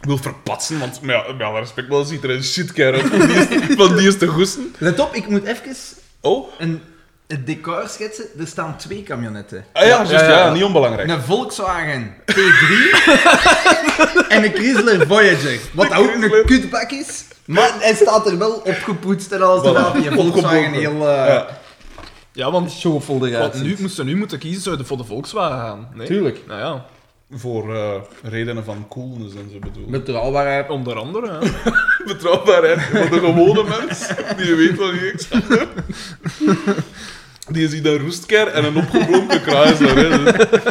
wil 0.00 0.16
verpatsen. 0.18 0.78
Want, 0.78 1.00
maar 1.02 1.14
ja, 1.26 1.32
met 1.32 1.46
alle 1.46 1.58
respect, 1.60 1.88
wel 1.88 2.04
ziet 2.04 2.24
er 2.24 2.30
een 2.30 2.44
shitkar 2.44 2.92
uit 2.92 3.06
van 3.06 3.18
die, 3.26 3.36
is- 3.36 3.74
van 3.86 3.96
die 3.96 4.08
is 4.08 4.18
te 4.18 4.26
goesten. 4.26 4.74
Let 4.78 5.00
op, 5.00 5.14
ik 5.14 5.28
moet 5.28 5.44
even 5.44 5.74
Oh, 6.20 6.48
een, 6.58 6.80
het 7.26 7.46
decor 7.46 7.84
schetsen. 7.88 8.24
Er 8.38 8.46
staan 8.46 8.76
twee 8.76 9.02
camionetten. 9.02 9.64
ah 9.72 9.86
ja, 9.86 10.02
ja, 10.02 10.10
ja, 10.22 10.28
ja. 10.28 10.52
niet 10.52 10.62
onbelangrijk. 10.64 11.08
Een 11.10 11.22
Volkswagen 11.22 12.14
T3 12.32 12.34
en 14.34 14.44
een 14.44 14.52
Chrysler 14.54 15.06
Voyager. 15.06 15.58
Wat 15.72 15.94
ook 15.94 16.14
een 16.14 16.44
kutbak 16.46 16.90
is. 16.90 17.24
Maar 17.46 17.74
hij 17.80 17.94
staat 17.94 18.26
er 18.30 18.38
wel 18.38 18.52
opgepoetst 18.52 19.32
en 19.32 19.42
alles. 19.42 19.62
Voilà. 19.70 19.92
Die 20.00 20.10
Volkswagen 20.10 20.72
heel 20.72 20.94
uh, 20.94 21.00
Ja. 21.02 21.46
Ja, 22.32 22.50
want 22.50 22.82
wat, 22.82 23.54
nu, 23.62 23.76
moesten 23.78 24.06
nu 24.06 24.16
moeten 24.16 24.38
kiezen, 24.38 24.62
zouden 24.62 24.86
voor 24.86 24.96
de 24.96 25.04
Volkswagen 25.04 25.58
gaan. 25.58 25.88
Nee? 25.94 26.06
Tuurlijk. 26.06 26.40
Nou 26.46 26.60
ja, 26.60 26.84
Voor 27.30 27.74
eh, 27.74 27.94
redenen 28.22 28.64
van 28.64 28.86
coolness 28.88 29.34
en 29.34 29.50
zo 29.52 29.58
bedoel. 29.58 29.86
Betrouwbaarheid. 29.86 30.68
onder 30.70 30.96
andere. 30.98 31.38
hè. 31.40 31.70
betrouwbaarheid 32.12 32.82
van 32.82 33.10
de 33.10 33.18
gewone 33.18 33.62
mens, 33.62 34.08
die 34.36 34.54
weet 34.54 34.76
wie 34.78 35.12
ik 35.12 35.20
sta. 35.20 35.40
Die 37.48 37.68
ziet 37.68 37.86
een 37.86 37.98
roestker 37.98 38.46
en 38.46 38.64
een 38.64 38.76
opgeblonken 38.76 39.42
kruisler. 39.42 39.96
Hè. 39.96 40.22
Dus- 40.22 40.62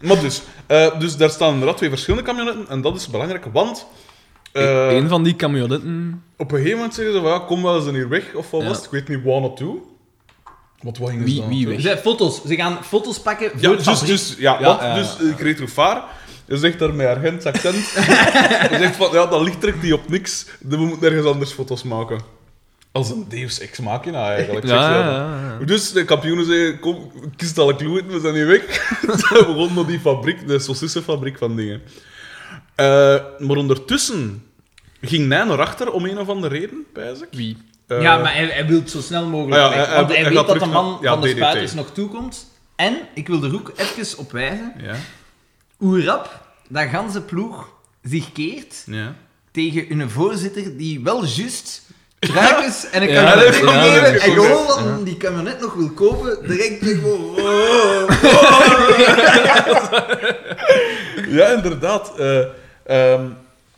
Maar 0.00 0.20
dus, 0.20 0.42
eh, 0.66 0.98
dus 1.00 1.16
daar 1.16 1.30
staan 1.30 1.52
inderdaad 1.52 1.76
twee 1.76 1.88
verschillende 1.90 2.26
camionetten 2.26 2.68
en 2.68 2.80
dat 2.80 2.96
is 2.96 3.08
belangrijk, 3.08 3.44
want 3.52 3.86
eh, 4.52 4.92
een 4.96 5.08
van 5.08 5.22
die 5.22 5.36
camionetten. 5.36 6.22
op 6.36 6.50
een 6.50 6.56
gegeven 6.56 6.76
moment 6.76 6.94
zeggen 6.94 7.14
ze 7.14 7.20
van 7.20 7.30
ja, 7.30 7.38
kom 7.38 7.62
wel 7.62 7.76
eens 7.76 7.90
hier 7.90 8.08
weg, 8.08 8.34
of 8.34 8.50
wat 8.50 8.60
Ja. 8.62 8.66
was 8.68 8.76
het? 8.76 8.84
Ik 8.86 8.90
weet 8.92 9.08
niet 9.08 9.24
waar 9.24 9.40
naartoe. 9.40 9.76
Wat 10.82 10.98
wat 10.98 11.08
gingen 11.10 11.24
ze 11.28 11.32
Wie- 11.32 11.40
dan 11.40 11.48
wie 11.48 11.56
naartoe? 11.56 11.72
weg? 11.74 11.82
Ze 11.82 11.86
hebben 11.88 12.04
foto's. 12.12 12.42
Ze 12.46 12.54
gaan 12.54 12.78
foto's 12.84 13.20
pakken 13.20 13.50
voor 13.50 13.60
Ja, 13.60 13.68
de 13.70 13.76
dus, 13.76 13.84
fabriek. 13.84 14.06
dus, 14.08 14.34
ja, 14.38 14.56
Ja, 14.60 14.64
want, 14.66 14.80
ja, 14.80 14.94
dus 14.94 15.16
ja. 15.20 15.28
ik 15.30 15.40
reed 15.40 15.58
Roefaar. 15.58 16.02
Je 16.44 16.56
zegt 16.56 16.78
daar 16.78 16.94
met 16.94 17.06
haar 17.06 17.16
Gents 17.16 17.44
accent. 17.44 17.74
Hij 17.94 18.78
zegt 18.78 18.96
van, 18.96 19.08
ja, 19.12 19.26
dat 19.26 19.40
licht 19.42 19.60
trekt 19.60 19.80
die 19.82 19.94
op 19.94 20.08
niks. 20.08 20.46
We 20.60 20.76
moeten 20.76 21.08
ergens 21.08 21.26
anders 21.26 21.52
foto's 21.52 21.82
maken. 21.82 22.20
Als 22.92 23.10
een 23.10 23.24
Deus 23.28 23.60
Ex 23.60 23.78
Machina, 23.80 24.30
eigenlijk. 24.32 24.66
Ja, 24.66 24.84
ze 24.92 24.98
ja, 24.98 25.56
ja. 25.60 25.64
Dus 25.64 25.92
de 25.92 26.04
kampioenen 26.04 26.44
zeiden, 26.44 26.78
kom, 26.78 27.12
kist 27.36 27.58
alle 27.58 27.76
kloeten, 27.76 28.10
we 28.12 28.20
zijn 28.20 28.34
hier 28.34 28.46
weg. 28.46 28.62
Ze 29.20 29.44
begonnen 29.46 29.74
naar 29.74 29.86
die 29.86 30.00
fabriek, 30.00 30.46
de 30.46 30.58
saucissenfabriek 30.58 31.38
van 31.38 31.56
dingen. 31.56 31.82
Eh, 32.80 33.46
maar 33.46 33.56
ondertussen 33.56 34.44
ging 35.00 35.28
Nijn 35.28 35.46
naar 35.46 35.60
achter 35.60 35.92
om 35.92 36.04
een 36.04 36.18
of 36.18 36.28
andere 36.28 36.58
reden, 36.58 36.84
pijs 36.92 37.20
ik. 37.20 37.28
Wie? 37.30 37.56
Eh, 37.86 38.02
ja, 38.02 38.18
maar 38.18 38.34
hij, 38.34 38.44
hij 38.46 38.66
wil 38.66 38.78
het 38.78 38.90
zo 38.90 39.00
snel 39.00 39.26
mogelijk 39.26 39.62
Ah 39.62 39.70
ja, 39.72 39.76
weg. 39.78 39.86
hij- 39.86 39.96
want 39.96 40.06
hij- 40.08 40.16
hij, 40.16 40.24
hij 40.24 40.34
weet 40.34 40.46
dat 40.46 40.58
de 40.60 40.66
man 40.66 40.90
naar- 40.90 41.02
ja, 41.02 41.10
van 41.12 41.20
de 41.20 41.28
DDT. 41.28 41.36
spuiters 41.36 41.74
nog 41.74 41.90
toekomt. 41.92 42.46
En, 42.76 42.96
ik 43.14 43.28
wil 43.28 43.42
er 43.42 43.54
ook 43.54 43.72
even 43.76 44.18
op 44.18 44.32
wijzen, 44.32 44.74
Ja, 44.82 44.94
hoe 45.76 46.04
rap 46.04 46.40
dat 46.68 46.88
ganse 46.88 47.20
ploeg 47.22 47.68
zich 48.02 48.32
keert 48.32 48.82
ja. 48.86 49.14
tegen 49.52 50.00
een 50.00 50.10
voorzitter 50.10 50.76
die 50.76 51.00
wel 51.00 51.24
juist 51.24 51.82
truikens 52.18 52.90
en 52.90 53.02
een 53.02 53.08
Ja, 53.08 53.22
camionet 53.24 53.54
geven. 53.54 54.02
hij 54.02 54.12
En 54.20 54.32
gewoon 54.32 54.94
hij 54.94 55.04
die 55.04 55.16
camionet 55.16 55.60
nog 55.60 55.74
wil 55.74 55.90
kopen, 55.90 56.48
direct 56.48 56.84
gewoon... 56.86 57.34
Ja, 61.38 61.46
inderdaad. 61.46 62.18
Eh, 62.18 62.38
ehm, 62.90 63.24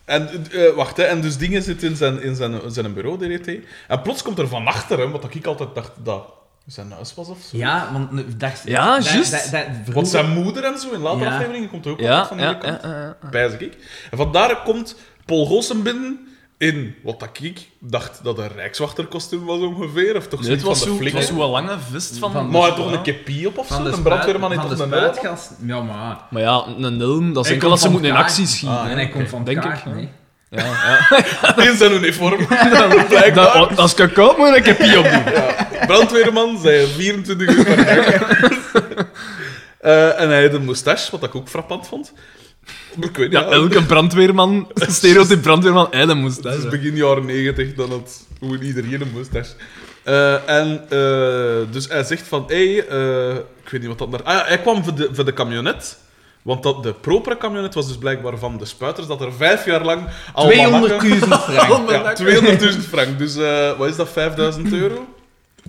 en, 0.04 0.28
eh, 0.52 0.74
wacht, 0.74 0.96
hè, 0.96 1.02
en 1.02 1.20
dus 1.20 1.36
dingen 1.36 1.62
zitten 1.62 1.88
in 1.88 1.96
zijn, 1.96 2.22
in 2.22 2.34
zijn, 2.36 2.60
zijn 2.66 2.94
bureau, 2.94 3.18
DDT. 3.18 3.48
En 3.88 4.02
plots 4.02 4.22
komt 4.22 4.38
er 4.38 4.48
van 4.48 4.66
achter 4.66 4.98
hem, 4.98 5.10
wat 5.10 5.34
ik 5.34 5.46
altijd 5.46 5.74
dacht 5.74 5.90
dat 6.04 6.24
zijn 6.66 6.92
huis 6.92 7.14
was 7.14 7.28
of 7.28 7.38
zo. 7.50 7.56
Ja, 7.56 7.88
want 7.92 8.18
eh, 8.20 8.24
dat, 8.36 8.62
Ja, 8.64 8.98
juist. 9.00 9.30
dat- 9.32 9.50
Want 9.52 9.66
vroeger- 9.84 10.06
zijn 10.06 10.28
moeder 10.30 10.64
en 10.64 10.78
zo, 10.78 10.90
in 10.90 11.00
latere 11.00 11.24
Ja. 11.24 11.34
afleveringen 11.34 11.68
komt 11.70 11.84
er 11.84 11.90
ook 11.92 12.00
Ja, 12.00 12.26
van 12.26 12.36
die 12.36 12.46
ja, 12.46 12.54
kant. 12.54 12.82
ja, 12.82 13.16
ja, 13.32 13.48
ik. 13.58 13.76
En 14.10 14.16
vandaar 14.18 14.62
komt 14.62 14.96
Paul 15.24 15.46
Goossen 15.46 15.82
binnen 15.82 16.26
in 16.62 16.94
wat 17.02 17.20
dat 17.20 17.28
ik 17.40 17.58
dacht 17.78 18.20
dat 18.24 18.38
een 18.38 18.48
rijkswachterkostuum 18.56 19.44
was 19.44 19.60
ongeveer, 19.60 20.16
of 20.16 20.26
toch 20.28 20.40
Nee, 20.40 20.48
zoiets 20.48 20.64
was 20.64 20.78
van 20.78 20.86
zo, 20.88 20.98
de 20.98 21.04
het 21.04 21.12
was 21.12 21.22
flikker. 21.24 21.42
zo 21.42 21.44
een 21.44 21.50
lange 21.50 21.76
vest 21.90 22.18
van... 22.18 22.32
Van- 22.32 22.50
Maar 22.50 22.60
hij 22.60 22.70
had 22.70 22.78
Ja. 22.78 22.84
toch 22.84 22.92
een 22.92 23.02
kepi 23.02 23.46
op 23.46 23.58
of 23.58 23.66
zo? 23.66 23.84
Een 23.84 24.02
brandweerman 24.02 24.50
heeft 24.50 24.62
toch 24.68 24.78
een 24.78 24.92
helm? 24.92 25.36
Ja, 25.66 25.80
maar... 25.82 26.16
Maar 26.30 26.42
ja, 26.42 26.64
een 26.78 26.98
helm, 26.98 27.32
dat 27.32 27.44
is 27.44 27.50
enkel 27.50 27.70
als 27.70 27.80
ze 27.80 27.90
moeten 27.90 28.08
in 28.10 28.16
actie 28.16 28.46
schieten. 28.46 28.78
Ah, 28.78 28.86
en 28.90 28.96
hij 28.96 29.08
komt 29.08 29.28
van 29.28 29.44
Denk 29.44 29.64
ik, 29.64 29.84
nee. 29.84 30.08
Ja, 30.50 30.64
ja. 30.64 31.16
In 31.70 31.76
zijn 31.76 31.92
uniform. 31.92 32.46
Dat, 33.34 33.78
als 33.78 33.94
ik 33.94 34.12
koud 34.12 34.36
moet, 34.38 34.56
ik 34.56 34.64
heb 34.66 34.78
hier 34.78 34.98
opnieuw. 34.98 35.22
Brandweerman, 35.86 36.58
zei 36.58 36.86
24 36.86 37.56
uur 37.56 37.64
per 37.64 37.76
dag. 37.76 39.06
Eh, 39.80 40.20
en 40.20 40.28
hij 40.28 40.42
had 40.42 40.52
een 40.54 40.64
moustache, 40.64 41.10
wat 41.10 41.22
ik 41.22 41.34
ook 41.34 41.48
frappant 41.48 41.86
vond. 41.86 42.12
Ik 43.00 43.16
weet 43.16 43.30
niet, 43.30 43.32
Ja, 43.32 43.44
elke 43.44 43.82
brandweerman, 43.82 44.68
stereotype 44.74 45.40
brandweerman, 45.40 45.86
hij 45.90 46.06
de 46.06 46.14
moest. 46.14 46.44
Het 46.44 46.54
is 46.54 46.68
begin 46.68 46.96
jaren 46.96 47.24
90, 47.26 47.74
dan 47.74 47.90
had 47.90 48.26
gewoon 48.38 48.60
iedereen 48.60 49.00
een 49.00 49.10
moustache. 49.12 49.52
Eh, 50.02 50.48
en 50.48 50.80
eh, 50.88 51.72
dus 51.72 51.88
hij 51.88 52.04
zegt 52.04 52.28
van, 52.28 52.44
hé, 52.46 52.74
hey, 52.74 52.86
eh, 52.88 53.34
ik 53.64 53.68
weet 53.70 53.80
niet 53.80 53.88
wat 53.88 53.98
dat 53.98 54.10
daar... 54.10 54.22
Ah 54.22 54.34
ja, 54.34 54.44
hij 54.46 54.58
kwam 54.58 54.84
voor 54.84 54.94
de, 54.94 55.08
voor 55.12 55.24
de 55.24 55.32
camionet. 55.32 55.98
Want 56.42 56.62
dat, 56.62 56.82
de 56.82 56.92
propere 56.94 57.36
camionet 57.36 57.74
was 57.74 57.86
dus 57.86 57.96
blijkbaar 57.98 58.38
van 58.38 58.58
de 58.58 58.64
spuiters, 58.64 59.06
dat 59.06 59.20
er 59.20 59.32
vijf 59.32 59.64
jaar 59.64 59.84
lang... 59.84 60.06
200.000 60.08 60.12
almanakken- 60.32 61.16
frank. 61.28 61.90
Ja, 61.90 62.14
200.000 62.72 62.78
frank. 62.88 63.18
Dus 63.18 63.36
eh, 63.36 63.78
wat 63.78 63.88
is 63.88 63.96
dat, 63.96 64.08
5000 64.08 64.72
euro 64.72 65.06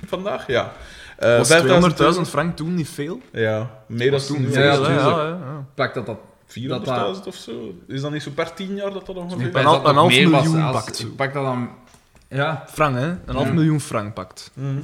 vandaag? 0.08 0.47
Ja. 0.47 0.73
Eh, 1.17 1.38
Was 1.38 1.47
5000 1.47 2.15
200.000 2.15 2.21
frank 2.29 2.56
toen 2.56 2.75
niet 2.75 2.89
veel? 2.89 3.21
Ja, 3.32 3.69
meer 3.88 4.12
dan 4.12 4.19
toen 4.19 4.51
ja, 4.51 4.73
ja. 4.73 5.65
Pak 5.75 5.93
dat 5.93 6.06
dat... 6.06 6.17
400.000 6.59 6.83
dat 6.83 7.27
of 7.27 7.35
zo. 7.35 7.75
Is 7.87 8.01
dat 8.01 8.11
niet 8.11 8.23
zo 8.23 8.31
per 8.31 8.53
10 8.53 8.75
jaar 8.75 8.93
dat 8.93 9.05
dat 9.05 9.15
ongeveer... 9.15 9.45
Een 9.45 9.51
dat 9.51 9.63
nog 9.63 9.83
een 9.83 9.95
half 9.95 10.09
meer 10.09 10.29
was 10.29 10.43
miljoen 10.43 10.63
als- 10.63 10.83
pakt. 10.83 10.99
Ik 10.99 11.15
pak 11.15 11.33
dat 11.33 11.43
dan... 11.43 11.69
Ja. 12.27 12.65
Frank, 12.69 12.95
hè? 12.95 13.07
Een 13.25 13.35
half 13.35 13.51
miljoen 13.51 13.79
frank 13.79 14.13
pakt. 14.13 14.51
Mhm. 14.53 14.79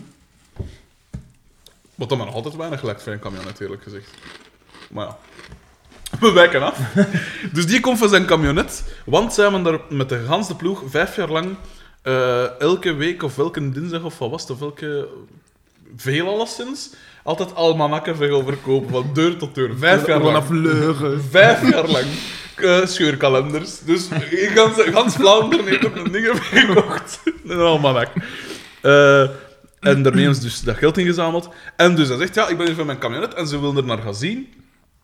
Wat 1.96 2.10
dan 2.10 2.18
maar 2.18 2.28
nog 2.28 2.36
altijd 2.36 2.56
weinig 2.56 2.84
lijkt 2.84 3.04
voor 3.04 3.14
een 3.14 3.20
camionet, 3.20 3.60
eerlijk 3.60 3.84
gezegd. 3.84 4.10
Maar 4.90 5.06
ja. 5.06 5.18
We 6.20 6.32
wijken 6.32 6.62
af. 6.64 6.80
dus 7.54 7.68
die 7.68 7.80
komt 7.80 7.98
van 7.98 8.10
zijn 8.10 8.26
camionet, 8.26 8.84
want 9.06 9.34
zij 9.34 9.44
hebben 9.44 9.64
daar 9.64 9.80
met 9.90 10.10
de 10.10 10.24
ganse 10.28 10.56
ploeg 10.56 10.84
vijf 10.86 11.16
jaar 11.16 11.30
lang 11.30 11.56
eh, 12.02 12.60
elke 12.60 12.94
week 12.94 13.24
of 13.24 13.38
elke 13.38 13.70
dinsdag 13.72 14.04
of 14.04 14.18
wat 14.18 14.30
was 14.30 14.42
het, 14.42 14.52
of 14.52 14.62
elke... 14.62 15.08
Veel 15.96 16.28
alleszins. 16.28 16.90
Altijd 17.30 17.56
almanakken 17.56 18.16
veel 18.16 18.44
verkopen, 18.44 18.90
van 18.90 19.10
deur 19.14 19.38
tot 19.38 19.56
deur. 19.56 19.78
Vijf 19.78 20.08
jaar 20.08 20.22
lang. 20.22 20.46
Vanaf 20.46 20.50
leugen. 20.50 21.24
Vijf 21.30 21.72
jaar 21.72 21.88
lang. 21.88 22.06
eh, 22.56 22.86
scheurkalenders. 22.86 23.80
Dus 23.80 24.08
in 24.30 24.50
gans, 24.50 24.82
gans 24.82 25.16
Vlaanderen 25.16 25.68
heeft 25.68 25.86
ook 25.86 25.96
een 25.96 26.12
ding 26.12 26.28
gekocht. 26.42 27.22
Een 27.48 27.60
almanak. 27.60 28.08
Eh, 28.82 29.22
en 29.80 30.04
daarmee 30.04 30.34
ze 30.34 30.42
dus 30.42 30.62
dat 30.62 30.78
geld 30.78 30.98
ingezameld. 30.98 31.50
En 31.76 31.96
dus 31.96 32.08
hij 32.08 32.18
zegt, 32.18 32.36
ja, 32.36 32.48
ik 32.48 32.58
ben 32.58 32.66
hier 32.66 32.76
van 32.76 32.86
mijn 32.86 33.00
camionet 33.00 33.34
en 33.34 33.48
ze 33.48 33.60
willen 33.60 33.78
er 33.78 33.86
naar 33.86 33.98
gaan 33.98 34.16
zien. 34.16 34.54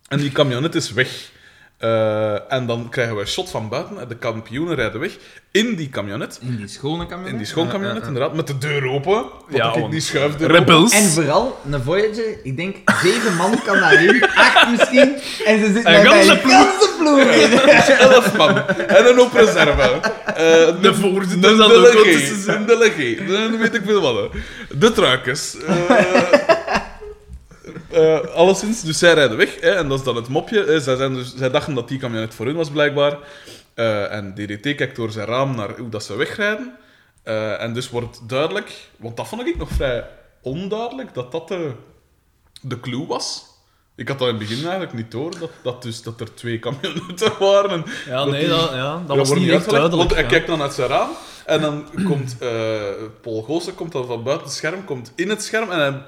En 0.07 0.19
die 0.19 0.31
camionet 0.31 0.75
is 0.75 0.91
weg. 0.91 1.31
Eh, 1.77 2.53
en 2.53 2.65
dan 2.65 2.87
krijgen 2.89 3.15
we 3.15 3.21
een 3.21 3.27
shot 3.27 3.49
van 3.49 3.69
buiten 3.69 3.99
en 3.99 4.07
de 4.07 4.15
kampioenen 4.17 4.75
rijden 4.75 4.99
weg 4.99 5.11
in 5.51 5.75
die 5.75 5.89
camionet. 5.89 6.39
In 6.41 6.55
die 6.55 6.67
schone 6.67 7.05
camionet. 7.05 7.31
In 7.31 7.37
die 7.37 7.47
schoonkamionet, 7.47 8.07
inderdaad, 8.07 8.33
met 8.35 8.47
de 8.47 8.57
deur 8.57 8.89
open. 8.89 9.13
Want 9.13 9.25
Ja, 9.49 9.73
ik 9.73 9.79
want- 9.79 9.91
die 9.91 10.01
schuift 10.01 10.41
Rebels. 10.41 10.93
En 10.93 11.03
vooral, 11.03 11.59
een 11.71 11.81
Voyager, 11.83 12.37
ik 12.43 12.57
denk, 12.57 12.75
zeven 13.03 13.35
man 13.35 13.61
kan 13.65 13.79
daarin, 13.79 14.23
acht 14.35 14.69
misschien, 14.69 15.15
en 15.45 15.59
ze 15.59 15.71
zitten 15.73 15.77
Een 15.95 16.03
daar 16.03 16.03
bij 16.03 16.11
ganse 16.11 16.31
een 16.31 16.39
ploeg. 16.39 16.53
ganse 16.53 16.89
ploeg 16.97 17.19
in. 17.19 17.97
elf 18.09 18.37
man. 18.37 18.57
En 18.67 19.05
een 19.05 19.19
op 19.19 19.33
reserve. 19.33 19.81
Eh, 20.25 20.81
De 20.81 20.93
voorzitter 20.93 21.51
een 21.51 21.57
zal 21.57 21.71
er 21.71 21.77
ook 21.77 22.03
tussen 22.03 22.03
delegé. 22.03 22.41
zijn. 22.41 22.57
Een 22.59 22.65
delegé. 22.65 23.25
Dan 23.31 23.57
weet 23.57 23.73
ik 23.75 23.81
veel 23.85 24.01
wat. 24.01 24.31
De 24.77 24.91
truikers. 24.91 25.55
Eh, 27.95 28.15
eh, 28.15 28.23
alleszins, 28.33 28.81
dus 28.81 28.97
zij 28.99 29.13
rijden 29.13 29.37
weg. 29.37 29.59
Hè, 29.61 29.69
en 29.71 29.87
dat 29.89 29.99
is 29.99 30.05
dan 30.05 30.15
het 30.15 30.27
mopje. 30.27 30.63
hè. 30.65 30.79
zij, 30.79 30.95
zijn 30.95 31.13
dus, 31.13 31.35
zij 31.35 31.49
dachten 31.49 31.73
dat 31.73 31.87
die 31.87 31.99
camionet 31.99 32.33
voor 32.33 32.45
hun 32.45 32.55
was, 32.55 32.69
blijkbaar. 32.69 33.17
Eh, 33.73 34.11
en 34.13 34.33
DDT 34.33 34.75
kijkt 34.75 34.95
door 34.95 35.11
zijn 35.11 35.27
raam 35.27 35.55
naar 35.55 35.77
hoe 35.77 35.89
dat 35.89 36.03
ze 36.03 36.15
wegrijden. 36.15 36.75
Eh, 37.23 37.61
en 37.61 37.73
dus 37.73 37.89
wordt 37.89 38.29
duidelijk, 38.29 38.71
want 38.97 39.17
dat 39.17 39.27
vond 39.27 39.47
ik 39.47 39.57
nog 39.57 39.69
vrij 39.69 40.05
onduidelijk, 40.41 41.13
dat 41.13 41.31
dat 41.31 41.47
de, 41.47 41.71
de 42.61 42.79
clue 42.79 43.05
was. 43.07 43.43
Ik 43.95 44.07
had 44.07 44.19
dat 44.19 44.27
in 44.27 44.35
het 44.35 44.47
begin 44.47 44.63
eigenlijk 44.63 44.93
niet 44.93 45.11
door, 45.11 45.39
dat, 45.39 45.49
dat, 45.63 45.81
dus, 45.81 46.01
dat 46.01 46.19
er 46.21 46.33
twee 46.33 46.59
camionetten 46.59 47.31
waren. 47.49 47.69
En 47.71 47.83
Ja, 48.05 48.15
dat 48.17 48.27
nee, 48.29 48.39
die- 48.39 48.49
dat, 48.49 48.69
ja, 48.71 48.93
dat 48.97 49.07
dat 49.07 49.17
was 49.17 49.33
niet 49.33 49.49
echt 49.49 49.69
duidelijk. 49.69 49.97
Want 49.97 50.13
hij 50.13 50.21
ja. 50.23 50.27
kijkt 50.29 50.47
dan 50.47 50.61
uit 50.61 50.73
zijn 50.73 50.87
raam 50.87 51.09
en 51.45 51.61
dan 51.61 51.85
komt 52.03 52.35
eh, 52.39 52.49
Paul 53.21 53.41
Goossen 53.41 53.75
komt 53.75 53.91
dan 53.91 54.05
van 54.05 54.23
buiten 54.23 54.47
het 54.47 54.55
scherm, 54.55 54.85
komt 54.85 55.11
in 55.15 55.29
het 55.29 55.43
scherm 55.43 55.71
en 55.71 55.79
hij 55.79 56.01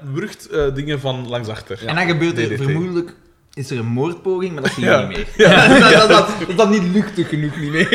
eh, 0.46 0.74
dingen 0.74 1.00
van 1.00 1.28
langs 1.28 1.48
achter. 1.48 1.86
En 1.86 1.94
dan 1.94 2.06
gebeurt 2.06 2.38
er 2.38 2.56
vermoedelijk... 2.56 3.14
Is 3.54 3.70
er 3.70 3.78
een 3.78 3.86
moordpoging, 3.86 4.52
maar 4.52 4.62
dat 4.62 4.72
zie 4.72 4.84
je 4.84 4.90
Ja. 4.90 5.06
niet 5.06 5.16
meer. 5.36 5.48
dat, 5.48 5.80
dat, 5.80 6.08
dat, 6.08 6.28
dat, 6.46 6.56
dat 6.56 6.70
niet 6.70 6.82
luchtig 6.92 7.28
genoeg 7.28 7.56
niet 7.56 7.70
meer. 7.70 7.88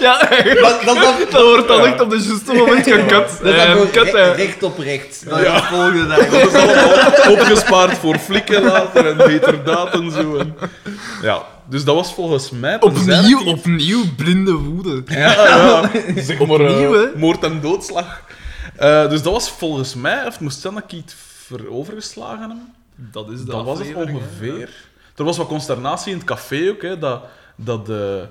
Ja, 0.06 0.18
dat, 0.54 0.82
dat, 0.84 0.96
dat, 0.96 1.30
dat 1.30 1.42
wordt 1.42 1.68
dan 1.68 1.84
echt 1.86 2.00
op 2.00 2.10
de 2.10 2.16
juiste 2.16 2.52
moment 2.52 2.86
gekut. 2.86 3.08
dat 3.08 3.30
is 3.30 3.50
Eh, 3.52 3.92
re- 3.92 4.18
eh. 4.18 4.36
recht 4.36 4.62
op 4.62 4.78
recht. 4.78 5.28
Dat 5.28 5.40
Ja. 5.42 5.54
is 5.54 5.60
de 5.60 5.66
volgende 5.66 6.06
Dat 6.06 6.30
dag. 6.30 6.42
is 6.42 6.52
allemaal 6.54 7.32
opgespaard 7.38 7.98
voor 7.98 8.18
flikken 8.18 8.62
later 8.62 9.06
en 9.06 9.30
heterdaad 9.30 9.92
en 9.94 10.10
zo. 10.10 10.36
En... 10.36 10.56
Ja, 11.22 11.42
dus 11.68 11.84
dat 11.84 11.94
was 11.94 12.14
volgens 12.14 12.50
mij... 12.50 12.80
Opnieuw, 12.80 13.44
opnieuw 13.46 14.02
blinde 14.16 14.52
woede. 14.52 15.02
Ja, 15.06 15.32
ja. 15.32 15.90
Zeg 16.22 16.38
maar 16.38 16.60
eh, 16.60 16.70
Opnieuw, 16.70 16.92
hè? 16.92 17.06
moord 17.16 17.44
en 17.44 17.60
doodslag. 17.60 18.20
Eh, 18.76 19.08
dus 19.08 19.22
dat 19.22 19.32
was 19.32 19.50
volgens 19.50 19.94
mij, 19.94 20.26
of 20.26 20.40
moest 20.40 20.60
Sanneke 20.60 20.96
iets 20.96 21.14
ver 21.46 21.70
overgeslagen 21.70 22.38
hebben? 22.38 22.74
Dat 22.96 23.30
is 23.30 23.38
de 23.38 23.44
Dat 23.50 23.64
was 23.64 23.78
het 23.78 23.94
ongeveer. 23.94 24.68
Er 25.16 25.24
was 25.24 25.36
wat 25.36 25.46
consternatie 25.46 26.12
in 26.12 26.18
het 26.18 26.26
café 26.26 26.68
ook, 26.70 26.82
hè, 26.82 26.98
dat, 26.98 27.22
dat 27.56 27.86
de... 27.86 28.26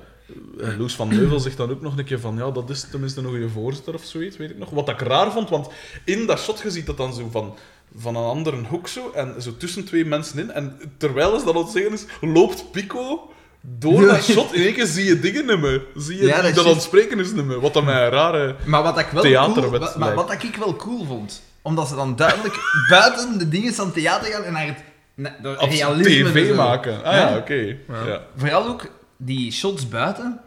eh, 0.60 0.78
Loes 0.78 0.96
van 0.96 1.08
Neuvel 1.08 1.40
zegt 1.40 1.58
dan 1.58 1.70
ook 1.70 1.82
nog 1.82 1.98
een 1.98 2.06
keer 2.06 2.20
van 2.20 2.38
ja, 2.38 2.52
dat 2.52 2.70
is 2.70 2.88
tenminste 2.92 3.22
nog 3.22 3.34
je 3.34 3.50
voorzitter 3.50 3.94
of 3.94 4.04
zoiets, 4.04 4.38
weet 4.38 4.50
ik 4.50 4.58
nog. 4.58 4.70
Wat 4.70 4.90
ik 4.90 5.00
raar 5.00 5.32
vond, 5.32 5.50
want 5.50 5.68
in 6.06 6.26
dat 6.26 6.40
shot 6.40 6.60
je 6.60 6.72
ziet 6.72 6.86
dat 6.86 6.98
dan 6.98 7.14
zo 7.14 7.28
van, 7.32 7.56
van 7.98 8.16
een 8.16 8.24
andere 8.24 8.58
hoek 8.68 8.88
zo, 8.88 9.12
en 9.12 9.42
zo 9.42 9.58
tussen 9.58 9.86
twee 9.86 10.06
mensen 10.06 10.40
in. 10.40 10.52
En 10.52 10.80
terwijl 10.98 11.40
ze 11.40 11.46
dat 11.46 11.56
aan 11.56 11.62
het 11.62 11.72
zeggen 11.72 11.94
is, 11.94 12.06
loopt 12.22 12.72
Pico 12.72 13.32
door 13.62 14.06
dat 14.06 14.24
shot. 14.24 14.54
In 14.54 14.62
één 14.62 14.74
keer 14.74 14.86
zie 14.86 15.06
je 15.06 15.20
dingen 15.20 15.46
niet 15.46 15.60
meer. 15.60 15.82
Zie 15.96 16.18
je 16.18 16.26
Ja, 16.26 16.42
dat 16.42 16.56
dat 16.56 16.94
is 17.02 17.32
niet 17.32 17.46
meer. 17.46 17.60
Wat 17.60 17.74
dan 17.74 17.86
mij 17.86 18.04
een 18.06 18.10
rare... 18.10 18.56
Maar 18.66 18.84
wat 18.84 19.00
ik 19.00 19.08
wel 19.08 19.54
cool, 19.54 19.70
wat, 19.70 19.98
maar 19.98 20.16
wat 20.16 20.32
ik 20.32 20.56
wel 20.56 20.76
cool 20.76 21.06
vond, 21.06 21.42
omdat 21.62 21.88
ze 21.88 21.96
dan 21.96 22.16
duidelijk 22.16 22.56
buiten 22.90 23.38
de 23.38 23.50
dingen 23.50 23.74
van 23.74 23.86
het 23.86 23.94
theater 23.94 24.32
gaan 24.32 24.44
en 24.44 24.54
naar 24.54 24.76
het 25.42 25.74
realisme 25.74 26.32
tv 26.32 26.56
maken. 26.56 27.04
Ah 27.04 27.14
ja, 27.14 27.38
oké. 27.38 27.78
Ja. 27.88 28.22
Vooral 28.36 28.68
ook 28.68 28.90
die 29.22 29.52
shots 29.52 29.88
buiten. 29.88 30.40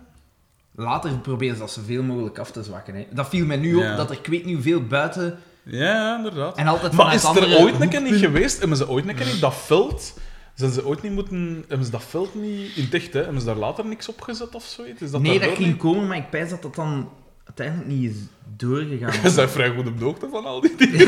Later 0.75 1.11
proberen 1.19 1.55
ze 1.55 1.61
dat 1.61 1.71
zoveel 1.71 2.03
mogelijk 2.03 2.39
af 2.39 2.51
te 2.51 2.63
zwakken. 2.63 2.95
Hè. 2.95 3.07
Dat 3.11 3.29
viel 3.29 3.47
mij 3.47 3.57
nu 3.57 3.75
op, 3.75 3.83
Ja. 3.83 3.97
dat 3.97 4.11
er 4.11 4.17
ik 4.19 4.27
weet 4.27 4.45
niet 4.45 4.55
hoeveel 4.55 4.87
buiten... 4.87 5.39
ja, 5.63 6.17
inderdaad. 6.17 6.57
En 6.57 6.67
altijd 6.67 6.93
Maar 6.93 7.15
is 7.15 7.25
er 7.25 7.59
ooit 7.59 7.81
een 7.81 7.89
keer 7.89 8.03
niet 8.03 8.15
geweest? 8.21 8.59
Hebben 8.59 8.77
ze 8.77 8.89
ooit 8.89 9.09
een 9.09 9.15
keer 9.15 9.29
in 9.29 9.41
dat 9.41 9.55
veld... 9.55 10.19
Zijn 10.55 10.71
ze 10.73 10.87
ooit 10.87 11.03
niet 11.03 11.13
moeten... 11.13 11.65
Hebben 11.69 11.87
ze 11.87 11.93
dat 11.93 12.05
veld 12.05 12.35
niet... 12.35 12.77
In 12.77 12.87
dicht, 12.91 13.13
hè? 13.13 13.21
Hebben 13.23 13.41
ze 13.41 13.47
daar 13.47 13.57
later 13.57 13.87
niks 13.87 14.09
op 14.09 14.21
gezet 14.21 14.55
of 14.55 14.65
zoiets? 14.65 15.03
Is 15.03 15.11
dat 15.11 15.21
Nee, 15.21 15.41
dat 15.41 15.49
ging 15.55 15.67
niet? 15.69 15.77
komen, 15.77 16.07
maar 16.07 16.17
ik 16.17 16.31
pijs 16.31 16.51
dat 16.51 16.63
dat 16.63 16.75
dan 16.75 17.09
uiteindelijk 17.45 17.89
niet 17.89 18.11
is 18.11 18.17
doorgegaan. 18.57 19.13
Je 19.23 19.33
bent 19.35 19.51
vrij 19.51 19.71
goed 19.75 19.87
op 19.87 19.99
de 19.99 20.05
hoogte 20.05 20.29
van 20.31 20.45
al 20.45 20.61
die 20.61 20.75
dingen. 20.77 20.99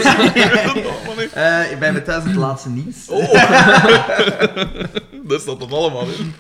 Niet. 1.18 1.32
Eh, 1.32 1.70
ik 1.72 1.78
ben 1.78 2.04
thuis 2.04 2.24
het 2.24 2.34
laatste 2.34 2.68
nieuws. 2.68 3.08
Oh. 3.08 3.32
Daar 5.28 5.40
staat 5.40 5.60
dat 5.60 5.72
allemaal 5.72 6.06
in. 6.06 6.34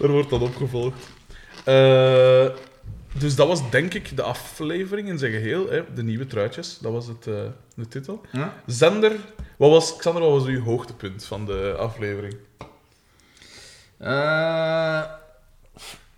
Daar 0.00 0.10
wordt 0.10 0.30
dat 0.30 0.40
opgevolgd. 0.40 1.08
Eh, 1.64 2.46
dus 3.18 3.34
dat 3.34 3.46
was 3.46 3.70
denk 3.70 3.94
ik 3.94 4.16
de 4.16 4.22
aflevering 4.22 5.08
in 5.08 5.18
zijn 5.18 5.32
geheel. 5.32 5.70
Hè? 5.70 5.82
De 5.94 6.02
nieuwe 6.02 6.26
truitjes, 6.26 6.78
dat 6.78 6.92
was 6.92 7.06
het, 7.06 7.26
eh, 7.26 7.34
de 7.74 7.88
titel. 7.88 8.20
Ja. 8.32 8.54
Zender, 8.66 9.12
wat 9.56 9.70
was, 9.70 9.96
Xander, 9.96 10.22
wat 10.22 10.30
was 10.30 10.46
uw 10.46 10.62
hoogtepunt 10.62 11.24
van 11.24 11.46
de 11.46 11.74
aflevering? 11.78 12.36
Eh, 13.98 15.02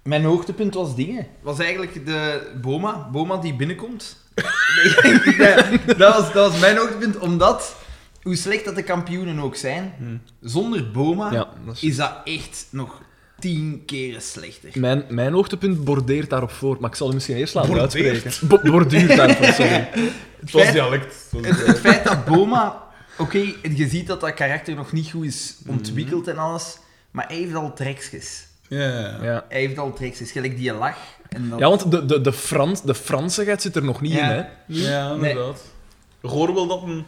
mijn 0.03 0.24
hoogtepunt 0.24 0.74
was 0.74 0.95
dingen. 0.95 1.26
Was 1.41 1.59
eigenlijk 1.59 2.07
de 2.07 2.51
Boma, 2.61 3.09
Boma 3.12 3.37
die 3.37 3.55
binnenkomt. 3.55 4.16
Nee, 5.39 5.85
dat, 5.87 6.14
was, 6.14 6.33
dat 6.33 6.51
was 6.51 6.61
mijn 6.61 6.76
hoogtepunt, 6.76 7.18
omdat, 7.18 7.76
hoe 8.22 8.37
slecht 8.37 8.64
dat 8.64 8.74
de 8.74 8.83
kampioenen 8.83 9.39
ook 9.39 9.57
zijn, 9.57 9.95
Hmm. 9.99 10.22
zonder 10.41 10.91
Boma 10.91 11.33
Ja, 11.33 11.49
dat 11.64 11.74
is... 11.74 11.83
is 11.83 11.97
dat 11.97 12.20
echt 12.24 12.66
nog 12.70 13.01
tien 13.43 13.82
keren 13.86 14.22
slechter. 14.22 14.70
Mijn, 14.74 15.05
mijn 15.09 15.32
hoogtepunt 15.32 15.84
bordeert 15.84 16.30
daarop 16.30 16.51
voor, 16.51 16.76
maar 16.80 16.90
ik 16.90 16.97
zal 16.97 17.07
het 17.07 17.14
misschien 17.14 17.36
eerst 17.36 17.55
laten 17.55 17.70
Bordeert? 17.74 17.95
uitspreken. 18.14 18.49
Bo 18.49 18.70
borduurt 18.70 19.16
daarvoor, 19.16 19.47
sorry. 19.47 19.88
Het 20.40 20.51
was 20.51 20.62
feit- 20.62 20.72
dialect. 20.74 21.14
Het, 21.43 21.66
het 21.66 21.78
feit 21.78 22.05
dat 22.05 22.24
Boma... 22.24 22.82
Oké, 23.18 23.38
je 23.62 23.88
ziet 23.88 24.07
dat 24.07 24.20
dat 24.20 24.34
karakter 24.34 24.74
nog 24.74 24.93
niet 24.93 25.11
goed 25.11 25.24
is 25.24 25.57
ontwikkeld 25.66 26.28
en 26.28 26.36
alles, 26.38 26.78
maar 27.11 27.26
hij 27.26 27.36
heeft 27.36 27.55
al 27.55 27.72
trekjes. 27.72 28.47
Ja, 28.68 28.78
ja. 28.99 29.18
Ja. 29.22 29.45
Hij 29.49 29.61
heeft 29.61 29.78
al 29.78 29.93
trekjes, 29.93 30.30
gelijk 30.32 30.57
die 30.57 30.72
lach. 30.72 30.97
En 31.28 31.49
dat... 31.49 31.59
Ja, 31.59 31.68
want 31.68 31.90
de, 31.90 32.05
de, 32.07 32.20
de, 32.20 32.32
Frans, 32.32 32.82
de 32.82 32.95
Fransigheid 32.95 33.62
zit 33.62 33.76
er 33.76 33.84
nog 33.84 34.01
niet 34.01 34.12
Ja. 34.12 34.30
in, 34.30 34.36
hè. 34.36 34.45
Ja, 34.66 35.12
inderdaad. 35.14 35.61
Hoor 36.20 36.55
wel 36.55 36.66
dat 36.66 36.82
een... 36.82 37.05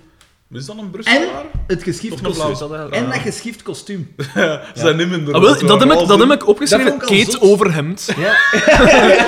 Is 0.51 0.67
dat 0.67 0.77
een 0.77 0.83
En 0.85 0.91
Brusselaar? 0.91 1.45
het 1.67 1.83
geschift 1.83 2.21
kostuum. 2.21 2.91
En 2.91 3.05
dat 3.07 3.19
geschift 3.19 3.63
kostuum. 3.63 4.15
Ze 4.17 4.61
zijn 4.75 4.97
niet 4.97 5.09
minder. 5.09 5.35
Ah, 5.35 5.41
wel, 5.41 5.67
dat, 5.67 5.81
heb 5.81 5.93
ik, 5.93 6.09
dat 6.09 6.19
heb 6.19 6.31
ik 6.31 6.47
opgeschreven. 6.47 6.85
Dat 6.85 6.95
vond 6.95 7.11
ik 7.11 7.19
al 7.19 7.25
Keet 7.25 7.41
overhemd. 7.41 8.13
Ja, 8.17 8.31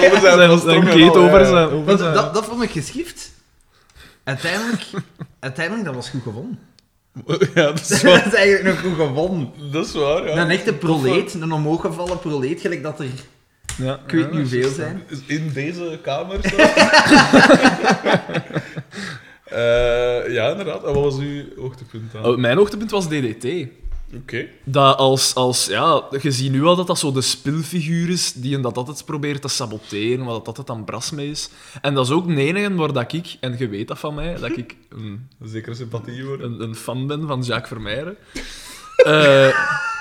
Over 0.06 0.20
zijn, 0.20 0.58
Zijn, 0.58 0.82
en 0.82 0.88
keet 0.88 1.16
over 1.16 1.40
ja. 1.40 1.46
zijn... 1.46 1.68
Over 1.68 1.98
zijn 1.98 2.14
dat, 2.14 2.34
dat 2.34 2.44
vond 2.44 2.62
ik 2.62 2.70
geschift. 2.70 3.30
Uiteindelijk, 4.24 4.82
uiteindelijk, 5.40 5.86
dat 5.86 5.94
was 5.94 6.08
goed 6.10 6.22
gewonnen. 6.22 6.58
Ja, 7.54 7.72
dat 7.72 7.80
is 7.80 8.00
Dat 8.00 8.26
is 8.26 8.34
eigenlijk 8.34 8.62
nog 8.64 8.80
goed 8.80 8.94
gewonnen. 9.06 9.52
Dat 9.72 9.86
is 9.86 9.92
waar, 9.92 10.28
ja. 10.28 10.36
Een 10.36 10.50
echte 10.50 10.72
proleet, 10.72 11.34
een 11.34 11.52
omhooggevallen 11.52 12.18
proleet, 12.18 12.60
gelijk 12.60 12.82
dat 12.82 13.00
er, 13.00 13.06
Ja, 13.76 14.00
ik 14.06 14.12
weet 14.12 14.24
ja, 14.24 14.30
niet 14.30 14.50
hoeveel 14.50 14.72
zijn. 14.72 15.02
In 15.26 15.50
deze 15.52 15.98
kamer 16.02 16.40
Eh, 19.46 20.32
ja, 20.32 20.50
inderdaad. 20.50 20.84
En 20.84 20.92
wat 20.92 21.02
was 21.02 21.18
uw 21.18 21.42
hoogtepunt 21.56 22.12
dan? 22.12 22.24
Oh, 22.24 22.36
mijn 22.36 22.56
hoogtepunt 22.56 22.90
was 22.90 23.08
DDT. 23.08 23.68
Oké. 24.14 24.46
Dat 24.64 24.96
als, 24.96 25.34
als, 25.34 25.66
ja, 25.66 26.02
je 26.20 26.30
ziet 26.30 26.52
nu 26.52 26.64
al 26.64 26.76
dat 26.76 26.86
dat 26.86 26.98
zo 26.98 27.12
de 27.12 27.20
spilfiguur 27.20 28.10
is 28.10 28.32
die 28.32 28.54
en 28.54 28.62
dat 28.62 28.76
altijd 28.76 29.04
probeert 29.04 29.42
te 29.42 29.48
saboteren, 29.48 30.24
wat 30.24 30.34
dat 30.34 30.46
altijd 30.46 30.70
aan 30.70 30.84
bras 30.84 31.10
mee 31.10 31.30
is. 31.30 31.50
En 31.80 31.94
dat 31.94 32.06
is 32.06 32.12
ook 32.12 32.26
de 32.26 32.36
enige 32.36 32.74
waar 32.74 32.92
dat 32.92 33.12
ik, 33.12 33.36
en 33.40 33.58
je 33.58 33.68
weet 33.68 33.88
dat 33.88 33.98
van 33.98 34.14
mij, 34.14 34.36
dat 34.36 34.56
ik 34.56 34.76
een, 34.88 35.28
Zeker 35.44 35.76
sympathie 35.76 36.24
worden. 36.24 36.52
een, 36.52 36.60
een 36.60 36.74
fan 36.74 37.06
ben 37.06 37.26
van 37.26 37.42
Jacques 37.42 37.68
Vermeijeren. 37.68 38.16
Eh, 38.96 39.48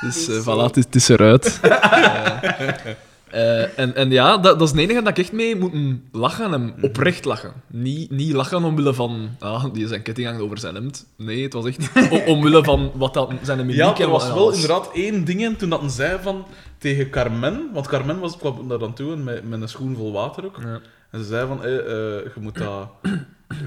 dus 0.01 0.27
eh, 0.27 0.41
voilà, 0.41 0.63
het 0.63 0.77
is, 0.77 0.85
het 0.85 0.95
is 0.95 1.09
eruit. 1.09 1.59
Eh, 3.35 3.79
en, 3.79 3.95
en 3.95 4.11
ja, 4.11 4.37
dat, 4.37 4.59
dat 4.59 4.67
is 4.67 4.73
de 4.73 4.81
enige 4.81 4.99
dat 5.01 5.09
ik 5.09 5.17
echt 5.17 5.31
mee 5.31 5.55
moet 5.55 5.73
lachen 6.11 6.53
en 6.53 6.75
oprecht 6.81 7.25
lachen. 7.25 7.51
Niet, 7.67 8.11
niet 8.11 8.33
lachen 8.33 8.63
omwille 8.63 8.93
van, 8.93 9.29
ah, 9.39 9.65
die 9.73 9.87
zijn 9.87 10.01
ketting 10.01 10.27
hangt 10.27 10.41
over 10.41 10.57
zijn 10.57 10.75
hemd. 10.75 11.05
Nee, 11.17 11.43
het 11.43 11.53
was 11.53 11.65
echt 11.65 11.89
o- 12.11 12.31
omwille 12.31 12.63
van 12.63 12.91
wat 12.93 13.13
dat, 13.13 13.31
zijn 13.41 13.57
mimiek 13.57 13.75
Ja, 13.75 13.95
en 13.95 14.01
er 14.01 14.09
was 14.09 14.27
wel 14.33 14.51
inderdaad 14.53 14.89
één 14.93 15.25
ding 15.25 15.41
in 15.41 15.55
toen 15.55 15.69
dat 15.69 15.79
hij 15.79 15.89
zei 15.89 16.19
van 16.21 16.45
tegen 16.77 17.09
Carmen, 17.09 17.69
want 17.73 17.87
Carmen 17.87 18.19
was, 18.19 18.37
kwam 18.37 18.67
daar 18.67 18.79
dan 18.79 18.93
toe 18.93 19.11
en 19.11 19.23
met, 19.23 19.49
met 19.49 19.61
een 19.61 19.69
schoen 19.69 19.95
vol 19.95 20.11
water 20.11 20.45
ook. 20.45 20.57
Ja. 20.63 20.79
En 21.11 21.19
ze 21.19 21.25
zei 21.27 21.47
van, 21.47 21.63
eh, 21.63 21.77
eh, 21.77 22.23
je, 22.23 22.39
moet 22.39 22.57
dat, 22.57 22.87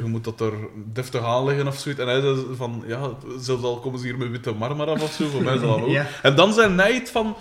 je 0.03 0.09
moet 0.09 0.25
dat 0.25 0.41
er 0.41 0.53
deftig 0.93 1.23
aanleggen 1.25 1.67
of 1.67 1.77
zoiets. 1.79 2.01
En 2.01 2.07
hij 2.09 2.21
zei 2.21 2.37
van, 2.55 2.83
ja, 2.87 3.11
zelfs 3.41 3.63
al 3.63 3.79
komen 3.79 3.99
ze 3.99 4.05
hier 4.07 4.19
met 4.19 4.31
witte 4.31 4.53
marmer 4.53 4.87
af 4.89 5.03
of 5.03 5.13
zo, 5.13 5.27
voor 5.27 5.43
mij 5.43 5.55
is 5.55 5.61
dat. 5.61 5.81
Ja. 5.87 6.07
En 6.23 6.37
dan 6.37 6.53
zei 6.53 6.75
hij 6.75 6.93
iets 6.93 7.11
van, 7.11 7.37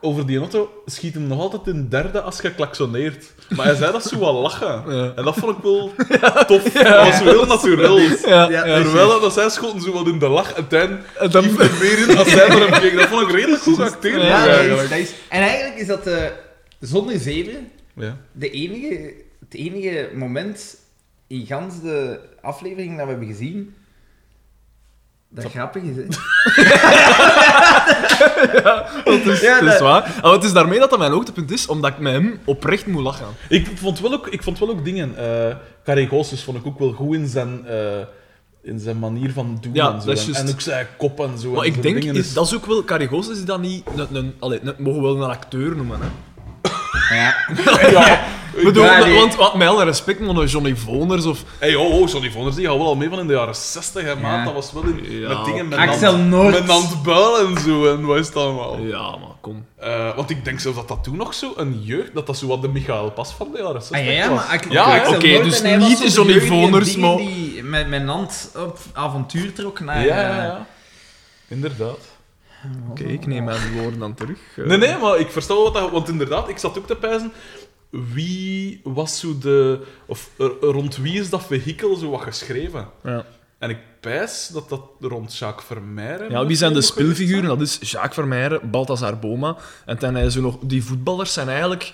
over 0.00 0.26
die 0.26 0.38
auto 0.38 0.82
schiet 0.86 1.14
hem 1.14 1.26
nog 1.26 1.40
altijd 1.40 1.66
in 1.66 1.88
derde 1.88 2.20
als 2.20 2.40
je 2.40 2.54
klaksoneert. 2.54 3.32
Maar 3.48 3.66
hij 3.66 3.74
zei 3.74 3.92
dat 3.92 4.02
zo 4.04 4.18
wat 4.18 4.34
lachen. 4.34 4.82
Ja. 4.96 5.12
En 5.16 5.24
dat 5.24 5.34
vond 5.36 5.56
ik 5.56 5.62
wel 5.62 5.92
tof. 6.46 6.62
Dat 6.72 7.06
was 7.06 7.16
zo 7.16 7.24
heel 7.24 7.46
natuurlijk. 7.46 8.18
Ja, 8.26 8.50
Ja, 8.50 8.66
ja. 8.66 8.82
Terwijl 8.82 9.20
dat 9.20 9.32
zij 9.32 9.48
schoten 9.50 9.80
zo 9.80 9.92
wat 9.92 10.06
in 10.06 10.18
de 10.18 10.28
lach 10.28 10.52
en 10.52 10.68
ten 10.68 11.00
En 11.18 11.30
dan- 11.30 11.44
er 11.44 11.70
meer 11.80 12.08
in 12.08 12.16
als 12.18 12.30
zij 12.30 12.48
naar 12.48 12.58
hem 12.68 12.80
keek. 12.80 12.94
Dat 12.96 13.06
vond 13.08 13.22
ik 13.28 13.34
redelijk 13.34 13.62
goed 13.62 13.80
acteren. 13.80 14.24
Ja, 14.26 14.38
dat 14.46 14.48
is, 14.50 14.56
eigenlijk. 14.58 14.88
dat 14.88 14.98
is- 14.98 15.12
en 15.28 15.40
eigenlijk 15.42 15.78
is 15.80 15.86
dat 15.86 16.06
eh, 16.06 16.24
zonder 16.80 17.18
zeven 17.18 17.70
Ja. 17.94 18.16
de 18.32 18.50
enige, 18.50 19.14
het 19.40 19.54
enige 19.54 20.10
moment 20.14 20.76
in 21.26 21.46
gans 21.46 21.80
de 21.82 22.20
aflevering 22.40 22.96
dat 22.96 23.04
we 23.04 23.10
hebben 23.10 23.28
gezien 23.28 23.74
dat 25.28 25.50
grappig 25.50 25.82
is. 25.82 25.96
Hè? 27.94 29.12
Het 29.12 29.26
is, 29.26 29.40
Ja, 29.40 29.54
het 29.54 29.62
is 29.62 29.68
dat- 29.70 29.80
waar. 29.80 30.14
Oh, 30.22 30.32
het 30.32 30.44
is 30.44 30.52
daarmee 30.52 30.78
dat 30.78 30.90
dat 30.90 30.98
mijn 30.98 31.12
hoogtepunt 31.12 31.50
is, 31.50 31.66
omdat 31.66 31.90
ik 31.90 31.98
met 31.98 32.12
hem 32.12 32.38
oprecht 32.44 32.86
moet 32.86 33.02
lachen. 33.02 33.26
Ik 33.48 33.70
vond 33.74 34.00
wel 34.00 34.12
ook, 34.12 34.26
ik 34.28 34.42
vond 34.42 34.58
wel 34.58 34.68
ook 34.70 34.84
dingen. 34.84 35.16
eh 35.16 35.54
Carré 35.84 36.06
Goossens 36.06 36.42
vond 36.44 36.56
ik 36.58 36.66
ook 36.66 36.78
wel 36.78 36.92
goed 36.92 37.14
in 37.14 37.26
zijn, 37.26 37.66
eh, 37.66 37.76
in 38.62 38.78
zijn 38.80 38.98
manier 38.98 39.32
van 39.32 39.58
doen. 39.60 39.74
Ja, 39.74 39.92
en, 39.92 40.00
zo. 40.00 40.06
dat 40.06 40.28
en, 40.36 40.48
ook 40.48 40.60
zijn 40.60 40.86
kop 40.96 41.20
en 41.20 41.38
zo. 41.38 41.50
Maar 41.50 41.64
en 41.64 41.66
ik 41.74 41.82
denk, 41.82 42.00
dingen 42.00 42.16
is, 42.16 42.32
dat 42.32 42.46
is 42.46 42.54
ook 42.54 42.66
wel... 42.66 42.84
Carigos 42.84 43.28
is 43.28 43.44
dat 43.44 43.60
niet... 43.60 43.84
Een, 43.96 44.16
een, 44.16 44.34
allee, 44.38 44.60
een- 44.62 44.74
mogen 44.78 45.00
we 45.02 45.06
wel 45.06 45.16
een 45.24 45.30
acteur 45.30 45.76
noemen, 45.76 46.00
hè? 46.00 46.06
Ja. 47.10 47.34
Ja, 47.90 48.24
Ik 48.56 48.64
bedoel, 48.64 48.84
Ja, 48.84 49.08
want 49.14 49.34
wat, 49.36 49.54
met 49.54 49.68
alle 49.68 49.84
respect, 49.84 50.20
maar 50.20 50.44
Johnny 50.44 50.76
Voners 50.76 51.24
of... 51.24 51.42
Hey, 51.58 51.74
oh, 51.74 51.94
oh, 51.94 52.08
Johnny 52.08 52.30
Vonders, 52.30 52.56
die 52.56 52.66
gaat 52.66 52.76
wel 52.76 52.86
al 52.86 52.94
mee 52.96 53.08
van 53.08 53.18
in 53.18 53.26
de 53.26 53.32
jaren 53.32 53.54
60, 53.54 54.02
hè, 54.02 54.16
maat. 54.16 54.38
Ja. 54.38 54.44
Dat 54.44 54.52
was 54.54 54.72
wel 54.72 54.82
in, 54.82 55.20
Ja. 55.20 55.28
met 55.28 55.44
dingen 55.44 55.68
met 55.68 55.78
Axel 55.78 56.16
Noord. 56.16 56.50
Met 56.52 56.66
Nant 56.66 57.02
Buil 57.02 57.38
en 57.46 57.60
zo, 57.60 57.86
en 57.94 58.04
wat 58.06 58.16
is 58.18 58.26
het 58.26 58.36
allemaal. 58.36 58.78
Ja, 58.78 59.10
maar 59.10 59.36
kom. 59.40 59.64
Eh, 59.78 60.16
want 60.16 60.30
ik 60.30 60.44
denk 60.44 60.60
zelfs 60.60 60.76
dat 60.76 60.88
dat 60.88 61.04
toen 61.04 61.16
nog 61.16 61.34
zo 61.34 61.52
een 61.56 61.80
jeugd, 61.82 62.14
dat 62.14 62.26
dat 62.26 62.36
zo 62.38 62.46
wat 62.46 62.62
de 62.62 62.68
Michael 62.68 63.10
Pas 63.10 63.32
van 63.32 63.48
de 63.52 63.58
jaren 63.62 63.82
60 63.82 63.98
Ah, 63.98 64.12
ja, 64.14 64.28
was. 64.30 64.46
maar 64.48 64.64
Ja, 64.70 65.08
oké, 65.08 65.42
dus 65.42 65.60
en 65.60 65.68
hij 65.68 65.78
was 65.78 65.88
niet 66.00 66.14
Johnny 66.14 66.40
Voners, 66.40 66.96
maar- 66.96 67.16
die 67.16 67.62
met 67.62 67.88
mijn 67.88 68.08
hand 68.08 68.50
op 68.56 68.78
avontuur 68.92 69.52
trok 69.52 69.80
naar... 69.80 70.04
ja, 70.04 70.16
eh, 70.16 70.36
ja, 70.36 70.42
ja. 70.42 70.66
Inderdaad. 71.48 71.98
Oké, 72.90 73.02
ik 73.04 73.26
neem 73.26 73.44
mijn 73.44 73.72
woorden 73.72 73.98
dan 73.98 74.14
terug. 74.14 74.38
Eh, 74.56 74.64
Nee, 74.64 74.78
nee, 74.78 74.96
maar 74.98 75.18
ik 75.18 75.30
versta 75.30 75.54
wel 75.54 75.62
wat 75.62 75.74
dat... 75.74 75.90
Want 75.90 76.08
inderdaad, 76.08 76.48
ik 76.48 76.58
zat 76.58 76.78
ook 76.78 76.86
te 76.86 76.96
pijzen... 76.96 77.32
Wie 77.90 78.80
was 78.84 79.18
zo 79.20 79.38
de... 79.38 79.86
Of 80.06 80.30
rond 80.60 80.96
wie 80.96 81.20
is 81.20 81.30
dat 81.30 81.46
vehikel 81.46 81.96
zo 81.96 82.10
wat 82.10 82.20
geschreven? 82.20 82.88
Ja. 83.04 83.24
En 83.58 83.70
ik 83.70 83.78
pijs 84.00 84.48
dat 84.52 84.68
dat 84.68 84.82
rond 85.00 85.36
Jacques 85.38 85.66
Vermeijren... 85.66 86.30
Ja, 86.30 86.46
wie 86.46 86.56
zijn 86.56 86.72
de 86.72 86.80
speelfiguren? 86.82 87.44
Dat 87.44 87.60
is 87.60 87.78
Jacques 87.80 88.14
Vermeijren, 88.14 88.70
Balthazar 88.70 89.18
Boma. 89.18 89.56
En 89.86 89.96
dan 89.98 90.14
hij 90.14 90.30
zo 90.30 90.40
nog... 90.40 90.58
Die 90.62 90.84
voetballers 90.84 91.32
zijn 91.32 91.48
eigenlijk... 91.48 91.92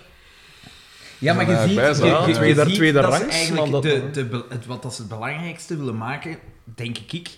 Ja, 1.18 1.34
maar 1.34 1.46
je 1.46 1.52
Ja, 1.52 1.62
ziet, 1.66 1.76
je, 1.76 1.94
zijn. 1.94 2.22
je- 2.22 2.28
je 2.28 2.34
tweede- 2.34 2.64
ziet 2.64 2.74
tweede 2.74 3.00
dat 3.00 3.12
ze 3.14 3.18
rangs, 3.18 3.34
eigenlijk 3.34 3.70
dat- 3.72 3.82
de, 3.82 4.10
de, 4.10 4.44
het, 4.48 4.66
wat 4.66 4.82
dat 4.82 4.94
ze 4.94 5.00
het 5.00 5.10
belangrijkste 5.10 5.76
willen 5.76 5.96
maken, 5.96 6.38
denk 6.64 6.98
ik, 7.10 7.28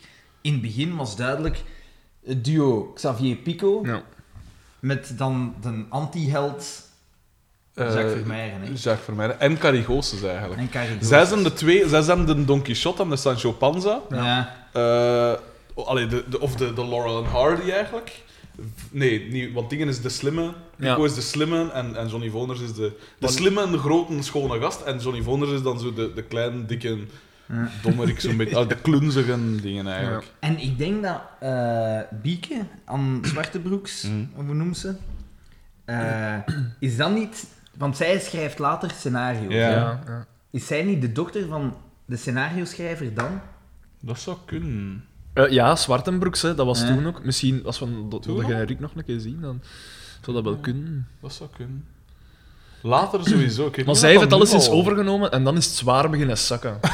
in 0.41 0.53
het 0.53 0.63
begin 0.63 0.97
was 0.97 1.17
duidelijk 1.17 1.63
het 2.29 2.45
duo 2.45 2.93
Xavier 2.95 3.37
Pico 3.37 3.81
Ja. 3.85 4.03
met 4.81 5.13
dan 5.19 5.55
de 5.63 5.85
anti-held 5.89 6.87
Eh, 7.75 7.95
Jacques 7.95 8.13
Vermeijren. 8.13 8.61
hè. 8.61 8.67
Jacques 8.69 9.05
Vermeijren. 9.05 9.41
En 9.41 9.59
Carigoses 9.59 10.23
eigenlijk. 10.23 10.61
En 10.61 10.69
Carrie 10.71 10.97
Zij 11.01 11.25
zijn 11.25 11.43
de 11.43 11.53
twee... 11.53 11.89
Zij 11.89 12.03
zijn 12.03 12.25
de 12.27 12.45
Don 12.45 12.63
Quixote 12.63 13.03
en 13.03 13.11
de 13.11 13.17
Sancho 13.17 13.53
Panza. 13.53 14.01
Ja. 14.11 14.55
Eh, 14.73 15.33
allee, 15.87 16.07
de, 16.07 16.25
de, 16.29 16.41
of 16.41 16.57
de, 16.57 16.73
de 16.73 16.87
Laurel 16.89 17.25
en 17.25 17.31
Hardy 17.31 17.71
eigenlijk. 17.71 18.23
Nee, 18.91 19.31
niet, 19.31 19.53
want 19.53 19.71
dingen 19.71 19.89
is 19.89 20.01
de 20.01 20.09
slimme. 20.09 20.43
Ja. 20.43 20.55
Pico 20.95 21.05
is 21.05 21.15
de 21.15 21.21
slimme 21.21 21.71
en, 21.71 21.97
en 21.97 22.09
Johnny 22.09 22.31
Voners 22.31 22.61
is 22.61 22.75
de, 22.75 22.93
de 23.19 23.29
slimme 23.29 23.63
en 23.63 23.71
de 23.71 23.79
grote, 23.79 24.23
schone 24.23 24.61
gast. 24.61 24.81
En 24.81 24.99
Johnny 24.99 25.23
Voners 25.23 25.51
is 25.51 25.63
dan 25.63 25.81
zo 25.81 25.93
de, 25.95 26.13
de 26.15 26.23
kleine, 26.23 26.65
dikke, 26.67 26.99
Dommerik, 27.83 28.21
zo'n 28.21 28.37
beetje. 28.37 28.57
ah, 28.57 28.69
de 28.69 28.77
klunzige 28.81 29.61
dingen 29.61 29.87
eigenlijk. 29.87 30.27
En 30.41 30.59
ik 30.59 30.79
denk 30.79 31.03
dat 31.03 31.21
eh 31.41 32.01
Bieke, 32.23 32.65
aan 32.85 33.19
Zwartebroeks, 33.23 34.03
Mhm. 34.03 34.25
hoe 34.47 34.55
noemt 34.55 34.77
ze? 34.79 34.95
Eh, 35.85 36.37
is 36.79 36.97
dat 36.97 37.15
niet... 37.15 37.47
Want 37.77 37.97
zij 37.97 38.19
schrijft 38.21 38.59
later 38.59 38.91
scenario's. 38.91 39.53
Ja. 39.53 39.71
Ja. 40.07 40.27
Is 40.51 40.67
zij 40.67 40.83
niet 40.85 41.01
de 41.01 41.13
dochter 41.13 41.47
van 41.47 41.77
de 42.05 42.17
scenario-schrijver 42.17 43.15
dan? 43.15 43.41
Dat 44.01 44.19
zou 44.21 44.37
kunnen. 44.47 45.05
Eh, 45.33 45.49
ja, 45.51 45.77
Zwartenbroeks, 45.77 46.43
hè, 46.43 46.55
dat 46.55 46.67
was 46.67 46.87
toen 46.87 47.07
ook. 47.07 47.25
Misschien, 47.25 47.65
als 47.65 47.79
we 47.79 47.87
generiek 48.23 48.81
nog 48.81 48.95
een 48.95 49.05
keer 49.05 49.21
zien, 49.21 49.41
dan 49.41 49.61
zou 50.23 50.37
dat 50.37 50.45
wel 50.45 50.57
kunnen. 50.57 51.09
Dat 51.21 51.33
zou 51.33 51.51
kunnen. 51.57 51.85
Later 52.81 53.21
sowieso. 53.23 53.71
Weet 53.75 53.87
Maar 53.87 53.97
zij 53.97 54.11
heeft 54.11 54.23
het 54.23 54.33
alles 54.33 54.53
eens 54.53 54.71
overgenomen 54.71 55.31
en 55.33 55.45
dan 55.45 55.57
is 55.57 55.65
het 55.65 55.75
zwaar 55.75 56.11
beginnen 56.11 56.39
zakken. 56.39 56.81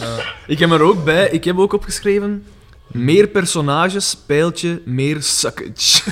Eh. 0.00 0.18
Ik 0.46 0.58
heb 0.58 0.70
er 0.70 0.80
ook 0.80 1.04
bij, 1.04 1.28
ik 1.28 1.44
heb 1.44 1.58
ook 1.58 1.72
opgeschreven... 1.72 2.46
Meer 2.86 3.28
personages, 3.28 4.16
pijltje, 4.26 4.82
meer 4.84 5.22
suckage. 5.22 6.02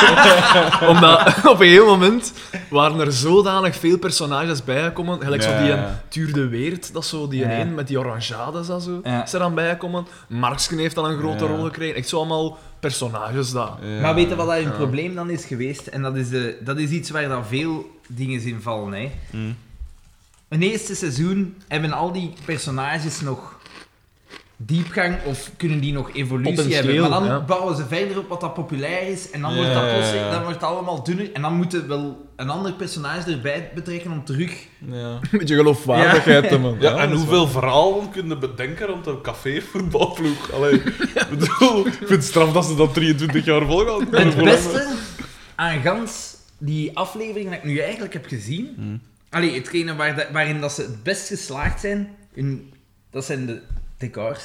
Omdat 0.88 1.26
op 1.44 1.60
een 1.60 1.66
gegeven 1.66 1.86
moment 1.86 2.32
waren 2.70 3.00
er 3.00 3.12
zodanig 3.12 3.76
veel 3.76 3.98
personages 3.98 4.64
bijgekomen. 4.64 5.20
Gelijk 5.22 5.42
zo 5.42 5.58
die 5.62 5.70
een 5.70 5.84
Tuur 6.08 6.32
de 6.32 6.48
Weert, 6.48 6.92
dat 6.92 7.02
is 7.02 7.08
zo 7.08 7.28
die 7.28 7.40
Ja. 7.40 7.60
een 7.60 7.74
met 7.74 7.86
die 7.88 7.98
orangeades 7.98 8.66
dat 8.66 8.82
zo, 8.82 9.00
Ja. 9.04 9.22
is 9.24 9.32
er 9.32 9.38
dan 9.38 9.54
bijgekomen. 9.54 10.06
Marksken 10.28 10.78
heeft 10.78 10.94
dan 10.94 11.04
een 11.04 11.18
grote 11.18 11.44
Ja. 11.44 11.50
rol 11.50 11.64
gekregen. 11.64 11.96
Echt 11.96 12.08
zo 12.08 12.16
allemaal 12.16 12.58
personages 12.80 13.52
daar. 13.52 13.72
Ja. 13.82 14.00
Maar 14.00 14.14
weet 14.14 14.28
je 14.28 14.34
wat 14.34 14.46
dat 14.48 14.60
Ja. 14.60 14.70
probleem 14.70 15.14
dan 15.14 15.30
is 15.30 15.44
geweest? 15.44 15.86
En 15.86 16.02
dat 16.02 16.16
is, 16.16 16.28
de, 16.28 16.56
dat 16.64 16.78
is 16.78 16.90
iets 16.90 17.10
waar 17.10 17.28
dan 17.28 17.46
veel 17.46 17.90
dingen 18.08 18.42
in 18.42 18.60
vallen. 18.62 18.92
Hè. 18.92 19.10
Mm. 19.30 19.56
Een 20.48 20.62
eerste 20.62 20.94
seizoen 20.94 21.56
hebben 21.68 21.92
al 21.92 22.12
die 22.12 22.32
personages 22.44 23.20
nog 23.20 23.53
diepgang 24.56 25.16
of 25.24 25.50
kunnen 25.56 25.80
die 25.80 25.92
nog 25.92 26.10
evolutie 26.14 26.74
hebben. 26.74 27.00
Maar 27.00 27.10
dan 27.10 27.24
ja. 27.24 27.40
bouwen 27.40 27.76
ze 27.76 27.86
verder 27.86 28.18
op 28.18 28.28
wat 28.28 28.40
dat 28.40 28.54
populair 28.54 29.08
is 29.08 29.30
en 29.30 29.40
dan 29.40 29.50
Ja, 29.50 29.56
wordt 29.56 29.74
dat 29.74 29.82
ja, 29.84 30.14
ja. 30.14 30.30
dan 30.30 30.42
wordt 30.42 30.60
het 30.60 30.64
allemaal 30.70 31.02
dunner 31.02 31.32
en 31.32 31.42
dan 31.42 31.54
moeten 31.54 31.80
we 31.80 31.86
wel 31.86 32.26
een 32.36 32.50
ander 32.50 32.72
personage 32.72 33.30
erbij 33.32 33.70
betrekken 33.74 34.10
om 34.12 34.24
terug... 34.24 34.66
Ja. 34.90 35.08
Een 35.30 35.38
beetje 35.38 35.56
geloofwaardigheid 35.56 36.48
te 36.48 36.58
man. 36.58 36.76
Ja, 36.80 36.96
en 36.96 37.12
hoeveel 37.12 37.46
verhalen 37.48 38.10
kunnen 38.10 38.38
bedenken 38.40 38.86
rond 38.86 39.06
een 39.06 39.20
café-voetbalploeg? 39.20 40.52
Allee, 40.52 40.72
ik 40.74 41.26
bedoel, 41.30 41.86
ik 41.86 41.92
vind 41.92 42.08
het 42.08 42.24
straf 42.24 42.52
dat 42.52 42.64
ze 42.64 42.74
dat 42.74 42.94
23 42.94 43.44
jaar 43.44 43.66
volgaan. 43.66 44.06
Het 44.10 44.36
beste 44.36 44.94
aan 45.54 45.80
gans 45.80 46.36
die 46.58 46.96
aflevering 46.98 47.48
dat 47.48 47.58
ik 47.58 47.64
nu 47.64 47.78
eigenlijk 47.78 48.12
heb 48.12 48.26
gezien... 48.26 48.72
Hmm. 48.76 49.00
Allee, 49.30 49.54
hetgene 49.54 49.94
waar 49.96 50.16
de- 50.16 50.28
waarin 50.32 50.60
dat 50.60 50.72
ze 50.72 50.82
het 50.82 51.02
best 51.02 51.28
geslaagd 51.28 51.80
zijn, 51.80 52.08
hun, 52.34 52.72
dat 53.10 53.24
zijn 53.24 53.46
de 53.46 53.60
decors. 53.98 54.42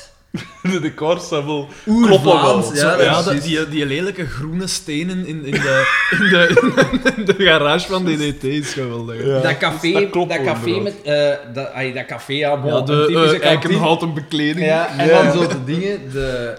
De 0.61 0.79
decors 0.79 1.27
zijn 1.27 1.45
wel 1.45 1.67
kloppen 1.85 2.23
wel. 2.41 2.75
ja, 2.75 3.01
Ja, 3.01 3.21
dat- 3.21 3.41
die, 3.41 3.69
die 3.69 3.85
lelijke 3.85 4.25
groene 4.25 4.67
stenen 4.67 5.25
in, 5.25 5.45
in, 5.45 5.51
de, 5.51 6.07
in, 6.11 6.19
de, 6.29 7.13
in 7.17 7.25
de 7.25 7.35
garage 7.37 7.87
van 7.87 8.05
DDT 8.05 8.43
is 8.43 8.73
geweldig. 8.73 9.25
Ja, 9.25 9.39
dat 9.39 9.57
café, 9.57 9.91
dat 9.91 10.01
dat, 10.01 10.09
klopt 10.11 10.35
wel, 10.35 10.43
café 10.45 10.79
met... 10.79 11.01
eh 11.01 11.31
dat, 11.53 11.71
ay, 11.73 11.93
dat 11.93 12.05
café, 12.05 12.33
ja, 12.33 12.57
bon, 12.61 12.71
Ja, 12.71 12.77
een 12.77 12.85
de 12.85 13.11
kantine. 13.13 13.39
eikenhouten 13.39 14.13
bekleding. 14.13 14.65
Ja, 14.65 14.97
en 14.97 15.07
dan 15.07 15.31
zo 15.31 15.47
de 15.47 15.63
dingen, 15.63 16.11
de, 16.11 16.57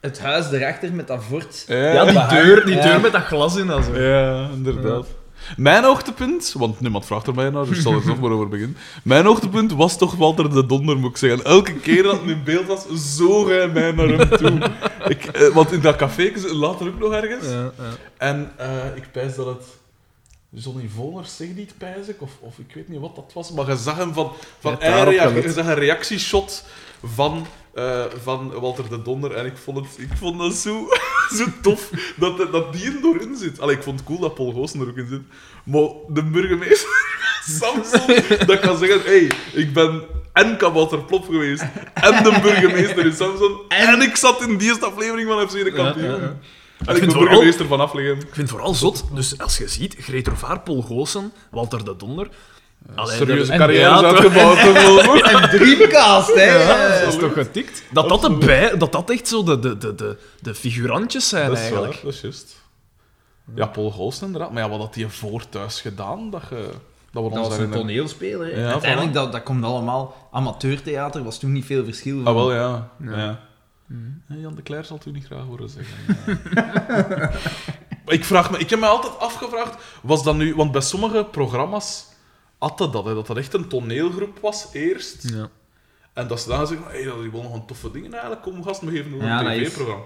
het 0.00 0.20
huis 0.20 0.52
erachter 0.52 0.92
met 0.92 1.06
dat 1.06 1.22
fort. 1.28 1.64
Ja, 1.66 2.04
die 2.04 2.26
deur, 2.42 2.64
die 2.66 2.74
Ja. 2.74 2.82
deur 2.82 3.00
met 3.00 3.12
dat 3.12 3.22
glas 3.24 3.56
in. 3.56 3.70
en 3.70 3.84
zo. 3.84 3.96
Ja, 4.00 4.48
inderdaad. 4.54 5.06
Mijn 5.56 5.84
hoogtepunt, 5.84 6.54
want 6.56 6.80
niemand 6.80 7.06
vraagt 7.06 7.26
er 7.26 7.34
mij 7.34 7.50
naar, 7.50 7.64
dus 7.66 7.76
ik 7.76 7.82
zal 7.82 7.92
er 7.92 8.02
zelf 8.02 8.18
maar 8.20 8.30
over 8.30 8.48
beginnen. 8.48 8.76
Mijn 9.04 9.24
hoogtepunt 9.24 9.72
was 9.72 9.98
toch 9.98 10.14
Walter 10.14 10.50
de 10.54 10.66
Donder, 10.66 10.96
moet 10.98 11.10
ik 11.10 11.16
zeggen. 11.16 11.44
Elke 11.44 11.72
keer 11.74 12.02
dat 12.02 12.20
hij 12.20 12.30
in 12.32 12.44
beeld 12.44 12.66
was, 12.66 12.84
zoog 13.16 13.48
hij 13.48 13.68
mij 13.68 13.92
naar 13.92 14.08
hem 14.08 14.28
toe. 14.28 14.70
Ik, 15.08 15.24
eh, 15.24 15.48
want 15.48 15.72
in 15.72 15.80
dat 15.80 15.96
café, 15.96 16.32
later 16.52 16.86
ook 16.88 16.98
nog 16.98 17.12
ergens. 17.12 17.46
Ja, 17.46 17.72
ja. 17.78 17.90
En 18.18 18.52
eh, 18.56 18.96
ik 18.96 19.12
pijs 19.12 19.34
dat 19.34 19.46
het 19.46 19.64
Johnny 20.50 20.88
Voners 20.94 21.36
zegt 21.36 21.54
niet, 21.54 21.74
pijs 21.78 22.08
ik, 22.08 22.22
of, 22.22 22.30
of 22.40 22.58
ik 22.58 22.74
weet 22.74 22.88
niet 22.88 23.00
wat 23.00 23.16
dat 23.16 23.30
was, 23.34 23.52
maar 23.52 23.68
je 23.68 23.76
zag 23.76 23.96
hem 23.96 24.12
van... 24.12 24.32
van 24.60 24.72
Ja, 24.72 24.78
daarop 24.78 25.04
hij 25.06 25.14
rea- 25.14 25.26
gelet. 25.28 25.42
je 25.44 25.52
zag 25.52 25.66
een 25.66 25.74
reactieshot 25.74 26.64
van, 27.04 27.46
eh, 27.74 28.04
van 28.22 28.50
Walter 28.60 28.88
de 28.88 29.02
Donder 29.02 29.32
en 29.32 29.46
ik 29.46 29.56
vond 29.56 29.76
het, 29.76 29.86
ik 29.98 30.08
vond 30.18 30.42
het 30.42 30.54
zo, 30.54 30.88
zo 31.38 31.44
tof 31.62 31.90
dat, 32.16 32.52
dat 32.52 32.72
die 32.72 32.84
er 32.84 33.00
doorin 33.02 33.36
zit. 33.36 33.60
Allee, 33.60 33.76
ik 33.76 33.82
vond 33.82 33.98
het 33.98 34.08
cool 34.08 34.18
dat 34.20 34.34
Paul 34.34 34.52
Goossen 34.52 34.80
er 34.80 34.88
ook 34.88 34.96
in 34.96 35.08
zit, 35.08 35.20
maar 35.64 35.88
de 36.08 36.22
burgemeester 36.24 36.88
Samson, 37.60 38.06
dat 38.46 38.60
kan 38.60 38.76
zeggen, 38.78 39.00
hey, 39.02 39.30
ik 39.52 39.72
ben 39.72 40.02
en 40.32 40.56
Kabouter 40.56 40.98
Plop 41.04 41.24
geweest, 41.24 41.62
en 41.94 42.22
de 42.22 42.38
burgemeester 42.42 43.06
in 43.06 43.12
Samson, 43.12 43.60
en, 43.68 44.00
ik 44.02 44.16
zat 44.16 44.42
in 44.42 44.56
die 44.56 44.68
eerste 44.68 44.86
aflevering 44.86 45.28
van 45.28 45.48
FC 45.48 45.64
de 45.64 45.72
kampioen. 45.72 46.04
ja, 46.10 46.16
ja. 46.16 46.36
En 46.86 46.88
ik 46.94 47.00
vind 47.00 47.00
ben 47.00 47.10
vooral- 47.10 47.28
burgemeester 47.28 47.66
van 47.66 47.80
afleggen. 47.80 48.14
Ik 48.14 48.20
vind 48.20 48.36
het 48.36 48.50
vooral 48.50 48.74
zot. 48.74 49.04
Dus 49.14 49.38
als 49.38 49.58
je 49.58 49.68
ziet, 49.68 49.96
Greet 49.98 50.26
Rovaar, 50.26 50.60
Paul 50.60 50.82
Goossen, 50.82 51.32
Walter 51.50 51.84
de 51.84 51.96
Donder. 51.96 52.28
Allee, 52.94 53.16
serieuze 53.16 53.52
carrière 53.56 53.80
ja, 53.80 54.02
uitgebouwd. 54.08 54.72
wel? 54.72 55.22
En 55.24 55.50
Dreamcast, 55.50 56.34
hè. 56.34 56.44
Ja, 56.44 56.98
dat 57.00 57.12
is 57.12 57.18
toch 57.18 57.32
getikt? 57.32 57.82
Dat 57.92 58.08
dat, 58.08 58.40
dat 58.78 58.92
dat 58.92 59.10
echt 59.10 59.28
zo 59.28 59.42
de, 59.42 59.58
de, 59.58 59.78
de, 59.78 59.94
de, 59.94 60.16
de 60.40 60.54
figurantjes 60.54 61.28
zijn 61.28 61.46
Dat 61.46 61.56
is 61.56 61.62
eigenlijk. 61.62 61.92
waar, 61.92 62.02
dat 62.04 62.12
is 62.12 62.20
juist. 62.20 62.60
Ja, 63.54 63.66
Paul 63.66 63.90
Golsten 63.90 64.26
inderdaad. 64.26 64.52
Maar 64.52 64.62
ja, 64.62 64.68
wat 64.68 64.78
had 64.78 64.94
hij 64.94 65.08
voor 65.08 65.48
thuis 65.48 65.80
gedaan? 65.80 66.30
Dat, 66.30 66.42
je, 66.50 66.68
dat 67.12 67.32
Dat 67.32 67.48
was 67.48 67.58
een 67.58 67.70
toneelspeler. 67.70 68.54
hè. 68.54 68.60
Ja, 68.62 68.70
Uiteindelijk, 68.70 69.12
dat, 69.14 69.32
dat 69.32 69.42
komt 69.42 69.64
allemaal... 69.64 70.28
Amateurtheater 70.32 71.22
was 71.24 71.38
toen 71.38 71.52
niet 71.52 71.64
veel 71.64 71.84
verschil. 71.84 72.20
Ah, 72.24 72.34
wel, 72.34 72.52
ja. 72.52 72.88
Ja. 73.04 73.16
ja. 73.16 73.40
Ja, 74.28 74.36
Jan 74.36 74.54
de 74.54 74.62
Cler 74.62 74.84
zal 74.84 74.96
het 74.96 75.06
u 75.06 75.10
niet 75.10 75.24
graag 75.26 75.44
horen 75.44 75.68
zeggen. 75.68 76.40
Ik, 78.06 78.24
vraag 78.24 78.50
me, 78.50 78.58
ik 78.58 78.70
heb 78.70 78.78
me 78.78 78.86
altijd 78.86 79.18
afgevraagd, 79.18 79.74
was 80.02 80.22
dat 80.22 80.34
nu... 80.34 80.54
Want 80.54 80.72
bij 80.72 80.80
sommige 80.80 81.26
programma's 81.30 82.06
dat, 82.68 82.92
dat, 82.92 83.04
hè, 83.04 83.14
dat 83.14 83.26
dat 83.26 83.36
echt 83.36 83.54
een 83.54 83.68
toneelgroep 83.68 84.38
was 84.40 84.66
eerst. 84.72 85.28
Ja. 85.34 85.48
En 86.12 86.26
dat 86.26 86.40
ze 86.40 86.48
dan 86.48 86.66
zeggen, 86.66 86.86
hey, 86.90 87.04
dat 87.04 87.20
die 87.20 87.30
wel 87.30 87.42
nog 87.42 87.54
een 87.54 87.66
toffe 87.66 87.90
dingen 87.90 88.12
eigenlijk. 88.12 88.42
Kom, 88.42 88.62
gast, 88.64 88.80
we 88.80 88.90
geven 88.90 89.10
nog 89.10 89.22
Ja, 89.22 89.44
een 89.54 89.64
tv-programma. 89.64 90.02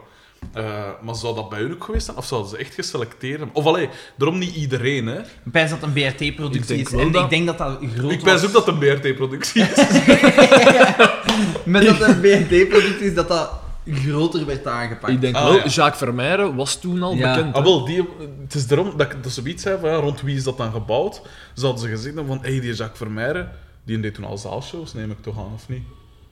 Eh, 0.53 0.65
maar 1.03 1.15
zou 1.15 1.35
dat 1.35 1.49
bij 1.49 1.59
hun 1.59 1.73
ook 1.75 1.85
geweest 1.85 2.05
zijn? 2.05 2.17
Of 2.17 2.27
zouden 2.27 2.51
ze 2.51 2.57
echt 2.57 2.75
geselecteerd 2.75 3.39
hebben? 3.39 3.57
Of 3.57 3.65
allee, 3.67 3.89
daarom 4.17 4.39
niet 4.39 4.55
iedereen, 4.55 5.07
hè. 5.07 5.19
Ik 5.21 5.27
pijs 5.53 5.71
dat 5.71 5.83
een 5.83 5.93
BRT-productie 5.93 6.77
is. 6.79 6.93
En 6.93 7.13
dat- 7.13 7.23
ik 7.25 7.31
denk 7.31 7.47
dat 7.47 7.59
dat 7.59 7.79
groot 7.97 8.11
Ik 8.13 8.23
pijs 8.23 8.41
was. 8.41 8.45
ook 8.47 8.53
dat 8.53 8.67
het 8.67 8.75
een 8.75 9.01
BRT-productie 9.01 9.63
is. 9.63 9.77
Met 11.65 11.85
dat 11.87 12.01
een 12.01 12.21
BRT-productie 12.21 13.07
is, 13.07 13.15
dat 13.15 13.29
dat 13.29 13.51
groter 13.87 14.47
werd 14.47 14.67
aangepakt. 14.67 15.13
Ik 15.13 15.21
denk 15.21 15.37
Ah, 15.37 15.45
wel, 15.45 15.55
ja. 15.55 15.65
Jacques 15.67 15.99
Vermeijren 15.99 16.55
was 16.55 16.81
toen 16.81 17.03
al 17.03 17.15
Ja. 17.15 17.35
bekend. 17.35 17.55
Ah, 17.55 17.59
hè. 17.59 17.69
wel, 17.69 17.85
die, 17.85 18.09
het 18.43 18.55
is 18.55 18.67
daarom 18.67 18.93
dat 18.97 19.13
ik 19.13 19.23
dat 19.23 19.33
zoiets 19.33 19.63
zei 19.63 19.79
van, 19.81 19.91
ja, 19.91 19.97
rond 19.97 20.21
wie 20.21 20.37
is 20.37 20.45
dat 20.45 20.57
dan 20.59 20.73
gebouwd? 20.73 21.23
Ze 21.55 21.65
hadden 21.65 21.83
ze 21.83 21.89
gezegd 21.89 22.15
van, 22.27 22.39
hé, 22.43 22.51
hey, 22.51 22.61
die 22.61 22.75
Jacques 22.75 22.99
Vermeijren, 22.99 23.51
die 23.85 24.01
deed 24.01 24.15
toen 24.15 24.25
al 24.25 24.39
zaalshows, 24.39 24.95
neem 24.95 25.11
ik 25.11 25.23
toch 25.23 25.39
aan, 25.39 25.53
of 25.55 25.69
niet? 25.69 25.83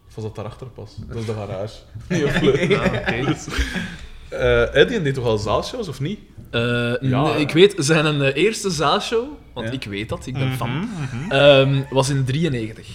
Of 0.09 0.15
was 0.15 0.25
dat 0.25 0.35
daarachter 0.35 0.67
pas? 0.67 0.97
Dat 1.09 1.17
is 1.17 1.27
de 1.27 1.33
garage. 1.35 1.75
Of 2.27 2.41
leuk. 2.41 2.77
Ah, 2.77 2.93
oké. 2.93 3.25
Dus, 3.27 3.47
eh, 4.29 4.65
hè, 4.73 4.87
die 4.87 5.03
deed 5.03 5.15
toch 5.15 5.25
al 5.25 5.39
zaalshows, 5.39 5.89
of 5.89 6.01
niet? 6.01 6.19
Eh, 6.51 6.61
Ja, 6.61 6.97
nee, 7.01 7.11
ja. 7.11 7.35
ik 7.35 7.51
weet, 7.51 7.75
zijn 7.77 8.05
een 8.07 8.23
eh, 8.23 8.43
eerste 8.45 8.71
zaalshow, 8.71 9.25
want 9.53 9.67
Ja. 9.67 9.73
ik 9.73 9.85
weet 9.85 10.09
dat, 10.09 10.27
ik 10.27 10.35
ben 10.35 10.47
Mhm, 10.49 10.57
fan, 10.57 10.89
ehm, 11.29 11.83
was 11.91 12.09
in 12.09 12.25
93. 12.25 12.89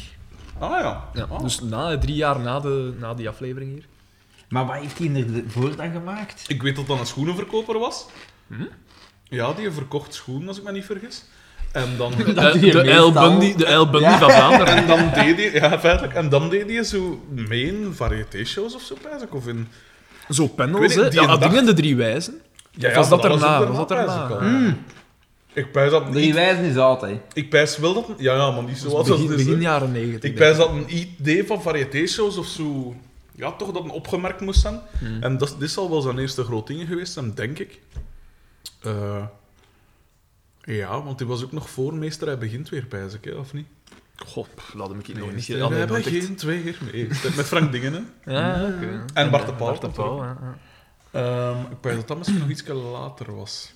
Ah 0.58 0.70
ja. 0.82 1.04
Ja, 1.14 1.26
Ah. 1.30 1.40
Dus 1.42 1.62
na, 1.62 1.98
drie 1.98 2.16
jaar 2.16 2.40
na, 2.40 2.60
de, 2.60 2.94
na 3.00 3.14
die 3.14 3.30
aflevering 3.30 3.72
hier. 3.74 3.86
Maar 4.50 4.66
wat 4.66 4.76
heeft 4.76 4.98
hij 4.98 5.26
ervoor 5.46 5.76
dan 5.76 5.92
gemaakt? 5.92 6.44
Ik 6.48 6.62
weet 6.62 6.76
dat 6.76 6.88
dat 6.88 7.00
een 7.00 7.06
schoenenverkoper 7.06 7.80
was. 7.80 8.06
Hm? 8.48 8.64
Ja, 9.24 9.54
die 9.54 9.72
verkocht 9.72 10.14
schoenen, 10.14 10.48
als 10.48 10.58
ik 10.58 10.64
me 10.64 10.72
niet 10.72 10.86
vergis. 10.86 11.26
En 11.72 11.98
dan... 11.98 12.14
Eh, 12.36 12.62
de. 12.62 12.82
El 12.82 13.12
Bundy, 13.12 13.56
de 13.56 13.66
El 13.66 13.90
Bundy 13.90 14.06
Ja. 14.08 14.18
van 14.20 14.32
Vlaanderen. 14.32 14.76
En 14.76 14.88
dan 14.88 15.00
deed 15.14 15.38
hij, 15.38 15.52
ja, 15.52 15.80
feitelijk, 15.80 16.14
en 16.14 16.30
dan 16.30 16.50
deed 16.50 16.70
hij 16.70 16.84
zo 16.84 17.24
mee 17.30 17.66
in 17.66 17.94
variété-shows 17.94 18.76
of 18.76 18.82
zo, 18.82 18.94
ik, 19.24 19.34
of 19.36 19.48
in... 19.48 19.68
Zo 20.30 20.48
panels, 20.48 20.96
hè. 20.96 21.02
Ja, 21.08 21.26
dag- 21.38 21.50
dingen 21.50 21.66
de 21.66 21.74
drie 21.74 21.96
wijzen. 21.96 22.42
Ja, 22.72 22.94
was 22.96 23.10
dat 23.10 23.24
erna? 23.24 23.66
Was 23.68 23.78
dat 23.78 23.92
erna? 23.92 24.24
ik 24.26 24.32
al. 24.32 24.42
Mm. 24.42 24.78
Ik 25.54 25.72
pijs 25.72 25.92
dat 25.92 26.12
Drie 26.12 26.34
wijzen 26.34 26.64
is 26.64 26.76
altijd. 26.78 27.20
Ik 27.34 27.50
pijs 27.50 27.78
wel 27.78 27.94
dat... 27.94 28.06
Ja, 28.18 28.36
ja, 28.36 28.52
maar 28.52 28.64
niet 28.64 28.78
zo 28.78 28.84
Dus 28.84 28.94
was 28.94 29.08
begin, 29.08 29.22
het 29.30 29.40
is, 29.40 29.46
begin 29.46 29.60
hè. 29.60 29.70
jaren 29.70 29.92
90. 29.92 30.30
Ik 30.30 30.36
pijs 30.36 30.58
dat 30.58 30.70
een 30.70 30.86
idee 31.20 31.46
van 31.48 31.62
variété-shows 31.62 32.38
of 32.38 32.46
zo... 32.48 32.96
Ja, 33.40 33.52
toch 33.52 33.72
dat 33.72 33.84
een 33.84 33.90
opgemerkt 33.90 34.42
moest 34.42 34.62
zijn. 34.62 34.80
Hmm. 35.00 35.24
En 35.24 35.38
dat, 35.38 35.56
dit 35.60 35.72
zal 35.72 35.90
wel 35.90 36.02
zijn 36.02 36.20
eerste 36.20 36.44
groot 36.44 36.68
ding 36.68 36.88
geweest 36.88 37.14
zijn, 37.14 37.34
denk 37.34 37.60
ik. 37.60 37.80
Eh, 38.82 39.26
ja, 40.62 41.04
want 41.04 41.18
die 41.18 41.28
was 41.28 41.44
ook 41.44 41.52
nog 41.52 41.70
voor 41.70 41.94
Meesterij 41.94 42.38
Begint 42.38 42.70
weer, 42.70 42.86
pijs 42.86 43.14
ik, 43.14 43.24
hè, 43.24 43.32
of 43.32 43.54
niet? 43.54 43.68
Goh, 44.16 44.48
laat 44.74 44.90
hem 44.90 45.00
ik 45.00 45.08
nog 45.18 45.34
niet 45.34 45.62
aan 45.62 45.70
de 45.70 45.86
Begint 45.88 46.42
weer 46.42 46.78
mee. 46.92 47.08
Met 47.08 47.46
Frank 47.46 47.72
Dingen, 47.72 47.94
hè. 47.94 48.34
Ja, 48.34 48.68
oké. 48.68 49.06
En 49.14 49.30
Bart 49.30 49.46
de 49.46 49.54
Pauw. 49.54 49.68
Bart 49.68 49.82
de 49.82 49.90
Pauw, 49.90 50.24
ja, 50.24 50.38
ja. 50.42 50.58
Ehm, 51.12 51.72
ik 51.72 51.80
pijs 51.80 51.96
dat 51.96 52.08
dat 52.08 52.18
misschien 52.18 52.40
nog 52.40 52.50
iets 52.50 52.68
later 52.68 53.36
was. 53.36 53.74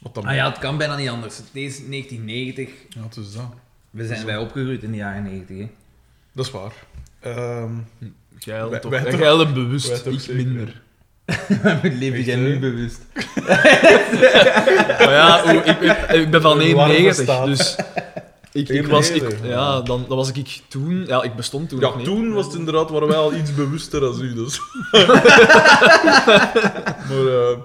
Wat 0.00 0.14
dan... 0.14 0.24
Ah 0.24 0.34
ja, 0.34 0.48
het 0.48 0.58
kan 0.58 0.78
bijna 0.78 0.96
niet 0.96 1.08
anders. 1.08 1.36
Het 1.36 1.46
is 1.52 1.86
1990. 1.86 2.68
Ja, 2.88 3.02
het 3.02 3.16
is 3.16 3.32
dat. 3.32 3.54
We 3.90 4.06
zijn 4.06 4.26
wij 4.26 4.36
opgegroeid 4.36 4.82
in 4.82 4.90
de 4.90 4.96
jaren 4.96 5.22
90. 5.22 5.58
Hè. 5.58 5.70
Dat 6.32 6.46
is 6.46 6.50
waar. 6.50 6.72
Ehm, 7.20 7.74
Jij 8.44 8.68
Wij- 8.68 8.78
toch- 8.80 8.90
wij 8.90 9.02
jij 9.18 9.36
wij 9.36 9.52
bewust, 9.52 10.04
toch 10.04 10.12
ik 10.12 10.20
zeker. 10.20 10.44
minder. 10.44 10.80
Mijn 11.62 11.98
leven 11.98 12.18
Echt, 12.18 12.26
jij 12.26 12.34
hè? 12.36 12.40
nu 12.42 12.58
bewust. 12.58 13.00
Maar 14.98 15.12
ja, 15.12 15.42
hoe- 15.42 15.62
ik, 15.62 15.80
ik, 15.80 16.10
ik 16.10 16.30
ben 16.30 16.42
van 16.42 16.60
Een 16.60 16.74
warme 16.74 16.94
91, 16.94 17.24
staat. 17.24 17.46
dus... 17.46 17.76
Ik, 18.52 18.68
ik 18.68 18.86
was, 18.86 19.10
ik, 19.10 19.14
91, 19.22 19.48
ja, 19.48 19.80
dan, 19.80 20.04
dan 20.08 20.16
was 20.16 20.28
ik, 20.28 20.36
ik 20.36 20.60
toen... 20.68 21.04
Ja, 21.06 21.22
ik 21.22 21.34
bestond 21.36 21.68
toen 21.68 21.80
nog 21.80 21.90
ja, 21.90 21.96
niet. 21.96 22.06
toen 22.06 22.32
was 22.32 22.44
het 22.46 22.54
inderdaad, 22.54 22.90
waren 22.90 23.08
wij 23.08 23.16
al 23.16 23.34
iets 23.34 23.54
bewuster 23.54 24.00
dan 24.00 24.20
u, 24.22 24.34
dus. 24.34 24.60
maar, 27.08 27.26
eh, 27.26 27.56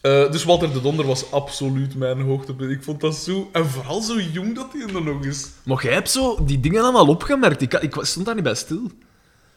eh, 0.00 0.32
dus 0.32 0.44
Walter 0.44 0.72
de 0.72 0.80
Donder 0.80 1.06
was 1.06 1.30
absoluut 1.30 1.94
mijn 1.96 2.20
hoogtepunt. 2.20 2.70
Ik 2.70 2.82
vond 2.82 3.00
dat 3.00 3.14
zo... 3.14 3.48
En 3.52 3.66
vooral 3.66 4.00
zo 4.00 4.20
jong 4.20 4.54
dat 4.54 4.72
hij 4.72 4.94
er 4.94 5.02
nog 5.02 5.24
is. 5.24 5.48
Maar 5.64 5.82
jij 5.82 5.92
hebt 5.92 6.10
zo 6.10 6.44
die 6.44 6.60
dingen 6.60 6.82
allemaal 6.82 7.06
opgemerkt. 7.08 7.62
Ik, 7.62 7.72
ik 7.74 7.96
stond 8.00 8.26
daar 8.26 8.34
niet 8.34 8.44
bij 8.44 8.54
stil. 8.54 8.90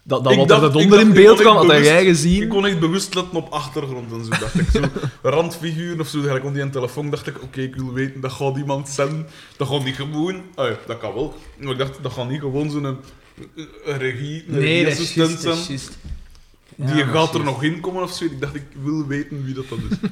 Dat, 0.08 0.24
dat 0.24 0.36
Walter 0.36 0.60
dacht- 0.60 0.90
dacht, 0.90 1.02
in 1.02 1.14
beeld 1.14 1.40
kwam, 1.40 1.56
had 1.56 1.84
jij 1.84 2.06
gezien. 2.06 2.42
Ik 2.42 2.50
kon 2.50 2.66
echt 2.66 2.80
bewust 2.80 3.14
letten 3.16 3.38
op 3.38 3.50
achtergrond 3.50 4.12
en 4.12 4.24
zo. 4.24 4.30
Dacht 4.30 4.60
ik 4.60 4.70
zo, 4.74 4.82
randfiguren 5.30 6.00
of 6.00 6.08
zo. 6.08 6.36
Ik 6.36 6.42
kon 6.42 6.54
die 6.54 6.62
aan 6.62 6.68
de 6.68 6.74
telefoon, 6.74 7.10
dacht 7.10 7.28
ik, 7.28 7.44
oké, 7.44 7.62
ik 7.62 7.76
wil 7.76 7.94
weten, 7.94 8.22
dat 8.22 8.32
gaat 8.32 8.58
iemand 8.58 8.90
zijn. 8.90 9.26
Dat 9.58 9.68
gaat 9.68 9.84
niet 9.84 9.96
gewoon... 9.96 10.42
Ja, 10.56 10.78
dat 10.88 10.98
kan 10.98 11.14
wel. 11.14 11.34
Maar 11.58 11.72
ik 11.72 11.78
dacht, 11.78 12.04
dat 12.04 12.12
gaat 12.14 12.30
niet 12.30 12.40
gewoon 12.40 12.72
zo'n 12.72 12.84
een 12.84 12.98
regie, 13.98 14.44
een 14.48 14.60
Nee, 14.60 14.84
regieassistent 14.84 15.40
zijn. 15.40 15.80
Die 16.76 16.96
Ja, 16.96 17.06
gaat 17.06 17.34
er 17.34 17.44
nog 17.44 17.64
in 17.64 17.80
komen 17.80 18.04
of 18.04 18.12
zo. 18.14 18.26
Ik 18.26 18.42
dacht, 18.42 18.56
ik 18.56 18.66
wil 18.84 19.08
weten 19.08 19.46
wie 19.46 19.54
dat, 19.54 19.70
dat 19.70 19.78
is. 19.90 19.98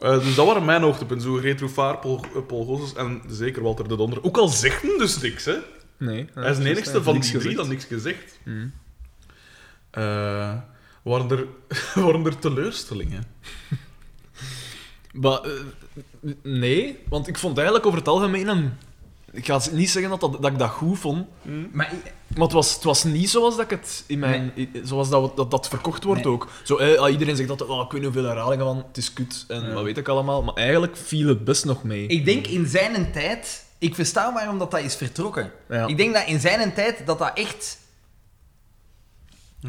Eh, 0.00 0.24
dus 0.24 0.34
dat 0.34 0.46
waren 0.46 0.64
mijn 0.64 0.82
hoogtepunten. 0.82 1.26
Zo 1.26 1.34
Retro 1.34 1.68
Vaar, 1.68 1.98
Paul, 1.98 2.24
eh, 2.34 2.40
Paul 2.46 2.64
Gosses 2.64 2.94
en 2.94 3.22
zeker 3.28 3.62
Walter 3.62 3.88
de 3.88 3.96
Donder. 3.96 4.24
Ook 4.24 4.36
al 4.36 4.48
zegt 4.48 4.82
hem 4.82 4.98
dus 4.98 5.20
niks, 5.20 5.44
hè. 5.44 5.54
Nee. 5.98 6.26
Hij 6.34 6.50
is 6.50 6.56
de 6.58 6.68
enigste 6.68 7.02
van 7.02 7.20
die 7.20 7.38
drie 7.38 7.56
dat 7.56 7.68
niks 7.68 7.84
gezegd. 7.84 8.38
Hmm. 8.42 8.72
Eh, 9.92 10.54
waren, 11.02 11.30
er, 11.30 11.46
waren 12.04 12.26
er 12.26 12.38
teleurstellingen? 12.38 13.24
Maar, 15.12 15.40
eh, 15.40 15.50
nee, 16.42 16.98
want 17.08 17.28
ik 17.28 17.38
vond 17.38 17.56
eigenlijk 17.56 17.86
over 17.86 17.98
het 17.98 18.08
algemeen 18.08 18.48
een... 18.48 18.72
Ik 19.32 19.46
ga 19.46 19.60
niet 19.72 19.90
zeggen 19.90 20.10
dat, 20.10 20.20
dat, 20.20 20.42
dat 20.42 20.52
ik 20.52 20.58
dat 20.58 20.70
goed 20.70 20.98
vond, 20.98 21.26
Maar 21.72 21.92
ik- 21.92 22.12
maar 22.34 22.42
het 22.42 22.52
was, 22.52 22.74
het 22.74 22.82
was 22.82 23.04
niet 23.04 23.30
zoals 23.30 23.56
dat 23.56 23.64
ik 23.64 23.70
het 23.70 24.04
in 24.06 24.18
mijn... 24.18 24.52
Zoals 24.82 25.08
dat, 25.08 25.36
dat, 25.36 25.50
dat 25.50 25.68
verkocht 25.68 26.04
wordt 26.04 26.24
Nee. 26.24 26.32
ook. 26.32 26.48
Zo, 26.62 26.76
eh, 26.76 27.10
iedereen 27.12 27.36
zegt 27.36 27.48
dat, 27.48 27.66
oh, 27.66 27.84
ik 27.84 27.90
weet 27.92 28.00
niet 28.02 28.12
hoeveel 28.14 28.30
herhalingen 28.30 28.64
van, 28.64 28.76
het 28.88 28.96
is 28.96 29.12
kut 29.12 29.44
en 29.48 29.60
Ja. 29.62 29.72
wat 29.72 29.82
weet 29.84 29.96
ik 29.98 30.08
allemaal. 30.08 30.42
Maar 30.42 30.54
eigenlijk 30.54 30.96
viel 30.96 31.28
het 31.28 31.44
best 31.44 31.64
nog 31.64 31.82
mee. 31.82 32.06
ik 32.06 32.24
denk 32.24 32.46
in 32.46 32.66
zijn 32.66 33.12
tijd... 33.12 33.64
Ik 33.78 33.94
versta 33.94 34.32
waarom 34.32 34.58
dat, 34.58 34.70
dat 34.70 34.80
is 34.80 34.94
vertrokken. 34.94 35.52
Ja. 35.68 35.86
Ik 35.86 35.96
denk 35.96 36.14
dat 36.14 36.26
in 36.26 36.40
zijn 36.40 36.74
tijd 36.74 37.02
dat 37.06 37.18
dat 37.18 37.30
echt 37.34 37.78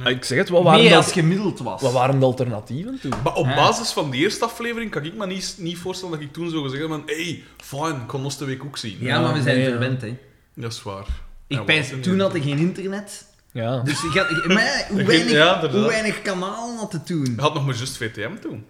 Ik 0.05 0.23
zeg 0.23 0.37
het, 0.37 0.49
wat 0.49 0.63
waren, 0.63 0.79
meer 0.81 0.89
de, 0.89 0.95
als 0.95 1.11
gemiddeld 1.11 1.59
was. 1.59 1.81
wat 1.81 1.91
waren 1.91 2.19
de 2.19 2.25
alternatieven 2.25 2.99
toen? 3.01 3.13
Maar 3.23 3.35
op 3.35 3.45
Ja. 3.45 3.55
basis 3.55 3.91
van 3.91 4.09
die 4.11 4.21
eerste 4.21 4.45
aflevering 4.45 4.91
kan 4.91 5.03
ik 5.05 5.13
me 5.15 5.25
niet, 5.25 5.55
niet 5.57 5.77
voorstellen 5.77 6.13
dat 6.13 6.23
ik 6.23 6.33
toen 6.33 6.49
zou 6.49 6.69
zeggen 6.69 6.87
van 6.89 7.03
hey, 7.05 7.43
fine, 7.57 7.87
ik 7.89 8.07
kan 8.07 8.23
ons 8.23 8.37
de 8.37 8.45
week 8.45 8.63
ook 8.63 8.77
zien. 8.77 8.97
Ja, 8.99 9.21
maar 9.21 9.33
we 9.33 9.41
zijn 9.41 9.55
nee, 9.55 9.65
ja. 9.65 9.69
verwend, 9.71 10.01
hè. 10.01 10.17
Dat 10.55 10.71
is 10.71 10.83
waar. 10.83 11.05
Ik 11.47 11.57
Ja, 11.57 11.63
pijs, 11.63 11.91
toen 12.01 12.19
had 12.19 12.35
ik 12.35 12.43
geen 12.43 12.57
internet. 12.57 13.25
Ja. 13.51 13.79
Dus 13.79 14.03
ik 14.03 14.13
had, 14.13 14.45
maar 14.47 14.63
ja, 14.63 14.85
hoe, 14.89 15.03
weinig, 15.03 15.31
ja, 15.31 15.69
hoe 15.69 15.87
weinig 15.87 16.21
kanalen 16.21 16.77
had 16.77 16.91
het 16.93 17.05
toen? 17.05 17.25
Je 17.35 17.41
had 17.41 17.53
nog 17.53 17.65
maar 17.65 17.75
juist 17.75 17.97
VTM 17.97 18.35
toen. 18.41 18.65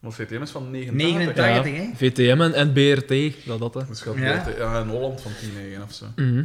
Want 0.00 0.14
VTM 0.14 0.42
is 0.42 0.50
van 0.50 0.70
89. 0.70 1.34
89, 1.34 1.72
hè? 1.76 1.90
VTM 2.10 2.40
en, 2.40 2.54
en 2.54 2.72
BRT, 2.72 3.46
dat 3.46 3.58
dat. 3.58 3.74
hè. 3.74 3.80
Dus 3.88 4.00
gaat 4.00 4.16
Ja. 4.16 4.44
Ja, 4.58 4.80
in 4.80 4.88
Holland 4.88 5.20
van 5.20 5.32
10 5.40 5.82
of 5.82 5.92
zo. 5.92 6.06
Mhm. 6.16 6.42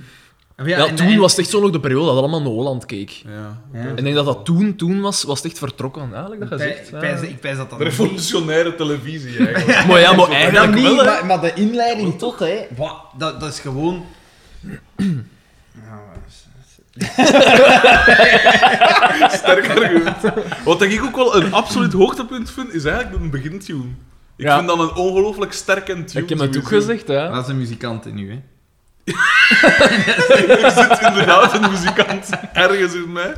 Ja, 0.57 0.65
Ja, 0.65 0.87
en- 0.87 0.95
toen 0.95 1.07
en- 1.07 1.17
was 1.19 1.31
het 1.31 1.39
echt 1.39 1.49
zo 1.49 1.61
nog 1.61 1.71
de 1.71 1.79
periode 1.79 2.05
dat 2.05 2.17
allemaal 2.17 2.41
naar 2.41 2.49
Holland 2.51 2.85
keek. 2.85 3.09
Ja. 3.09 3.31
Ja. 3.73 3.79
En 3.79 3.97
ik 3.97 4.03
denk 4.03 4.15
dat 4.15 4.25
dat 4.25 4.45
toen, 4.45 4.75
toen 4.75 5.01
was, 5.01 5.23
was 5.23 5.37
het 5.37 5.47
echt 5.51 5.57
vertrokken, 5.57 6.09
eigenlijk, 6.13 6.49
dat 6.49 6.59
je 6.59 6.65
Ik 6.67 6.75
zegt. 6.75 6.99
pijs- 6.99 7.21
ik 7.21 7.39
pijs- 7.39 7.57
dat 7.57 7.69
nog 7.71 7.81
revolutionaire 7.81 8.75
televisie 8.75 9.47
eigenlijk. 9.47 9.85
Maar 9.87 9.99
ja, 9.99 10.13
maar 10.15 10.69
niet, 10.75 11.01
wel, 11.27 11.39
de 11.39 11.51
inleiding 11.55 12.17
tot, 12.19 12.39
hè. 12.39 12.67
Wat, 12.75 12.95
dat, 13.17 13.39
dat 13.39 13.49
is 13.53 13.59
gewoon... 13.59 14.05
Ja, 15.85 16.01
maar- 16.05 16.23
Sterk 19.31 19.69
argument. 19.69 20.17
Wat 20.65 20.81
ik 20.81 21.03
ook 21.03 21.15
wel 21.15 21.35
een 21.35 21.53
absoluut 21.53 21.93
hoogtepunt 21.93 22.51
vind, 22.51 22.73
is 22.73 22.85
eigenlijk 22.85 23.23
een 23.23 23.29
begintune. 23.29 23.83
Ik 24.37 24.45
Ja. 24.45 24.55
vind 24.55 24.67
dat 24.67 24.79
een 24.79 24.95
ongelooflijk 24.95 25.53
sterke 25.53 26.03
tune. 26.03 26.23
Ik 26.23 26.29
heb 26.29 26.39
het 26.39 26.57
ook 26.57 26.67
gezegd, 26.67 27.07
hè. 27.07 27.29
Dat 27.29 27.43
is 27.43 27.47
een 27.49 27.57
muzikant 27.57 28.05
in 28.05 28.15
nu, 28.15 28.31
hè. 28.31 28.39
Er 29.05 30.71
zit 30.71 31.01
inderdaad 31.07 31.53
een 31.53 31.71
muzikant 31.71 32.29
ergens 32.53 32.93
in 32.93 33.11
mij. 33.11 33.33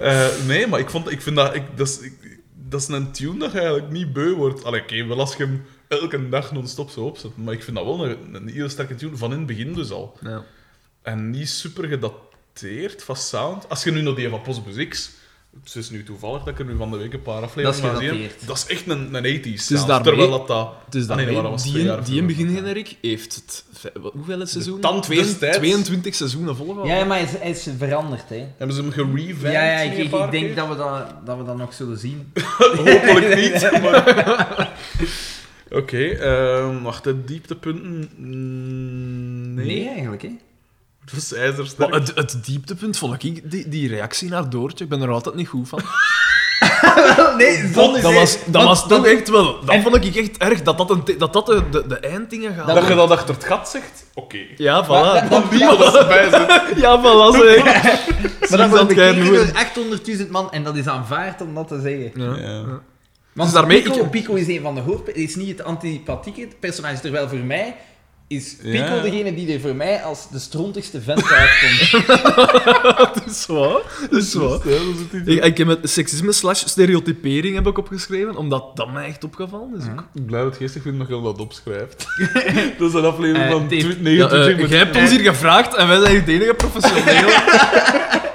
Eh, 0.00 0.26
nee, 0.46 0.66
maar 0.66 0.80
ik, 0.80 0.90
vond, 0.90 1.10
ik 1.10 1.22
vind 1.22 1.36
dat... 1.36 1.54
Ik, 1.54 1.62
dat, 1.76 1.88
is, 1.88 1.98
ik- 2.00 2.38
dat 2.70 2.80
is 2.80 2.88
een 2.88 3.12
tune 3.12 3.38
dat 3.38 3.52
je 3.52 3.58
eigenlijk 3.58 3.90
niet 3.90 4.12
beu 4.12 4.34
wordt. 4.34 4.64
Allee, 4.64 4.80
oké, 4.82 5.06
wel 5.06 5.18
als 5.20 5.34
je 5.36 5.44
hem 5.44 5.64
elke 5.88 6.28
dag 6.28 6.52
non-stop 6.52 6.90
zo 6.90 7.00
opzet. 7.00 7.36
Maar 7.36 7.54
ik 7.54 7.62
vind 7.62 7.76
dat 7.76 7.84
wel 7.84 8.04
een, 8.08 8.34
een 8.34 8.48
heel 8.48 8.68
sterke 8.68 8.94
tune, 8.94 9.16
van 9.16 9.32
in 9.32 9.38
het 9.38 9.46
begin 9.46 9.72
dus 9.74 9.90
al. 9.90 10.18
Ja. 10.22 10.42
En 11.02 11.30
niet 11.30 11.48
super 11.48 11.88
gedateerd 11.88 13.04
van 13.04 13.16
sound. 13.16 13.68
Als 13.68 13.84
je 13.84 13.90
nu 13.92 14.00
naar 14.02 14.14
die 14.14 14.28
van 14.28 14.42
Postbus 14.42 14.88
X 14.88 15.10
Het 15.64 15.74
is 15.74 15.90
nu 15.90 16.02
toevallig 16.04 16.38
dat 16.38 16.48
ik 16.48 16.58
er 16.58 16.64
nu 16.64 16.76
van 16.76 16.90
de 16.90 16.96
week 16.96 17.12
een 17.12 17.22
paar 17.22 17.42
afleveringen 17.42 17.90
van 17.92 18.00
zie. 18.02 18.30
Dat 18.46 18.56
is 18.56 18.66
echt 18.66 18.86
een, 18.88 19.14
een 19.14 19.40
80s. 19.40 19.44
is 19.52 19.66
sound, 19.66 19.86
daarmee- 19.86 20.04
terwijl 20.04 20.30
dat 20.30 20.46
dat... 20.46 20.72
Nee, 20.92 21.06
daarmee, 21.06 21.32
maar 21.34 21.42
dat 21.42 21.50
was 21.50 21.62
die, 21.62 21.82
jaar 21.82 22.04
die 22.04 22.16
in 22.16 22.24
vroeger. 22.24 22.26
begingeneriek 22.46 22.96
heeft 23.02 23.34
het... 23.34 23.64
Hoeveel 24.12 24.38
het 24.38 24.50
seizoen? 24.50 24.80
tand 24.80 25.02
Twee- 25.02 25.18
destijds. 25.22 25.56
22 25.56 26.14
seizoenen 26.14 26.56
volgehouden. 26.56 26.96
Ja, 26.96 27.04
maar 27.04 27.16
hij 27.18 27.26
is, 27.26 27.32
hij 27.38 27.50
is 27.50 27.68
veranderd, 27.78 28.28
hè. 28.28 28.44
Hebben 28.56 28.76
ze 28.76 28.82
hem 28.82 28.90
gerevamped? 28.92 29.40
Ja, 29.52 29.64
ja, 29.64 29.78
ik, 29.80 29.98
ik, 30.12 30.30
denk 30.30 30.56
dat 30.56 30.68
we 30.68 30.76
dat, 30.76 31.26
dat 31.26 31.36
we 31.38 31.44
dat 31.44 31.56
nog 31.56 31.72
zullen 31.74 31.98
zien. 31.98 32.32
Hopelijk 32.76 33.36
niet. 33.36 33.82
maar- 33.82 34.72
Oké, 35.80 36.06
ehm, 36.08 36.82
wacht, 36.82 37.04
de 37.04 37.24
dieptepunten... 37.24 38.10
Mm, 38.16 39.54
Nee. 39.54 39.66
Nee, 39.66 39.88
eigenlijk, 39.88 40.22
hè. 40.22 40.28
Ijzersterk. 41.12 41.90
Maar 41.90 42.00
het, 42.00 42.12
het 42.14 42.36
dieptepunt 42.44 42.98
vond 42.98 43.22
ik 43.22 43.50
die, 43.50 43.68
die 43.68 43.88
reactie 43.88 44.28
naar 44.28 44.50
Doortje. 44.50 44.84
Ik 44.84 44.90
ben 44.90 45.02
er 45.02 45.10
altijd 45.10 45.34
niet 45.34 45.48
goed 45.48 45.68
van. 45.68 45.80
nee, 47.38 47.70
Dat, 47.70 48.02
dat 48.02 48.12
was, 48.14 48.32
dat 48.44 48.62
Want 48.62 48.64
was 48.64 48.88
dan- 48.88 49.02
toch 49.02 49.06
echt 49.12 49.28
wel... 49.28 49.60
Dat 49.64 49.74
En- 49.74 49.82
vond 49.82 50.04
ik 50.04 50.16
echt 50.16 50.36
erg, 50.36 50.62
dat 50.62 50.78
dat, 50.78 50.90
een, 50.90 51.02
dat, 51.18 51.32
dat 51.32 51.46
de, 51.46 51.62
de, 51.70 51.86
de 51.86 51.98
einddingen 51.98 52.54
gaat. 52.54 52.66
Dat 52.74 52.86
je 52.88 52.94
dat 52.94 53.10
achter 53.10 53.34
het 53.34 53.44
gat 53.44 53.68
zegt? 53.68 54.04
Oké. 54.14 54.38
Ja, 54.56 54.80
Maar- 54.88 55.22
voilà. 55.24 55.28
dat- 55.28 55.50
Niemand 55.50 55.78
dat 55.78 55.96
erbij 55.96 56.24
zit. 56.30 56.78
Ja, 56.84 57.00
voilà, 57.00 57.36
zeg. 57.38 57.64
Maar 57.64 58.48
dat 58.48 58.58
dat 58.58 58.68
wordt 58.68 58.86
bekeken 58.88 59.24
door 59.24 59.46
800.000 60.18 60.28
man 60.30 60.52
en 60.52 60.62
dat 60.64 60.76
is 60.76 60.86
aanvaard 60.86 61.40
om 61.40 61.54
dat 61.54 61.68
te 61.68 61.80
zeggen. 61.80 62.10
Ja. 62.14 62.48
Ja. 62.50 62.62
Want 63.32 63.50
Dus 63.50 63.52
daarmee- 63.60 63.82
Pico, 63.82 64.04
ik- 64.04 64.10
Pico 64.10 64.34
is 64.34 64.46
een 64.48 64.60
van 64.62 64.74
de 64.74 64.80
hoofd... 64.80 65.16
is 65.16 65.34
niet 65.36 65.48
het 65.58 65.64
antipathieke 65.66 66.48
personage, 66.60 67.00
terwijl 67.00 67.28
voor 67.28 67.38
mij 67.38 67.76
is 68.28 68.56
Pico 68.62 68.72
Ja. 68.94 69.00
degene 69.02 69.34
die 69.34 69.52
er 69.52 69.60
voor 69.60 69.74
mij 69.74 70.02
als 70.02 70.30
de 70.30 70.38
strontigste 70.38 71.00
vent 71.02 71.24
uitkomt. 71.32 72.06
Dat 73.14 73.22
is 73.26 73.46
waar. 73.46 73.80
Dat 74.10 74.22
is 74.22 74.34
waar. 74.34 74.58
Ik, 75.24 75.44
ik 75.44 75.58
heb 75.58 75.66
het 75.68 75.90
seksisme 75.90 76.32
slash 76.32 76.62
stereotypering 76.66 77.54
heb 77.54 77.66
ik 77.66 77.78
opgeschreven, 77.78 78.36
omdat 78.36 78.76
dat 78.76 78.92
mij 78.92 79.06
echt 79.06 79.24
opgevallen 79.24 79.74
is. 79.78 79.84
ook. 79.92 80.04
Ik 80.14 80.26
blijf 80.26 80.44
het 80.44 80.56
geestig 80.56 80.82
vinden 80.82 81.06
dat 81.08 81.16
je 81.18 81.22
dat 81.24 81.38
opschrijft. 81.40 82.06
dat 82.78 82.88
is 82.88 82.94
een 82.94 83.04
aflevering 83.04 83.44
Eh, 83.44 83.50
van 83.50 83.62
het 83.62 83.70
heeft- 83.70 83.84
twi- 83.90 84.10
Ja, 84.10 84.26
29 84.26 84.64
eh, 84.64 84.70
jij 84.70 84.78
hebt 84.78 84.96
ons 84.96 85.10
hier 85.10 85.20
gevraagd 85.20 85.74
en 85.74 85.88
wij 85.88 86.00
zijn 86.00 86.14
het 86.16 86.28
enige 86.28 86.54
professioneel. 86.54 87.28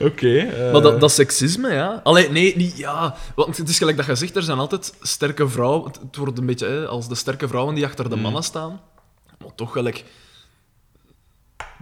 Oké. 0.00 0.36
eh, 0.38 0.72
maar 0.72 0.80
dat, 0.82 1.00
dat 1.00 1.12
seksisme, 1.12 1.72
ja. 1.72 2.00
Allee, 2.04 2.28
nee, 2.30 2.56
niet 2.56 2.76
ja. 2.78 3.16
Want 3.34 3.56
het 3.56 3.68
is 3.68 3.78
gelijk 3.78 3.96
dat 3.96 4.06
je 4.06 4.14
zegt, 4.14 4.36
er 4.36 4.42
zijn 4.42 4.58
altijd 4.58 4.94
sterke 5.00 5.48
vrouwen. 5.48 5.84
Het, 5.86 6.00
het 6.00 6.16
wordt 6.16 6.38
een 6.38 6.46
beetje 6.46 6.66
hè, 6.66 6.86
als 6.86 7.08
de 7.08 7.14
sterke 7.14 7.48
vrouwen 7.48 7.74
die 7.74 7.84
achter 7.84 8.08
de 8.08 8.16
Mm. 8.16 8.22
mannen 8.22 8.42
staan. 8.42 8.80
Maar 9.38 9.54
toch 9.54 9.72
gelijk. 9.72 10.04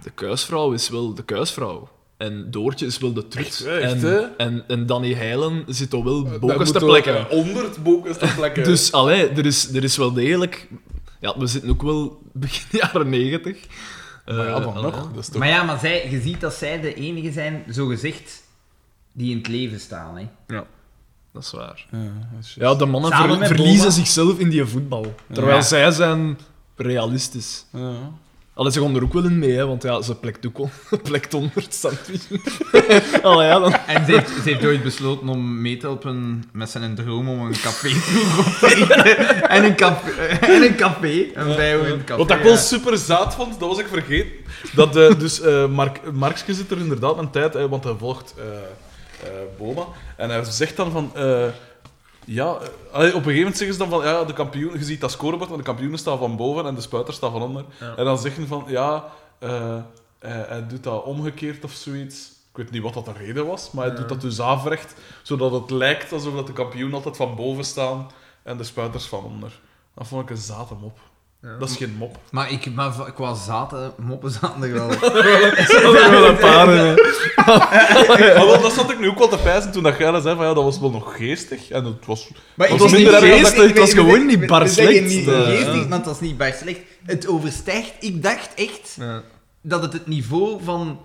De 0.03 0.09
kuisvrouw 0.09 0.71
is 0.71 0.89
wel 0.89 1.13
de 1.13 1.23
kuisvrouw. 1.23 1.89
En 2.17 2.51
Doortje 2.51 2.85
is 2.85 2.97
wel 2.97 3.13
de 3.13 3.27
trut. 3.27 3.45
Echt, 3.47 3.59
hè? 3.63 3.77
Echt, 3.79 4.03
en, 4.03 4.33
en, 4.37 4.63
en 4.67 4.85
Danny 4.85 5.13
Heilen 5.13 5.63
zit 5.67 5.89
toch 5.89 6.03
wel 6.03 6.23
bokens 6.39 6.71
moet 6.71 6.79
te 6.79 6.85
plekken. 6.85 7.17
eh, 7.17 7.25
100 7.25 7.83
bokens 7.83 8.17
te 8.17 8.33
plekken. 8.35 8.63
Dus 8.63 8.91
allee, 8.91 9.27
er 9.29 9.45
is, 9.45 9.73
er 9.73 9.83
is 9.83 9.97
wel 9.97 10.13
degelijk. 10.13 10.67
Ja, 11.19 11.37
we 11.37 11.47
zitten 11.47 11.69
ook 11.69 11.81
wel 11.81 12.21
begin 12.33 12.79
jaren 12.79 13.09
negentig. 13.09 13.57
Maar 14.35 14.35
ja, 14.35 14.55
Eh, 14.55 14.63
dan 14.73 14.83
nog. 14.83 15.11
Dat 15.13 15.17
is 15.23 15.27
toch... 15.27 15.37
maar 15.39 15.47
ja, 15.47 15.63
maar 15.63 15.79
zij, 15.79 16.09
je 16.09 16.21
ziet 16.21 16.41
dat 16.41 16.53
zij 16.53 16.81
de 16.81 16.93
enige 16.93 17.31
zijn, 17.31 17.63
zogezegd, 17.69 18.43
die 19.11 19.31
in 19.31 19.37
het 19.37 19.47
leven 19.47 19.79
staan. 19.79 20.17
Hè. 20.17 20.27
Ja, 20.55 20.65
dat 21.33 21.43
is 21.43 21.51
waar. 21.51 21.85
Ja, 21.91 21.97
dat 22.33 22.43
is 22.43 22.55
Ja, 22.59 22.75
de 22.75 22.85
mannen 22.85 23.11
ver- 23.11 23.47
verliezen 23.47 23.77
Boma. 23.77 23.89
zichzelf 23.89 24.39
in 24.39 24.49
die 24.49 24.65
voetbal. 24.65 25.15
Terwijl 25.31 25.55
Ja. 25.55 25.61
zij 25.61 25.91
zijn 25.91 26.37
realistisch. 26.75 27.65
Ja. 27.73 27.95
Allee, 28.57 28.71
ze 28.71 28.81
gaan 28.81 28.95
er 28.95 29.03
ook 29.03 29.13
wel 29.13 29.23
in 29.23 29.39
mee, 29.39 29.51
hè, 29.51 29.65
want 29.65 29.83
ja, 29.83 30.01
ze 30.01 30.15
plekt 30.15 30.47
ook 30.47 30.57
al, 30.57 30.69
plekt 31.09 31.33
onder 31.33 31.51
het 31.53 31.73
sandwich. 31.73 32.21
Allee, 33.21 33.47
ja, 33.47 33.59
dan... 33.59 33.73
En 33.73 34.05
ze 34.05 34.11
heeft, 34.11 34.29
ze 34.29 34.41
heeft 34.43 34.65
ooit 34.65 34.83
besloten 34.83 35.29
om 35.29 35.61
mee 35.61 35.77
te 35.77 35.85
helpen 35.85 36.43
met 36.51 36.69
zijn 36.69 36.95
droom 36.95 37.29
om 37.29 37.41
een 37.41 37.59
café 37.61 37.89
te 37.89 38.67
richten. 38.67 39.49
En 39.49 39.63
een 39.63 39.75
café. 39.75 40.11
En 40.45 40.61
een 40.61 40.75
café. 40.75 41.25
Een 41.33 41.55
bijhoudend 41.55 42.03
café. 42.03 42.21
Wat 42.25 42.31
ik 42.31 42.43
wel 42.43 42.51
ja. 42.51 42.57
super 42.57 42.97
zaad 42.97 43.35
vond, 43.35 43.59
dat 43.59 43.69
was 43.69 43.79
ik 43.79 43.87
vergeten. 43.87 44.31
Dat, 44.73 44.95
eh, 44.95 45.19
dus 45.19 45.41
eh 45.41 45.67
Mark, 45.67 46.11
Markske 46.11 46.53
zit 46.53 46.71
er 46.71 46.77
inderdaad 46.77 47.17
een 47.17 47.29
tijd, 47.29 47.53
hè, 47.53 47.69
want 47.69 47.83
hij 47.83 47.95
volgt 47.97 48.33
eh, 48.37 48.45
eh, 49.27 49.41
Boma. 49.57 49.85
En 50.15 50.29
hij 50.29 50.43
zegt 50.43 50.75
dan 50.75 50.91
van... 50.91 51.11
ja, 52.27 52.55
eh, 52.57 52.67
allee, 52.91 53.07
op 53.09 53.15
een 53.15 53.23
gegeven 53.23 53.35
moment 53.37 53.57
zeggen 53.57 53.73
ze 53.75 53.79
dan 53.79 53.89
van... 53.89 54.03
Ja, 54.03 54.23
de 54.23 54.33
kampioen, 54.33 54.73
je 54.77 54.83
ziet 54.83 55.01
dat 55.01 55.11
scorebord, 55.11 55.49
maar 55.49 55.57
de 55.57 55.63
kampioenen 55.63 55.99
staan 55.99 56.17
van 56.17 56.35
boven 56.35 56.65
en 56.65 56.75
de 56.75 56.81
spuiters 56.81 57.17
staan 57.17 57.31
van 57.31 57.41
onder. 57.41 57.65
Ja. 57.79 57.95
En 57.95 58.05
dan 58.05 58.17
zeggen 58.17 58.47
van... 58.47 58.63
Ja, 58.67 59.05
eh, 59.39 59.77
hij, 60.19 60.45
hij 60.47 60.67
doet 60.67 60.83
dat 60.83 61.03
omgekeerd 61.03 61.63
of 61.63 61.71
zoiets. 61.71 62.31
Ik 62.51 62.57
weet 62.63 62.71
niet 62.71 62.81
wat 62.81 62.93
dat 62.93 63.05
de 63.05 63.13
reden 63.13 63.45
was, 63.45 63.71
maar 63.71 63.83
hij 63.85 63.93
Ja. 63.93 63.99
doet 63.99 64.09
dat 64.09 64.21
dus 64.21 64.41
averecht, 64.41 64.95
zodat 65.23 65.51
het 65.51 65.69
lijkt 65.69 66.11
alsof 66.13 66.33
dat 66.35 66.47
de 66.47 66.53
kampioenen 66.53 66.95
altijd 66.95 67.17
van 67.17 67.35
boven 67.35 67.63
staan 67.65 68.11
en 68.43 68.57
de 68.57 68.63
spuiters 68.63 69.05
van 69.05 69.23
onder. 69.23 69.59
Dat 69.95 70.07
vond 70.07 70.23
ik 70.23 70.29
een 70.29 70.37
zate 70.37 70.75
Dat 71.59 71.69
is 71.69 71.75
geen 71.77 71.95
mop. 71.97 72.19
Maar, 72.31 72.51
ik, 72.51 72.73
maar 72.73 73.11
qua 73.13 73.33
zaten, 73.33 73.93
moppen 73.97 74.31
zaten 74.31 74.63
er 74.63 74.73
wel. 74.73 74.87
Dat 74.99 75.13
er 75.95 76.11
wel 76.11 76.25
een 76.27 76.37
paar. 76.37 76.67
Maar 77.45 78.61
dat 78.61 78.73
zat 78.73 78.91
ik 78.91 78.99
nu 78.99 79.07
ook 79.09 79.17
wel 79.17 79.27
te 79.27 79.37
pijzen 79.37 79.71
toen 79.71 79.83
dat 79.83 79.97
jij 79.97 80.11
dat 80.11 80.23
zei 80.23 80.35
van 80.35 80.45
ja, 80.45 80.53
dat 80.53 80.63
was 80.63 80.79
wel 80.79 80.91
nog 80.91 81.15
geestig. 81.17 81.69
En 81.69 81.85
het 81.85 82.05
was... 82.05 82.29
Maar 82.55 82.69
Het 82.69 82.79
was 82.79 82.91
minder 82.91 83.11
niet 83.21 83.31
geestig, 83.31 83.55
dat- 83.57 83.67
het 83.67 83.77
was 83.77 83.93
gewoon 83.93 84.25
niet 84.25 84.47
bar 84.47 84.67
slecht, 84.69 85.03
niet 85.05 85.27
eh, 85.27 85.41
geestig, 85.45 85.87
want 85.87 86.05
dat 86.05 86.15
is 86.15 86.21
niet 86.27 86.37
bar 86.37 86.53
slecht. 86.53 86.79
Het 87.05 87.27
overstijgt, 87.27 87.93
ik 87.99 88.23
dacht 88.23 88.49
echt 88.55 88.95
Ja. 88.99 89.21
dat 89.61 89.81
het 89.81 89.93
het 89.93 90.07
niveau 90.07 90.63
van 90.63 90.99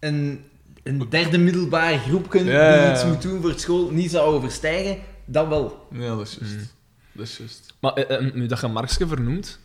een, 0.00 0.44
een 0.82 1.06
derde 1.10 1.38
middelbare 1.38 1.98
groepje 1.98 2.44
Ja, 2.44 2.74
ja, 2.74 2.82
die 2.82 2.92
iets 2.92 3.02
ja. 3.02 3.08
moet 3.08 3.22
doen 3.22 3.40
voor 3.42 3.52
school 3.56 3.90
niet 3.90 4.10
zou 4.10 4.34
overstijgen. 4.34 4.98
Dat 5.24 5.48
wel. 5.48 5.86
Ja, 5.92 6.16
dat 6.16 6.26
is 6.26 6.36
juist. 6.40 6.74
Dat 7.12 7.26
is 7.26 7.36
juist. 7.36 7.74
Maar 7.80 7.92
eh, 7.92 8.16
eh, 8.26 8.34
nu 8.34 8.46
dat 8.46 8.60
je 8.60 8.68
Markske 8.68 9.06
vernoemt, 9.06 9.58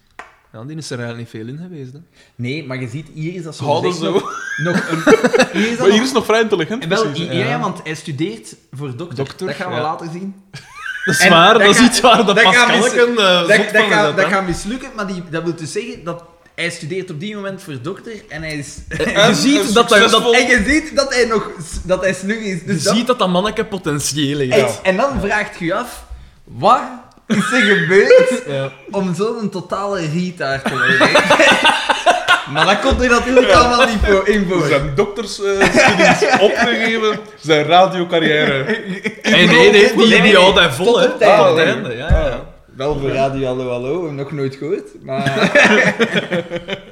ja, 0.56 0.64
die 0.64 0.78
is 0.78 0.90
er 0.90 1.00
eigenlijk 1.00 1.34
niet 1.34 1.44
veel 1.44 1.54
in 1.54 1.60
geweest. 1.70 1.94
Hè. 1.94 2.00
Nee, 2.36 2.66
maar 2.66 2.80
je 2.82 2.88
ziet, 2.88 3.08
hier 3.14 3.34
is 3.36 3.44
dat 3.44 3.56
zo, 3.56 3.64
Houden 3.66 3.94
zo. 3.94 4.12
nog, 4.12 4.34
nog 4.58 4.76
een... 4.90 5.04
Hier 5.60 5.64
is 5.64 5.70
dat 5.70 5.78
Maar 5.80 5.88
hier 5.88 5.96
nog- 5.98 6.06
is 6.08 6.12
nog 6.12 6.26
vrij 6.26 6.42
intelligent, 6.42 6.86
wel, 6.86 7.04
precies. 7.10 7.26
ja, 7.26 7.32
ja, 7.34 7.60
want 7.60 7.80
hij 7.84 7.96
studeert 7.96 8.56
voor 8.72 8.96
dokter. 8.98 9.16
Dokter, 9.18 9.48
dat 9.48 9.56
gaan 9.56 9.70
we 9.70 9.76
ja. 9.76 9.82
later 9.82 10.08
zien. 10.12 10.36
Dat 11.06 11.14
is 11.16 11.20
En 11.22 11.30
waar, 11.30 11.54
dat 11.54 11.62
dat 11.62 11.76
is 11.76 11.82
iets 11.82 12.00
waar 12.02 12.18
de 12.18 12.24
dat 12.34 12.44
Pascalken 12.44 13.10
uh, 13.12 13.16
Dat, 13.48 13.56
zot 13.56 13.74
dat, 13.74 13.84
gaat, 13.84 14.06
hè. 14.16 14.22
dat 14.22 14.26
gaat 14.32 14.48
mislukken, 14.48 14.90
maar 14.96 15.08
die, 15.08 15.24
dat 15.30 15.44
wil 15.44 15.56
dus 15.56 15.72
zeggen 15.72 16.04
dat 16.04 16.24
hij 16.56 16.70
studeert 16.70 17.12
op 17.12 17.20
die 17.20 17.36
moment 17.36 17.62
voor 17.62 17.82
dokter 17.82 18.14
en 18.30 18.42
hij 18.42 18.54
is... 18.58 18.76
Je 19.28 19.32
ziet 19.34 19.74
dat, 19.74 19.90
dat, 19.90 20.12
dat, 20.12 20.34
En 20.34 20.48
je 20.48 20.64
ziet 20.68 20.96
dat 20.96 21.14
hij 21.14 21.26
nog 21.26 21.52
dat 21.84 22.02
hij 22.02 22.14
snug 22.14 22.38
is. 22.38 22.60
je 22.60 22.66
Dus 22.66 22.84
dat- 22.84 22.96
ziet 22.96 23.08
dat 23.08 23.20
dat 23.20 23.30
manneke 23.30 23.66
potentieel 23.66 24.38
heeft. 24.40 24.82
en, 24.82 24.84
en 24.84 24.98
dan 24.98 25.20
vraagt 25.22 25.60
je 25.60 25.66
je 25.66 25.74
af, 25.74 26.06
wat 26.44 26.82
is 27.28 27.52
er 27.52 27.62
gebeurd 27.62 28.44
Ja. 28.48 28.72
om 28.92 29.14
zo'n 29.16 29.50
totale 29.50 30.00
retard 30.00 30.64
te 30.64 30.70
worden? 30.70 31.12
maar 32.54 32.66
dat 32.66 32.80
komt 32.80 33.02
er 33.02 33.10
natuurlijk 33.10 33.52
allemaal 33.52 33.88
niet 33.88 34.00
voor, 34.04 34.28
in 34.28 34.48
voor. 34.50 34.66
Zijn 34.66 34.96
doktersstudies 34.96 36.32
opgegeven, 36.48 37.20
zijn 37.40 37.66
radiocarrière. 37.66 38.64
Nee, 38.64 39.48
nee, 39.48 39.48
nee, 39.48 39.72
die, 39.72 39.96
Nee, 39.96 40.08
nee, 40.08 40.22
die 40.22 40.36
houdt 40.38 40.60
hij 40.60 40.72
vol, 40.72 41.00
hè. 41.00 41.10
Tot 41.10 41.20
het 41.20 41.58
einde, 41.58 41.96
ja, 41.96 42.10
ja. 42.10 42.54
Wel 42.76 43.00
voor 43.00 43.10
Radio 43.10 43.46
Hallo 43.46 43.70
Hallo, 43.70 44.12
nog 44.12 44.32
nooit 44.32 44.56
gehoord. 44.56 45.04
Maar 45.04 45.52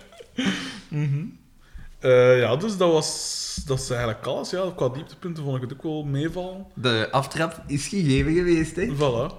Eh, 2.00 2.40
ja, 2.40 2.56
dus 2.56 2.78
dat 2.78 2.92
was... 2.92 3.42
Dat 3.66 3.80
is 3.80 3.90
eigenlijk 3.90 4.26
alles. 4.26 4.50
Ja, 4.50 4.62
qua 4.76 4.90
dieptepunten 4.90 5.44
vond 5.44 5.56
ik 5.56 5.62
het 5.62 5.74
ook 5.74 5.84
wel 5.84 6.04
meevallen. 6.04 6.66
de 6.74 7.08
aftrap 7.12 7.62
is 7.68 7.88
gegeven 7.88 8.34
geweest, 8.34 8.76
hè. 8.76 8.86
Voilà. 8.96 9.34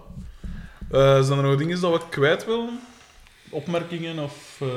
Eh, 0.95 1.23
zijn 1.23 1.39
er 1.39 1.45
nog 1.45 1.57
dingen 1.57 1.81
dat 1.81 1.93
we 1.93 2.01
kwijt 2.11 2.47
willen? 2.47 2.81
Opmerkingen 3.51 4.19
of... 4.19 4.35
eh, 4.61 4.69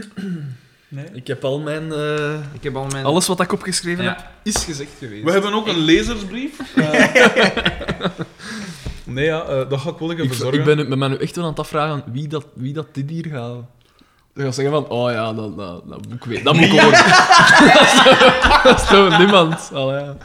Nee? 0.88 1.04
Ik 1.12 1.26
heb 1.26 1.44
al 1.44 1.60
mijn... 1.60 1.92
eh, 1.92 2.34
Ik 2.52 2.62
heb 2.62 2.76
al 2.76 2.86
mijn... 2.92 3.04
alles 3.04 3.26
wat 3.26 3.40
ik 3.40 3.52
opgeschreven 3.52 4.04
Ja. 4.04 4.10
heb, 4.10 4.26
is 4.42 4.64
gezegd 4.64 4.90
geweest. 4.98 5.24
We 5.24 5.30
hebben 5.30 5.54
ook 5.54 5.66
een 5.68 5.78
lezersbrief. 5.78 6.52
Nee, 9.06 9.24
ja, 9.24 9.42
eh, 9.42 9.68
dat 9.70 9.80
ga 9.80 9.90
ik 9.90 9.98
wel 9.98 10.12
even 10.12 10.24
Ik, 10.24 10.30
verzorgen. 10.30 10.58
ik 10.58 10.64
ben 10.64 10.76
nu- 10.76 10.88
ben 10.88 10.98
me 10.98 11.08
nu 11.08 11.16
echt 11.16 11.36
wel 11.36 11.44
aan 11.44 11.50
het 11.50 11.58
afvragen 11.58 12.02
wie 12.12 12.28
dat, 12.28 12.46
wie 12.54 12.72
dat 12.72 12.86
dit 12.94 13.10
hier 13.10 13.26
gaat. 13.26 13.56
Ze 14.36 14.42
gaan 14.42 14.52
zeggen 14.54 14.74
van, 14.74 14.88
oh 14.88 15.10
ja, 15.10 15.32
dat, 15.32 15.56
dat, 15.56 15.88
dat 15.88 16.06
moet 16.08 16.14
ik 16.14 16.24
weten. 16.24 16.44
Dat 16.48 16.54
moet 16.54 16.64
ik 16.64 16.70
horen. 16.80 16.90
dat 18.62 18.80
is 18.80 18.86
toch 18.88 19.18
niemand. 19.18 19.70
Allee, 19.74 20.04
ja. 20.04 20.16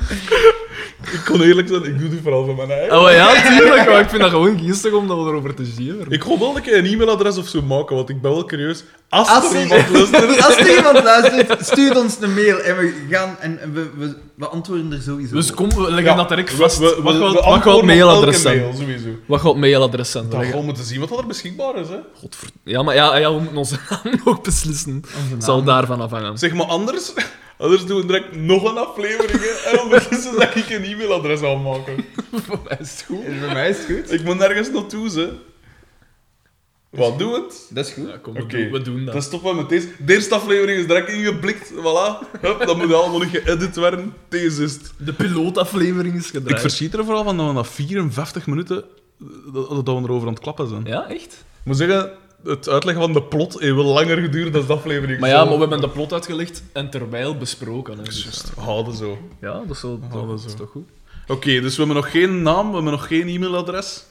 Ik 1.04 1.22
kon 1.26 1.42
eerlijk 1.42 1.68
zijn, 1.68 1.84
ik 1.84 2.00
doe 2.00 2.10
dit 2.10 2.20
vooral 2.24 2.46
van 2.46 2.56
mijn 2.56 2.72
eigen. 2.72 3.00
Oh 3.02 3.12
ja, 3.12 3.58
tuurlijk. 3.58 3.90
Maar 3.90 4.00
ik 4.00 4.10
vind 4.10 4.22
dat 4.22 4.30
gewoon 4.32 4.60
geestig 4.60 4.92
om 4.94 5.08
dat 5.08 5.18
erover 5.18 5.56
te 5.56 5.66
zien. 5.66 6.06
Ik 6.10 6.24
ga 6.24 6.38
wel 6.40 6.56
een 6.56 6.62
keer 6.62 6.78
een 6.78 6.86
e-mailadres 6.86 7.38
of 7.38 7.48
zo 7.48 7.62
maken, 7.62 7.96
want 7.96 8.10
ik 8.10 8.22
ben 8.22 8.32
wel 8.32 8.46
curieus. 8.46 8.84
Als, 9.10 9.28
Als 9.30 9.54
er 9.54 9.62
iemand 9.62 9.90
luistert... 9.90 10.42
Als 10.46 10.58
er 10.58 10.76
iemand 10.78 11.04
luistert, 11.04 11.66
stuur 11.72 11.98
ons 11.98 12.18
een 12.22 12.34
mail 12.34 12.58
en 12.60 12.78
we 12.78 13.06
gaan 13.10 13.36
en 13.40 13.60
en 13.62 13.74
we, 13.74 13.90
we, 13.98 14.16
we 14.36 14.48
antwoorden 14.48 14.92
er 14.94 15.02
sowieso. 15.02 15.36
Dus 15.36 15.52
kom, 15.54 15.70
we 15.70 15.82
leggen 15.82 16.04
Ja, 16.04 16.16
dat 16.16 16.30
direct 16.30 16.52
vast. 16.54 16.78
we- 16.78 16.96
we- 16.96 17.02
wat 17.02 17.14
we 17.34 17.42
gaat 17.42 17.76
het 17.76 17.86
mailadres 17.86 18.42
zijn? 18.42 18.60
mail, 18.60 18.74
sowieso. 18.74 19.08
Wat 19.26 19.40
gaat 19.42 19.52
het 19.52 19.60
mailadres 19.60 20.12
zijn? 20.12 20.30
Dan 20.30 20.44
gaan 20.44 20.52
we 20.60 20.62
moeten 20.66 20.84
zien 20.84 21.00
wat 21.00 21.18
er 21.20 21.28
beschikbaar 21.28 21.76
is. 21.78 21.88
Hè. 21.88 21.98
Godver... 22.20 22.48
Ja, 22.64 22.84
maar 22.84 22.96
ja, 22.96 23.16
ja, 23.18 23.34
we 23.34 23.40
moeten 23.40 23.58
onze 23.58 23.78
naam 23.90 24.14
nog 24.26 24.42
beslissen. 24.42 24.96
Onze 25.18 25.30
naam. 25.32 25.42
Zal 25.42 25.64
daarvan 25.64 26.02
afhangen. 26.02 26.38
Zeg 26.38 26.54
maar 26.54 26.66
anders, 26.66 27.14
Anders 27.60 27.86
doen 27.86 27.98
we 28.02 28.06
direct 28.06 28.36
nog 28.36 28.64
een 28.72 28.78
aflevering. 28.78 29.40
hè. 29.42 29.70
En 29.72 29.80
ondertussen 29.82 30.36
dat 30.40 30.56
ik 30.56 30.70
een 30.70 30.84
e-mailadres 30.84 31.42
aanmaken. 31.42 32.06
Voor 32.46 32.60
mij 32.68 32.78
is 32.82 32.92
het 32.92 33.04
goed. 33.08 33.24
Is 33.24 33.40
bij 33.40 33.54
mij 33.54 33.70
is 33.70 33.78
het 33.78 33.86
goed. 33.86 34.12
Ik 34.12 34.24
moet 34.24 34.38
nergens 34.38 34.72
naartoe, 34.72 35.10
ze. 35.10 35.34
Wat, 36.90 37.20
doe 37.20 37.34
het? 37.36 37.68
Dat 37.70 37.86
is 37.86 37.92
goed. 37.92 38.08
Ja, 38.10 38.18
kom, 38.18 38.34
we, 38.34 38.42
Oké. 38.42 38.58
doen, 38.58 38.72
we 38.72 38.82
doen 38.82 39.04
dat. 39.06 39.14
Dan 39.14 39.22
stoppen 39.24 39.50
we 39.52 39.56
met 39.56 39.70
deze. 39.70 39.88
De 40.06 40.14
eerste 40.14 40.36
aflevering 40.36 40.80
is 40.80 40.88
direct 40.88 41.10
ingeblikt. 41.10 41.72
Voilà. 41.74 42.40
Hup, 42.42 42.60
dat 42.66 42.78
moet 42.78 42.94
allemaal 42.94 43.20
niet 43.20 43.30
geëdit 43.30 43.76
worden. 43.76 44.14
Deze 44.30 44.64
is 44.64 44.74
het. 44.74 44.92
De 44.98 45.14
pilootaflevering 45.14 46.16
is 46.16 46.26
Ik 46.28 46.32
gedraaid. 46.34 46.62
verschiet 46.62 46.94
er 46.94 47.06
vooral 47.06 47.24
van 47.24 47.38
dat 47.38 47.48
we 47.48 47.54
na 47.54 47.64
54 47.64 48.48
minuten 48.48 48.84
dat, 49.54 49.86
dat 49.86 49.96
we 49.98 50.02
erover 50.04 50.28
aan 50.28 50.34
het 50.34 50.44
klappen 50.44 50.68
zijn. 50.68 50.86
Ja, 50.86 51.08
echt? 51.10 51.34
Ik 51.34 51.66
moet 51.66 51.78
zeggen, 51.78 52.12
het 52.44 52.70
uitleggen 52.70 53.04
van 53.04 53.14
de 53.14 53.24
plot 53.24 53.60
heeft 53.60 53.76
wel 53.76 53.84
langer 53.86 54.18
geduurd 54.18 54.54
dan 54.54 54.66
de 54.66 54.74
aflevering. 54.74 55.20
Maar 55.20 55.30
ja, 55.30 55.44
maar 55.44 55.54
we 55.54 55.60
hebben 55.60 55.82
de 55.82 55.90
plot 55.90 56.14
uitgelegd 56.14 56.64
en 56.74 56.90
terwijl 56.90 57.38
besproken. 57.38 57.98
Hè, 57.98 58.04
dus, 58.04 58.24
Juist, 58.24 58.52
houden 58.56 58.96
zo. 58.96 59.18
ja, 59.42 59.54
dat 59.68 59.76
is, 59.76 59.82
wel, 59.82 60.00
dat 60.12 60.28
dat 60.28 60.46
is 60.46 60.54
toch 60.54 60.70
goed. 60.70 60.90
Oké, 61.28 61.62
dus 61.62 61.78
we 61.78 61.84
hebben 61.84 62.02
nog 62.04 62.12
geen 62.12 62.42
naam, 62.42 62.68
we 62.68 62.74
hebben 62.74 62.92
nog 62.92 63.08
geen 63.08 63.28
e-mailadres. 63.28 64.04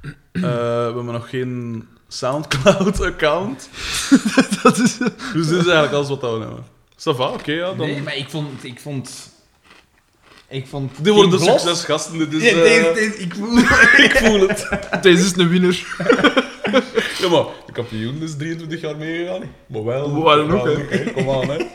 Eh, 0.32 0.42
we 0.42 0.92
hebben 0.94 1.04
nog 1.04 1.28
geen 1.30 1.86
Soundcloud-account. 2.08 3.68
dat 4.62 4.78
is... 4.78 4.98
Dus 5.32 5.46
dit 5.46 5.58
is 5.58 5.66
eigenlijk 5.66 5.92
alles 5.92 6.08
wat 6.08 6.20
we 6.20 6.26
hebben. 6.26 6.64
Ça 6.96 7.16
va, 7.16 7.28
oké, 7.28 7.52
ja. 7.52 7.72
Dan... 7.72 7.86
Nee, 7.86 8.02
maar 8.02 8.16
ik 8.16 8.28
vond... 8.28 8.64
Ik 8.64 8.80
vond... 8.80 9.30
Ik 10.48 10.66
vond... 10.66 11.04
Dit 11.04 11.14
worden 11.14 11.40
Gloss- 11.40 11.62
succesgasten. 11.62 12.18
Dit 12.18 12.32
is, 12.32 12.52
eh, 12.52 12.54
deze- 12.54 13.18
ik 13.18 13.34
voel... 13.34 13.58
ik 14.06 14.16
voel 14.16 14.48
het. 14.48 14.68
Deze 15.02 15.24
is 15.24 15.36
een 15.36 15.48
winner. 15.48 15.86
Ja, 17.18 17.28
maar 17.28 17.44
de 17.66 17.72
kampioen 17.72 18.22
is 18.22 18.36
23 18.36 18.80
jaar 18.80 18.96
meegegaan. 18.96 19.42
Maar 19.66 19.84
wel. 19.84 20.04
Ook, 20.04 20.24
wel, 20.24 20.66
hè? 20.66 21.12
Kom 21.12 21.30
aan, 21.30 21.50
hè. 21.50 21.66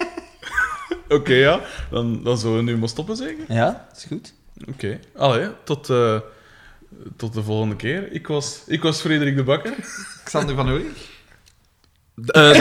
Oké, 1.10 1.34
ja. 1.34 1.62
Dan, 1.92 2.24
dan 2.24 2.38
zullen 2.38 2.58
we 2.58 2.64
nu 2.64 2.78
maar 2.78 2.90
stoppen, 2.90 3.16
zeker? 3.16 3.44
Ja, 3.48 3.88
is 3.96 4.06
goed. 4.08 4.34
Oké. 4.70 5.00
Allee, 5.16 5.48
tot, 5.64 5.90
eh, 5.90 6.20
tot 7.18 7.34
de 7.34 7.44
volgende 7.44 7.76
keer. 7.76 8.12
Ik 8.12 8.28
was, 8.28 8.64
ik 8.68 8.82
was 8.82 9.02
Frederik 9.02 9.36
de 9.36 9.44
Bakker. 9.44 9.76
Xander 10.24 10.56
van 10.56 10.70
Oerik. 10.70 10.98
Uh, 12.16 12.54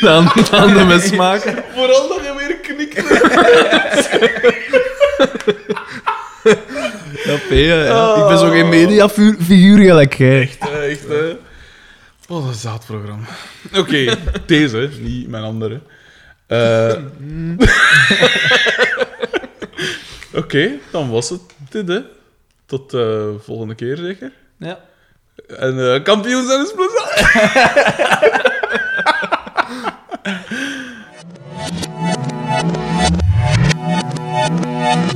dan, 0.00 0.32
dan 0.50 0.74
de 0.74 0.84
mesmaker. 0.84 1.64
Vooral 1.74 2.08
dat 2.08 2.20
je 2.22 2.34
weer 2.36 2.56
knikt. 2.56 2.96
Ja, 7.24 7.36
P, 7.36 7.50
ja. 7.50 8.16
Ik 8.16 8.28
ben 8.28 8.38
zo 8.38 8.50
geen 8.50 8.68
mediafiguur 8.68 9.78
gelijk 9.78 10.14
jij. 10.14 10.40
Echt, 10.40 10.58
eh, 10.58 10.90
echt, 10.90 11.08
hè. 11.08 11.36
Wat 12.26 12.42
een 12.44 12.54
zaadprogramma. 12.54 13.26
Oké, 13.80 14.16
deze, 14.46 14.90
niet 15.00 15.28
mijn 15.28 15.44
andere. 15.44 15.80
Eh, 16.46 16.94
Oké, 20.42 20.70
dan 20.90 21.10
was 21.10 21.28
het 21.28 21.40
dit, 21.70 21.88
hè. 21.88 22.00
Tot 22.66 22.90
de 22.90 23.34
volgende 23.42 23.74
keer, 23.74 23.96
zeker. 23.96 24.32
Ja. 24.58 24.78
En 25.46 25.94
eh 25.94 26.02
kampioen 26.02 26.46
zijn 26.46 26.62
is 26.64 26.72
plezant. 26.74 27.12